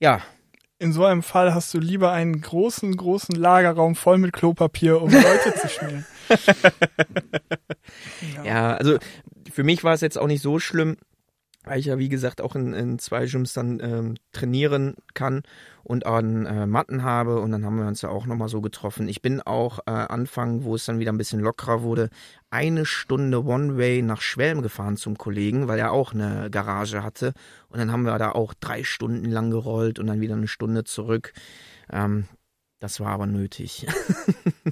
Ja. 0.00 0.20
In 0.78 0.92
so 0.92 1.04
einem 1.04 1.22
Fall 1.22 1.54
hast 1.54 1.72
du 1.72 1.78
lieber 1.78 2.12
einen 2.12 2.40
großen, 2.40 2.96
großen 2.96 3.34
Lagerraum 3.34 3.94
voll 3.94 4.18
mit 4.18 4.32
Klopapier, 4.32 5.00
um 5.00 5.10
Leute 5.10 5.54
zu 5.54 5.68
schmieren. 5.68 6.06
ja. 8.36 8.44
ja, 8.44 8.76
also 8.76 8.98
für 9.50 9.64
mich 9.64 9.84
war 9.84 9.94
es 9.94 10.02
jetzt 10.02 10.18
auch 10.18 10.26
nicht 10.26 10.42
so 10.42 10.58
schlimm, 10.58 10.96
weil 11.66 11.80
ich 11.80 11.86
ja 11.86 11.98
wie 11.98 12.08
gesagt 12.08 12.40
auch 12.40 12.54
in, 12.54 12.72
in 12.72 12.98
zwei 12.98 13.26
Gyms 13.26 13.52
dann 13.52 13.80
ähm, 13.80 14.14
trainieren 14.32 14.94
kann 15.14 15.42
und 15.82 16.06
an 16.06 16.46
äh, 16.46 16.66
Matten 16.66 17.02
habe 17.02 17.40
und 17.40 17.50
dann 17.50 17.64
haben 17.66 17.76
wir 17.76 17.86
uns 17.86 18.02
ja 18.02 18.08
auch 18.08 18.24
nochmal 18.24 18.48
so 18.48 18.60
getroffen. 18.60 19.08
Ich 19.08 19.20
bin 19.20 19.40
auch 19.40 19.80
äh, 19.80 19.90
Anfang, 19.90 20.62
wo 20.62 20.76
es 20.76 20.86
dann 20.86 21.00
wieder 21.00 21.12
ein 21.12 21.18
bisschen 21.18 21.40
lockerer 21.40 21.82
wurde, 21.82 22.08
eine 22.50 22.86
Stunde 22.86 23.44
One-Way 23.44 24.02
nach 24.02 24.20
Schwelm 24.20 24.62
gefahren 24.62 24.96
zum 24.96 25.18
Kollegen, 25.18 25.66
weil 25.66 25.80
er 25.80 25.92
auch 25.92 26.14
eine 26.14 26.50
Garage 26.50 27.02
hatte 27.02 27.34
und 27.68 27.80
dann 27.80 27.90
haben 27.90 28.04
wir 28.04 28.16
da 28.18 28.30
auch 28.30 28.54
drei 28.54 28.84
Stunden 28.84 29.30
lang 29.30 29.50
gerollt 29.50 29.98
und 29.98 30.06
dann 30.06 30.20
wieder 30.20 30.36
eine 30.36 30.48
Stunde 30.48 30.84
zurück. 30.84 31.32
Ähm, 31.90 32.26
das 32.78 33.00
war 33.00 33.08
aber 33.08 33.26
nötig. 33.26 33.88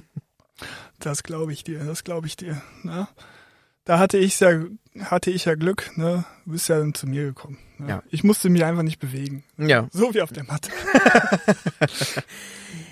das 0.99 1.23
glaube 1.23 1.51
ich 1.51 1.65
dir, 1.65 1.83
das 1.83 2.05
glaube 2.05 2.27
ich 2.27 2.37
dir. 2.37 2.61
Na? 2.83 3.09
Da 3.85 3.99
hatte 3.99 4.17
ich 4.17 4.39
ja 4.39 4.65
hatte 4.99 5.29
ich 5.29 5.45
ja 5.45 5.55
Glück, 5.55 5.91
ne? 5.97 6.25
Du 6.45 6.51
bist 6.51 6.69
ja 6.69 6.79
dann 6.79 6.93
zu 6.93 7.07
mir 7.07 7.23
gekommen. 7.25 7.57
Ne? 7.77 7.89
Ja. 7.89 8.03
Ich 8.09 8.23
musste 8.23 8.49
mich 8.49 8.63
einfach 8.63 8.83
nicht 8.83 8.99
bewegen. 8.99 9.43
Ja. 9.57 9.87
So 9.91 10.13
wie 10.13 10.21
auf 10.21 10.31
der 10.31 10.45
Matte. 10.45 10.71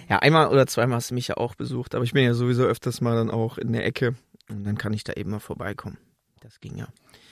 ja, 0.09 0.19
einmal 0.19 0.47
oder 0.49 0.67
zweimal 0.67 0.97
hast 0.97 1.11
du 1.11 1.15
mich 1.15 1.29
ja 1.29 1.37
auch 1.37 1.55
besucht, 1.55 1.95
aber 1.95 2.03
ich 2.03 2.13
bin 2.13 2.23
ja 2.23 2.33
sowieso 2.33 2.63
öfters 2.63 3.01
mal 3.01 3.15
dann 3.15 3.31
auch 3.31 3.57
in 3.57 3.71
der 3.73 3.85
Ecke 3.85 4.15
und 4.49 4.65
dann 4.65 4.77
kann 4.77 4.93
ich 4.93 5.03
da 5.03 5.13
eben 5.13 5.31
mal 5.31 5.39
vorbeikommen. 5.39 5.97
Das 6.41 6.59
ging 6.59 6.77
ja. 6.77 6.87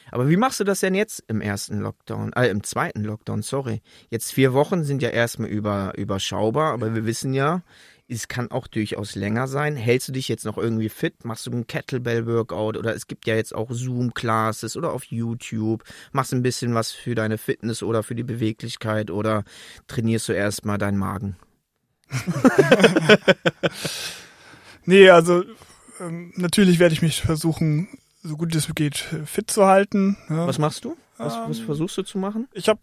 Aber 0.09 0.30
wie 0.30 0.38
machst 0.38 0.59
du 0.59 0.64
das 0.64 0.82
denn 0.82 0.95
jetzt 0.95 1.24
im 1.28 1.41
ersten 1.41 1.80
Lockdown, 1.80 2.34
äh, 2.34 2.47
im 2.47 2.64
zweiten 2.64 3.03
Lockdown, 3.03 3.41
sorry. 3.41 3.82
Jetzt 4.09 4.32
vier 4.34 4.53
Wochen 4.53 4.84
sind 4.84 5.01
ja 5.01 5.09
erstmal 5.09 5.49
über, 5.49 5.93
überschaubar, 5.97 6.74
aber 6.74 6.93
wir 6.95 7.05
wissen 7.05 7.34
ja, 7.34 7.62
es 8.12 8.28
kann 8.28 8.51
auch 8.51 8.68
durchaus 8.68 9.16
länger 9.16 9.47
sein. 9.47 9.76
Hältst 9.76 10.09
du 10.09 10.12
dich 10.12 10.28
jetzt 10.28 10.45
noch 10.45 10.57
irgendwie 10.57 10.89
fit? 10.89 11.24
Machst 11.24 11.47
du 11.47 11.51
ein 11.51 11.66
Kettlebell-Workout 11.66 12.78
oder 12.78 12.93
es 12.93 13.07
gibt 13.07 13.26
ja 13.26 13.36
jetzt 13.36 13.55
auch 13.55 13.72
Zoom-Classes 13.72 14.76
oder 14.76 14.91
auf 14.91 15.05
YouTube. 15.05 15.84
Machst 16.12 16.34
ein 16.34 16.43
bisschen 16.43 16.74
was 16.74 16.91
für 16.91 17.16
deine 17.16 17.38
Fitness 17.38 17.82
oder 17.82 18.03
für 18.03 18.16
die 18.16 18.24
Beweglichkeit 18.24 19.12
oder 19.12 19.43
trainierst 19.88 20.28
du 20.28 20.34
erstmal 20.34 20.78
deinen 20.78 20.97
Magen? 20.97 21.38
nee, 24.86 25.09
also 25.09 25.43
ähm, 26.01 26.34
natürlich 26.36 26.80
werde 26.80 26.93
ich 26.93 27.01
mich 27.01 27.22
versuchen, 27.22 27.88
so 28.22 28.36
gut 28.36 28.53
es 28.53 28.74
geht, 28.76 28.97
fit 28.97 29.49
zu 29.49 29.66
halten. 29.66 30.18
Ja. 30.30 30.47
Was 30.47 30.59
machst 30.59 30.84
du? 30.84 30.97
Was, 31.18 31.36
ähm, 31.36 31.43
was 31.47 31.59
versuchst 31.59 31.97
du 31.97 32.03
zu 32.03 32.18
machen? 32.18 32.49
Ich 32.53 32.68
habe 32.68 32.82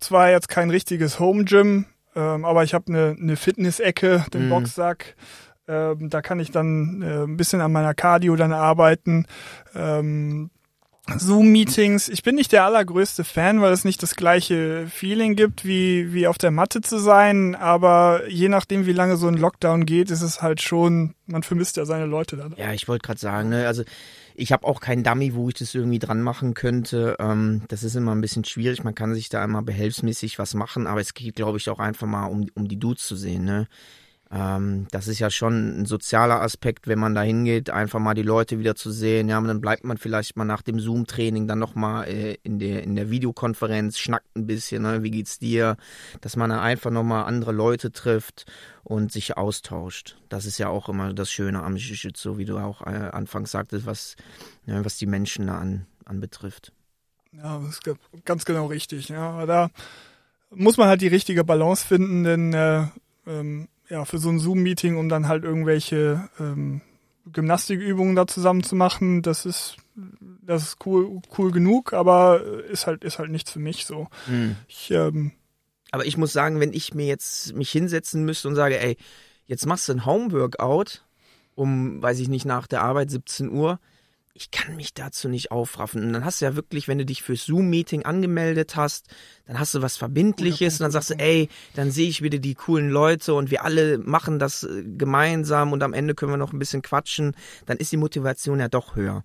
zwar 0.00 0.30
jetzt 0.30 0.48
kein 0.48 0.70
richtiges 0.70 1.20
Home 1.20 1.44
Gym, 1.44 1.84
ähm, 2.16 2.44
aber 2.44 2.64
ich 2.64 2.74
habe 2.74 2.86
eine, 2.88 3.16
eine 3.20 3.36
Fitness-Ecke, 3.36 4.24
den 4.32 4.46
mhm. 4.46 4.50
Boxsack. 4.50 5.14
Ähm, 5.68 6.10
da 6.10 6.22
kann 6.22 6.40
ich 6.40 6.50
dann 6.50 7.02
äh, 7.02 7.24
ein 7.24 7.36
bisschen 7.36 7.60
an 7.60 7.72
meiner 7.72 7.94
Cardio 7.94 8.34
dann 8.36 8.52
arbeiten. 8.52 9.26
Ähm, 9.74 10.50
Zoom-Meetings. 11.14 12.08
Ich 12.08 12.22
bin 12.22 12.34
nicht 12.34 12.50
der 12.50 12.64
allergrößte 12.64 13.22
Fan, 13.22 13.60
weil 13.60 13.72
es 13.72 13.84
nicht 13.84 14.02
das 14.02 14.16
gleiche 14.16 14.86
Feeling 14.88 15.36
gibt, 15.36 15.64
wie, 15.64 16.12
wie 16.12 16.26
auf 16.26 16.36
der 16.36 16.50
Matte 16.50 16.80
zu 16.80 16.98
sein. 16.98 17.54
Aber 17.54 18.22
je 18.28 18.48
nachdem, 18.48 18.86
wie 18.86 18.92
lange 18.92 19.16
so 19.16 19.28
ein 19.28 19.36
Lockdown 19.36 19.86
geht, 19.86 20.10
ist 20.10 20.22
es 20.22 20.42
halt 20.42 20.60
schon, 20.62 21.14
man 21.26 21.44
vermisst 21.44 21.76
ja 21.76 21.84
seine 21.84 22.06
Leute 22.06 22.36
da. 22.36 22.48
Ja, 22.56 22.72
ich 22.72 22.88
wollte 22.88 23.06
gerade 23.06 23.20
sagen, 23.20 23.50
ne, 23.50 23.68
also 23.68 23.84
ich 24.36 24.52
habe 24.52 24.66
auch 24.66 24.80
keinen 24.80 25.02
Dummy, 25.02 25.34
wo 25.34 25.48
ich 25.48 25.54
das 25.54 25.74
irgendwie 25.74 25.98
dran 25.98 26.22
machen 26.22 26.54
könnte. 26.54 27.16
Ähm, 27.18 27.62
das 27.68 27.82
ist 27.82 27.96
immer 27.96 28.14
ein 28.14 28.20
bisschen 28.20 28.44
schwierig. 28.44 28.84
Man 28.84 28.94
kann 28.94 29.14
sich 29.14 29.28
da 29.28 29.42
einmal 29.42 29.62
behelfsmäßig 29.62 30.38
was 30.38 30.54
machen, 30.54 30.86
aber 30.86 31.00
es 31.00 31.14
geht, 31.14 31.36
glaube 31.36 31.58
ich, 31.58 31.68
auch 31.70 31.78
einfach 31.78 32.06
mal 32.06 32.26
um, 32.26 32.46
um 32.54 32.68
die 32.68 32.78
Dudes 32.78 33.06
zu 33.06 33.16
sehen. 33.16 33.44
Ne? 33.44 33.66
Ähm, 34.28 34.88
das 34.90 35.06
ist 35.06 35.20
ja 35.20 35.30
schon 35.30 35.82
ein 35.82 35.86
sozialer 35.86 36.42
Aspekt, 36.42 36.88
wenn 36.88 36.98
man 36.98 37.14
da 37.14 37.22
hingeht, 37.22 37.70
einfach 37.70 38.00
mal 38.00 38.14
die 38.14 38.22
Leute 38.22 38.58
wieder 38.58 38.74
zu 38.74 38.90
sehen. 38.90 39.28
Ja, 39.28 39.40
dann 39.40 39.60
bleibt 39.60 39.84
man 39.84 39.98
vielleicht 39.98 40.36
mal 40.36 40.44
nach 40.44 40.62
dem 40.62 40.80
Zoom-Training 40.80 41.46
dann 41.46 41.60
nochmal 41.60 42.08
äh, 42.08 42.36
in, 42.42 42.58
der, 42.58 42.82
in 42.82 42.96
der 42.96 43.10
Videokonferenz, 43.10 43.98
schnackt 43.98 44.34
ein 44.36 44.46
bisschen, 44.46 44.82
ne? 44.82 45.04
wie 45.04 45.12
geht's 45.12 45.38
dir? 45.38 45.76
Dass 46.20 46.34
man 46.34 46.50
dann 46.50 46.58
einfach 46.58 46.90
nochmal 46.90 47.24
andere 47.24 47.52
Leute 47.52 47.92
trifft 47.92 48.46
und 48.82 49.12
sich 49.12 49.36
austauscht. 49.36 50.16
Das 50.28 50.44
ist 50.44 50.58
ja 50.58 50.68
auch 50.68 50.88
immer 50.88 51.14
das 51.14 51.30
Schöne 51.30 51.62
am 51.62 51.76
Jiu-Jitsu, 51.76 52.36
wie 52.36 52.44
du 52.46 52.58
auch 52.58 52.82
äh, 52.82 53.10
anfangs 53.12 53.52
sagtest, 53.52 53.86
was, 53.86 54.16
ja, 54.66 54.84
was 54.84 54.96
die 54.96 55.06
Menschen 55.06 55.46
da 55.46 55.58
an, 55.58 55.86
anbetrifft. 56.04 56.72
Ja, 57.30 57.58
das 57.58 57.78
ist 57.78 58.24
ganz 58.24 58.44
genau 58.44 58.66
richtig. 58.66 59.08
Ja, 59.08 59.30
aber 59.30 59.46
da 59.46 59.70
muss 60.50 60.78
man 60.78 60.88
halt 60.88 61.00
die 61.00 61.08
richtige 61.08 61.44
Balance 61.44 61.86
finden, 61.86 62.24
denn 62.24 62.52
äh, 62.54 62.86
ähm, 63.26 63.68
ja, 63.88 64.04
für 64.04 64.18
so 64.18 64.28
ein 64.28 64.38
Zoom-Meeting, 64.38 64.96
um 64.96 65.08
dann 65.08 65.28
halt 65.28 65.44
irgendwelche 65.44 66.28
ähm, 66.40 66.80
Gymnastikübungen 67.32 68.16
da 68.16 68.26
zusammen 68.26 68.62
zu 68.62 68.76
machen, 68.76 69.22
das 69.22 69.46
ist, 69.46 69.76
das 70.42 70.62
ist 70.62 70.86
cool, 70.86 71.20
cool 71.36 71.50
genug, 71.50 71.92
aber 71.92 72.42
ist 72.70 72.86
halt, 72.86 73.04
ist 73.04 73.18
halt 73.18 73.30
nichts 73.30 73.50
für 73.50 73.58
mich 73.58 73.86
so. 73.86 74.08
Mhm. 74.26 74.56
Ich, 74.68 74.90
ähm, 74.90 75.32
aber 75.90 76.04
ich 76.04 76.16
muss 76.16 76.32
sagen, 76.32 76.60
wenn 76.60 76.72
ich 76.72 76.94
mir 76.94 77.06
jetzt 77.06 77.54
mich 77.54 77.70
hinsetzen 77.70 78.24
müsste 78.24 78.48
und 78.48 78.54
sage, 78.54 78.78
ey, 78.78 78.96
jetzt 79.46 79.66
machst 79.66 79.88
du 79.88 79.92
ein 79.92 80.06
Homeworkout 80.06 81.02
um, 81.56 82.00
weiß 82.00 82.20
ich 82.20 82.28
nicht, 82.28 82.44
nach 82.44 82.68
der 82.68 82.82
Arbeit 82.82 83.10
17 83.10 83.50
Uhr, 83.50 83.80
ich 84.36 84.50
kann 84.50 84.76
mich 84.76 84.92
dazu 84.92 85.28
nicht 85.28 85.50
aufraffen. 85.50 86.02
Und 86.02 86.12
dann 86.12 86.24
hast 86.24 86.40
du 86.40 86.44
ja 86.44 86.54
wirklich, 86.56 86.88
wenn 86.88 86.98
du 86.98 87.06
dich 87.06 87.22
fürs 87.22 87.46
Zoom-Meeting 87.46 88.04
angemeldet 88.04 88.76
hast, 88.76 89.08
dann 89.46 89.58
hast 89.58 89.74
du 89.74 89.80
was 89.80 89.96
Verbindliches 89.96 90.74
und 90.74 90.84
dann 90.84 90.90
sagst 90.90 91.10
du, 91.10 91.14
ey, 91.14 91.48
dann 91.74 91.90
sehe 91.90 92.08
ich 92.08 92.22
wieder 92.22 92.38
die 92.38 92.54
coolen 92.54 92.90
Leute 92.90 93.32
und 93.32 93.50
wir 93.50 93.64
alle 93.64 93.98
machen 93.98 94.38
das 94.38 94.64
äh, 94.64 94.84
gemeinsam 94.84 95.72
und 95.72 95.82
am 95.82 95.94
Ende 95.94 96.14
können 96.14 96.32
wir 96.32 96.36
noch 96.36 96.52
ein 96.52 96.58
bisschen 96.58 96.82
quatschen. 96.82 97.34
Dann 97.64 97.78
ist 97.78 97.92
die 97.92 97.96
Motivation 97.96 98.60
ja 98.60 98.68
doch 98.68 98.94
höher. 98.94 99.24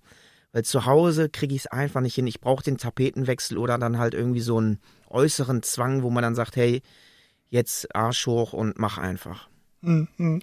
Weil 0.52 0.64
zu 0.64 0.86
Hause 0.86 1.28
kriege 1.28 1.54
ich 1.54 1.62
es 1.62 1.66
einfach 1.66 2.00
nicht 2.00 2.14
hin. 2.14 2.26
Ich 2.26 2.40
brauche 2.40 2.64
den 2.64 2.78
Tapetenwechsel 2.78 3.58
oder 3.58 3.78
dann 3.78 3.98
halt 3.98 4.14
irgendwie 4.14 4.40
so 4.40 4.58
einen 4.58 4.80
äußeren 5.08 5.62
Zwang, 5.62 6.02
wo 6.02 6.10
man 6.10 6.22
dann 6.22 6.34
sagt, 6.34 6.56
hey, 6.56 6.82
jetzt 7.50 7.94
Arsch 7.94 8.26
hoch 8.26 8.54
und 8.54 8.78
mach 8.78 8.96
einfach. 8.96 9.48
Mhm. 9.82 10.42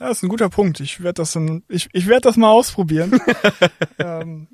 Ja, 0.00 0.08
das 0.08 0.18
ist 0.18 0.22
ein 0.24 0.28
guter 0.28 0.48
Punkt. 0.48 0.80
Ich 0.80 1.02
werde 1.02 1.14
das 1.14 1.32
dann, 1.32 1.62
ich, 1.68 1.88
ich 1.92 2.06
werde 2.06 2.22
das 2.22 2.36
mal 2.36 2.50
ausprobieren. 2.50 3.18
ähm, 3.98 4.46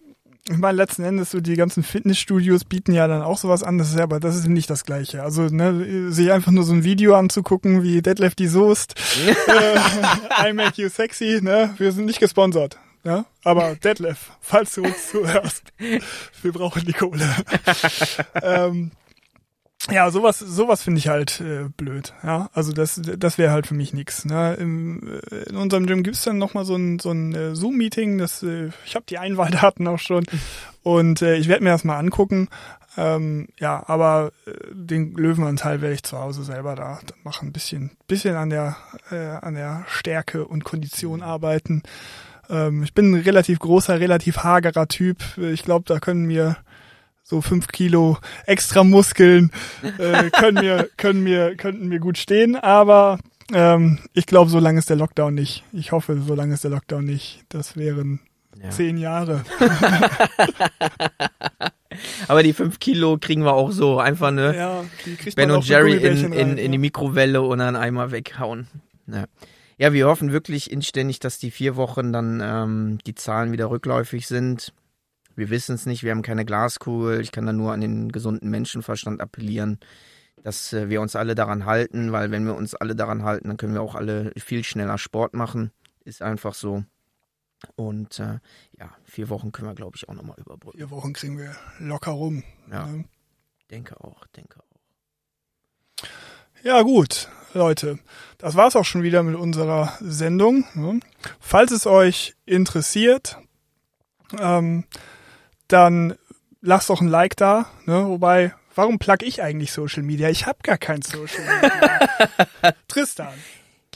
ich 0.48 0.58
meine, 0.58 0.76
letzten 0.76 1.04
Endes 1.04 1.30
so 1.30 1.40
die 1.40 1.54
ganzen 1.54 1.84
Fitnessstudios 1.84 2.64
bieten 2.64 2.92
ja 2.92 3.06
dann 3.06 3.22
auch 3.22 3.38
sowas 3.38 3.62
an, 3.62 3.78
das 3.78 3.90
ist 3.90 4.00
aber 4.00 4.18
das 4.18 4.34
ist 4.36 4.48
nicht 4.48 4.68
das 4.70 4.84
Gleiche. 4.84 5.22
Also 5.22 5.42
ne, 5.42 6.10
sich 6.12 6.32
einfach 6.32 6.50
nur 6.50 6.64
so 6.64 6.72
ein 6.72 6.82
Video 6.82 7.14
anzugucken 7.14 7.84
wie 7.84 8.02
Deadlift 8.02 8.40
die 8.40 8.48
Soest, 8.48 8.94
äh, 9.46 10.48
I 10.48 10.52
make 10.52 10.82
you 10.82 10.88
sexy, 10.88 11.38
ne, 11.40 11.74
wir 11.78 11.92
sind 11.92 12.06
nicht 12.06 12.18
gesponsert. 12.18 12.78
Ja, 13.04 13.24
aber 13.42 13.74
Detlef, 13.74 14.30
falls 14.40 14.74
du 14.74 14.84
uns 14.84 15.10
zuhörst, 15.10 15.72
wir 16.42 16.52
brauchen 16.52 16.84
die 16.84 16.92
Kohle. 16.92 17.28
ähm, 18.42 18.92
ja, 19.90 20.10
sowas, 20.10 20.38
sowas 20.38 20.82
finde 20.82 20.98
ich 20.98 21.08
halt 21.08 21.40
äh, 21.40 21.68
blöd. 21.76 22.14
Ja, 22.22 22.50
also 22.54 22.72
das, 22.72 23.00
das 23.02 23.38
wäre 23.38 23.52
halt 23.52 23.66
für 23.66 23.74
mich 23.74 23.92
nix. 23.92 24.24
Ne? 24.24 24.54
Im, 24.54 25.20
äh, 25.30 25.48
in 25.48 25.56
unserem 25.56 25.86
Gym 25.86 26.02
gibt's 26.02 26.22
dann 26.22 26.38
noch 26.38 26.54
mal 26.54 26.64
so 26.64 26.76
ein, 26.76 26.98
so 26.98 27.10
ein 27.10 27.34
äh, 27.34 27.54
Zoom-Meeting. 27.54 28.18
Das, 28.18 28.42
äh, 28.42 28.70
ich 28.86 28.94
habe 28.94 29.06
die 29.08 29.18
Einwahldaten 29.18 29.86
auch 29.88 29.98
schon 29.98 30.24
und 30.82 31.22
äh, 31.22 31.36
ich 31.36 31.48
werde 31.48 31.64
mir 31.64 31.70
das 31.70 31.84
mal 31.84 31.98
angucken. 31.98 32.48
Ähm, 32.96 33.48
ja, 33.58 33.82
aber 33.86 34.32
äh, 34.46 34.52
den 34.72 35.14
Löwenanteil 35.14 35.80
werde 35.80 35.94
ich 35.94 36.02
zu 36.02 36.18
Hause 36.18 36.44
selber 36.44 36.74
da 36.74 37.00
machen, 37.24 37.48
ein 37.48 37.52
bisschen, 37.52 37.92
bisschen 38.06 38.36
an 38.36 38.50
der, 38.50 38.76
äh, 39.10 39.16
an 39.16 39.54
der 39.54 39.84
Stärke 39.88 40.44
und 40.46 40.64
Kondition 40.64 41.22
arbeiten. 41.22 41.82
Ähm, 42.50 42.82
ich 42.82 42.92
bin 42.92 43.12
ein 43.12 43.20
relativ 43.22 43.58
großer, 43.60 43.98
relativ 43.98 44.38
hagerer 44.38 44.88
Typ. 44.88 45.18
Ich 45.38 45.62
glaube, 45.62 45.84
da 45.86 46.00
können 46.00 46.26
mir 46.26 46.56
so 47.32 47.40
fünf 47.40 47.68
Kilo 47.68 48.18
extra 48.44 48.84
Muskeln 48.84 49.50
äh, 49.96 50.28
können 50.28 50.62
mir 50.62 50.90
können 50.98 51.22
mir 51.22 51.56
könnten 51.56 51.88
mir 51.88 51.98
gut 51.98 52.18
stehen, 52.18 52.56
aber 52.56 53.18
ähm, 53.54 54.00
ich 54.12 54.26
glaube, 54.26 54.50
so 54.50 54.58
lange 54.58 54.78
ist 54.78 54.90
der 54.90 54.96
Lockdown 54.96 55.34
nicht. 55.34 55.64
Ich 55.72 55.92
hoffe, 55.92 56.20
so 56.20 56.34
lange 56.34 56.52
ist 56.52 56.64
der 56.64 56.72
Lockdown 56.72 57.06
nicht. 57.06 57.42
Das 57.48 57.74
wären 57.74 58.20
ja. 58.62 58.68
zehn 58.68 58.98
Jahre. 58.98 59.46
aber 62.28 62.42
die 62.42 62.52
fünf 62.52 62.80
Kilo 62.80 63.16
kriegen 63.18 63.44
wir 63.44 63.54
auch 63.54 63.70
so 63.70 63.98
einfach 63.98 64.30
ne. 64.30 64.54
Ja, 64.54 64.84
Ben 65.34 65.50
und 65.50 65.66
Jerry 65.66 65.94
in, 65.94 66.34
in, 66.34 66.58
in 66.58 66.70
die 66.70 66.78
Mikrowelle 66.78 67.40
und 67.40 67.60
dann 67.60 67.76
einmal 67.76 68.10
weghauen. 68.10 68.66
Ja. 69.06 69.24
ja, 69.78 69.94
wir 69.94 70.06
hoffen 70.06 70.32
wirklich 70.32 70.70
inständig, 70.70 71.18
dass 71.18 71.38
die 71.38 71.50
vier 71.50 71.76
Wochen 71.76 72.12
dann 72.12 72.42
ähm, 72.44 72.98
die 73.06 73.14
Zahlen 73.14 73.52
wieder 73.52 73.70
rückläufig 73.70 74.26
sind 74.26 74.74
wir 75.36 75.50
wissen 75.50 75.74
es 75.74 75.86
nicht, 75.86 76.02
wir 76.02 76.10
haben 76.10 76.22
keine 76.22 76.44
Glaskugel. 76.44 77.20
Ich 77.20 77.32
kann 77.32 77.46
da 77.46 77.52
nur 77.52 77.72
an 77.72 77.80
den 77.80 78.12
gesunden 78.12 78.50
Menschenverstand 78.50 79.20
appellieren, 79.20 79.78
dass 80.42 80.72
äh, 80.72 80.88
wir 80.88 81.00
uns 81.00 81.16
alle 81.16 81.34
daran 81.34 81.66
halten, 81.66 82.12
weil 82.12 82.30
wenn 82.30 82.44
wir 82.44 82.54
uns 82.54 82.74
alle 82.74 82.94
daran 82.94 83.22
halten, 83.22 83.48
dann 83.48 83.56
können 83.56 83.74
wir 83.74 83.82
auch 83.82 83.94
alle 83.94 84.32
viel 84.36 84.64
schneller 84.64 84.98
Sport 84.98 85.34
machen. 85.34 85.72
Ist 86.04 86.22
einfach 86.22 86.54
so. 86.54 86.84
Und 87.76 88.18
äh, 88.18 88.38
ja, 88.78 88.90
vier 89.04 89.28
Wochen 89.28 89.52
können 89.52 89.68
wir, 89.68 89.74
glaube 89.74 89.96
ich, 89.96 90.08
auch 90.08 90.14
nochmal 90.14 90.36
überbrücken. 90.38 90.78
Vier 90.78 90.90
Wochen 90.90 91.12
kriegen 91.12 91.38
wir 91.38 91.54
locker 91.78 92.10
rum. 92.10 92.42
Ja, 92.70 92.88
ja. 92.88 93.04
denke 93.70 94.02
auch, 94.02 94.26
denke 94.28 94.58
auch. 94.60 96.06
Ja, 96.64 96.82
gut, 96.82 97.28
Leute. 97.54 97.98
Das 98.38 98.54
war's 98.54 98.76
auch 98.76 98.84
schon 98.84 99.02
wieder 99.02 99.22
mit 99.22 99.34
unserer 99.34 99.96
Sendung. 100.00 100.64
Falls 101.40 101.72
es 101.72 101.86
euch 101.86 102.34
interessiert, 102.46 103.38
ähm, 104.38 104.84
dann 105.72 106.14
lasst 106.60 106.90
doch 106.90 107.00
ein 107.00 107.08
Like 107.08 107.36
da. 107.36 107.66
Ne? 107.86 108.06
Wobei, 108.06 108.54
warum 108.74 108.98
plug 108.98 109.18
ich 109.22 109.42
eigentlich 109.42 109.72
Social 109.72 110.02
Media? 110.02 110.28
Ich 110.28 110.46
habe 110.46 110.58
gar 110.62 110.78
kein 110.78 111.02
Social 111.02 111.44
Media. 111.44 112.08
Tristan. 112.88 113.34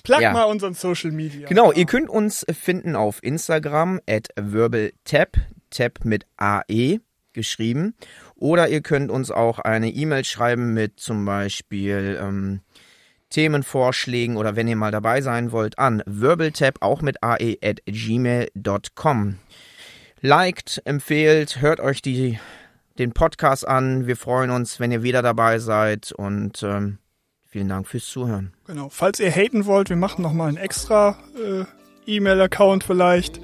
Plug 0.02 0.20
ja. 0.20 0.32
mal 0.32 0.44
unseren 0.44 0.74
Social 0.74 1.10
Media. 1.10 1.48
Genau, 1.48 1.72
ihr 1.72 1.86
könnt 1.86 2.08
uns 2.08 2.46
finden 2.50 2.94
auf 2.94 3.22
Instagram 3.22 4.00
at 4.08 4.28
verbal_tap, 4.36 5.36
tap 5.70 6.04
mit 6.04 6.26
AE 6.36 7.00
geschrieben. 7.32 7.94
Oder 8.36 8.68
ihr 8.68 8.82
könnt 8.82 9.10
uns 9.10 9.30
auch 9.30 9.58
eine 9.58 9.90
E-Mail 9.90 10.24
schreiben 10.24 10.74
mit 10.74 11.00
zum 11.00 11.24
Beispiel 11.24 12.18
ähm, 12.22 12.60
Themenvorschlägen 13.30 14.36
oder 14.36 14.54
wenn 14.54 14.68
ihr 14.68 14.76
mal 14.76 14.92
dabei 14.92 15.20
sein 15.20 15.50
wollt 15.50 15.78
an 15.78 16.02
verbal_tap 16.06 16.78
auch 16.80 17.02
mit 17.02 17.22
AE 17.22 17.58
at 17.62 17.80
gmail.com 17.86 19.38
liked, 20.26 20.82
empfehlt, 20.84 21.60
hört 21.60 21.78
euch 21.78 22.02
die, 22.02 22.38
den 22.98 23.12
Podcast 23.12 23.66
an. 23.66 24.06
Wir 24.06 24.16
freuen 24.16 24.50
uns, 24.50 24.80
wenn 24.80 24.90
ihr 24.90 25.02
wieder 25.02 25.22
dabei 25.22 25.60
seid 25.60 26.10
und 26.10 26.62
ähm, 26.64 26.98
vielen 27.46 27.68
Dank 27.68 27.86
fürs 27.86 28.06
Zuhören. 28.06 28.52
Genau. 28.66 28.88
Falls 28.90 29.20
ihr 29.20 29.30
haten 29.30 29.66
wollt, 29.66 29.88
wir 29.88 29.96
machen 29.96 30.22
nochmal 30.22 30.48
einen 30.48 30.56
extra 30.56 31.16
äh, 31.36 31.64
E-Mail-Account 32.10 32.82
vielleicht. 32.82 33.40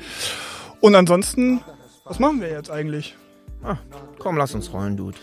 Und 0.80 0.96
ansonsten, 0.96 1.60
was 2.04 2.18
machen 2.18 2.40
wir 2.40 2.50
jetzt 2.50 2.70
eigentlich? 2.70 3.16
Ah, 3.62 3.76
komm, 4.18 4.36
lass 4.36 4.52
uns 4.54 4.72
rollen, 4.72 4.96
Dude. 4.96 5.18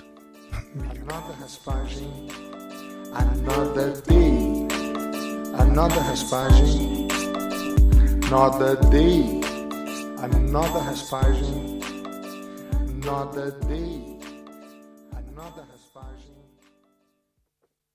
Another 3.14 4.02
day, 4.08 4.68
another 5.58 6.10
Hespagin, 6.10 7.08
another 8.24 8.76
day. 8.92 9.39
Another 10.24 10.80
Hespagin, 10.82 11.82
another 12.90 13.52
day. 13.68 14.19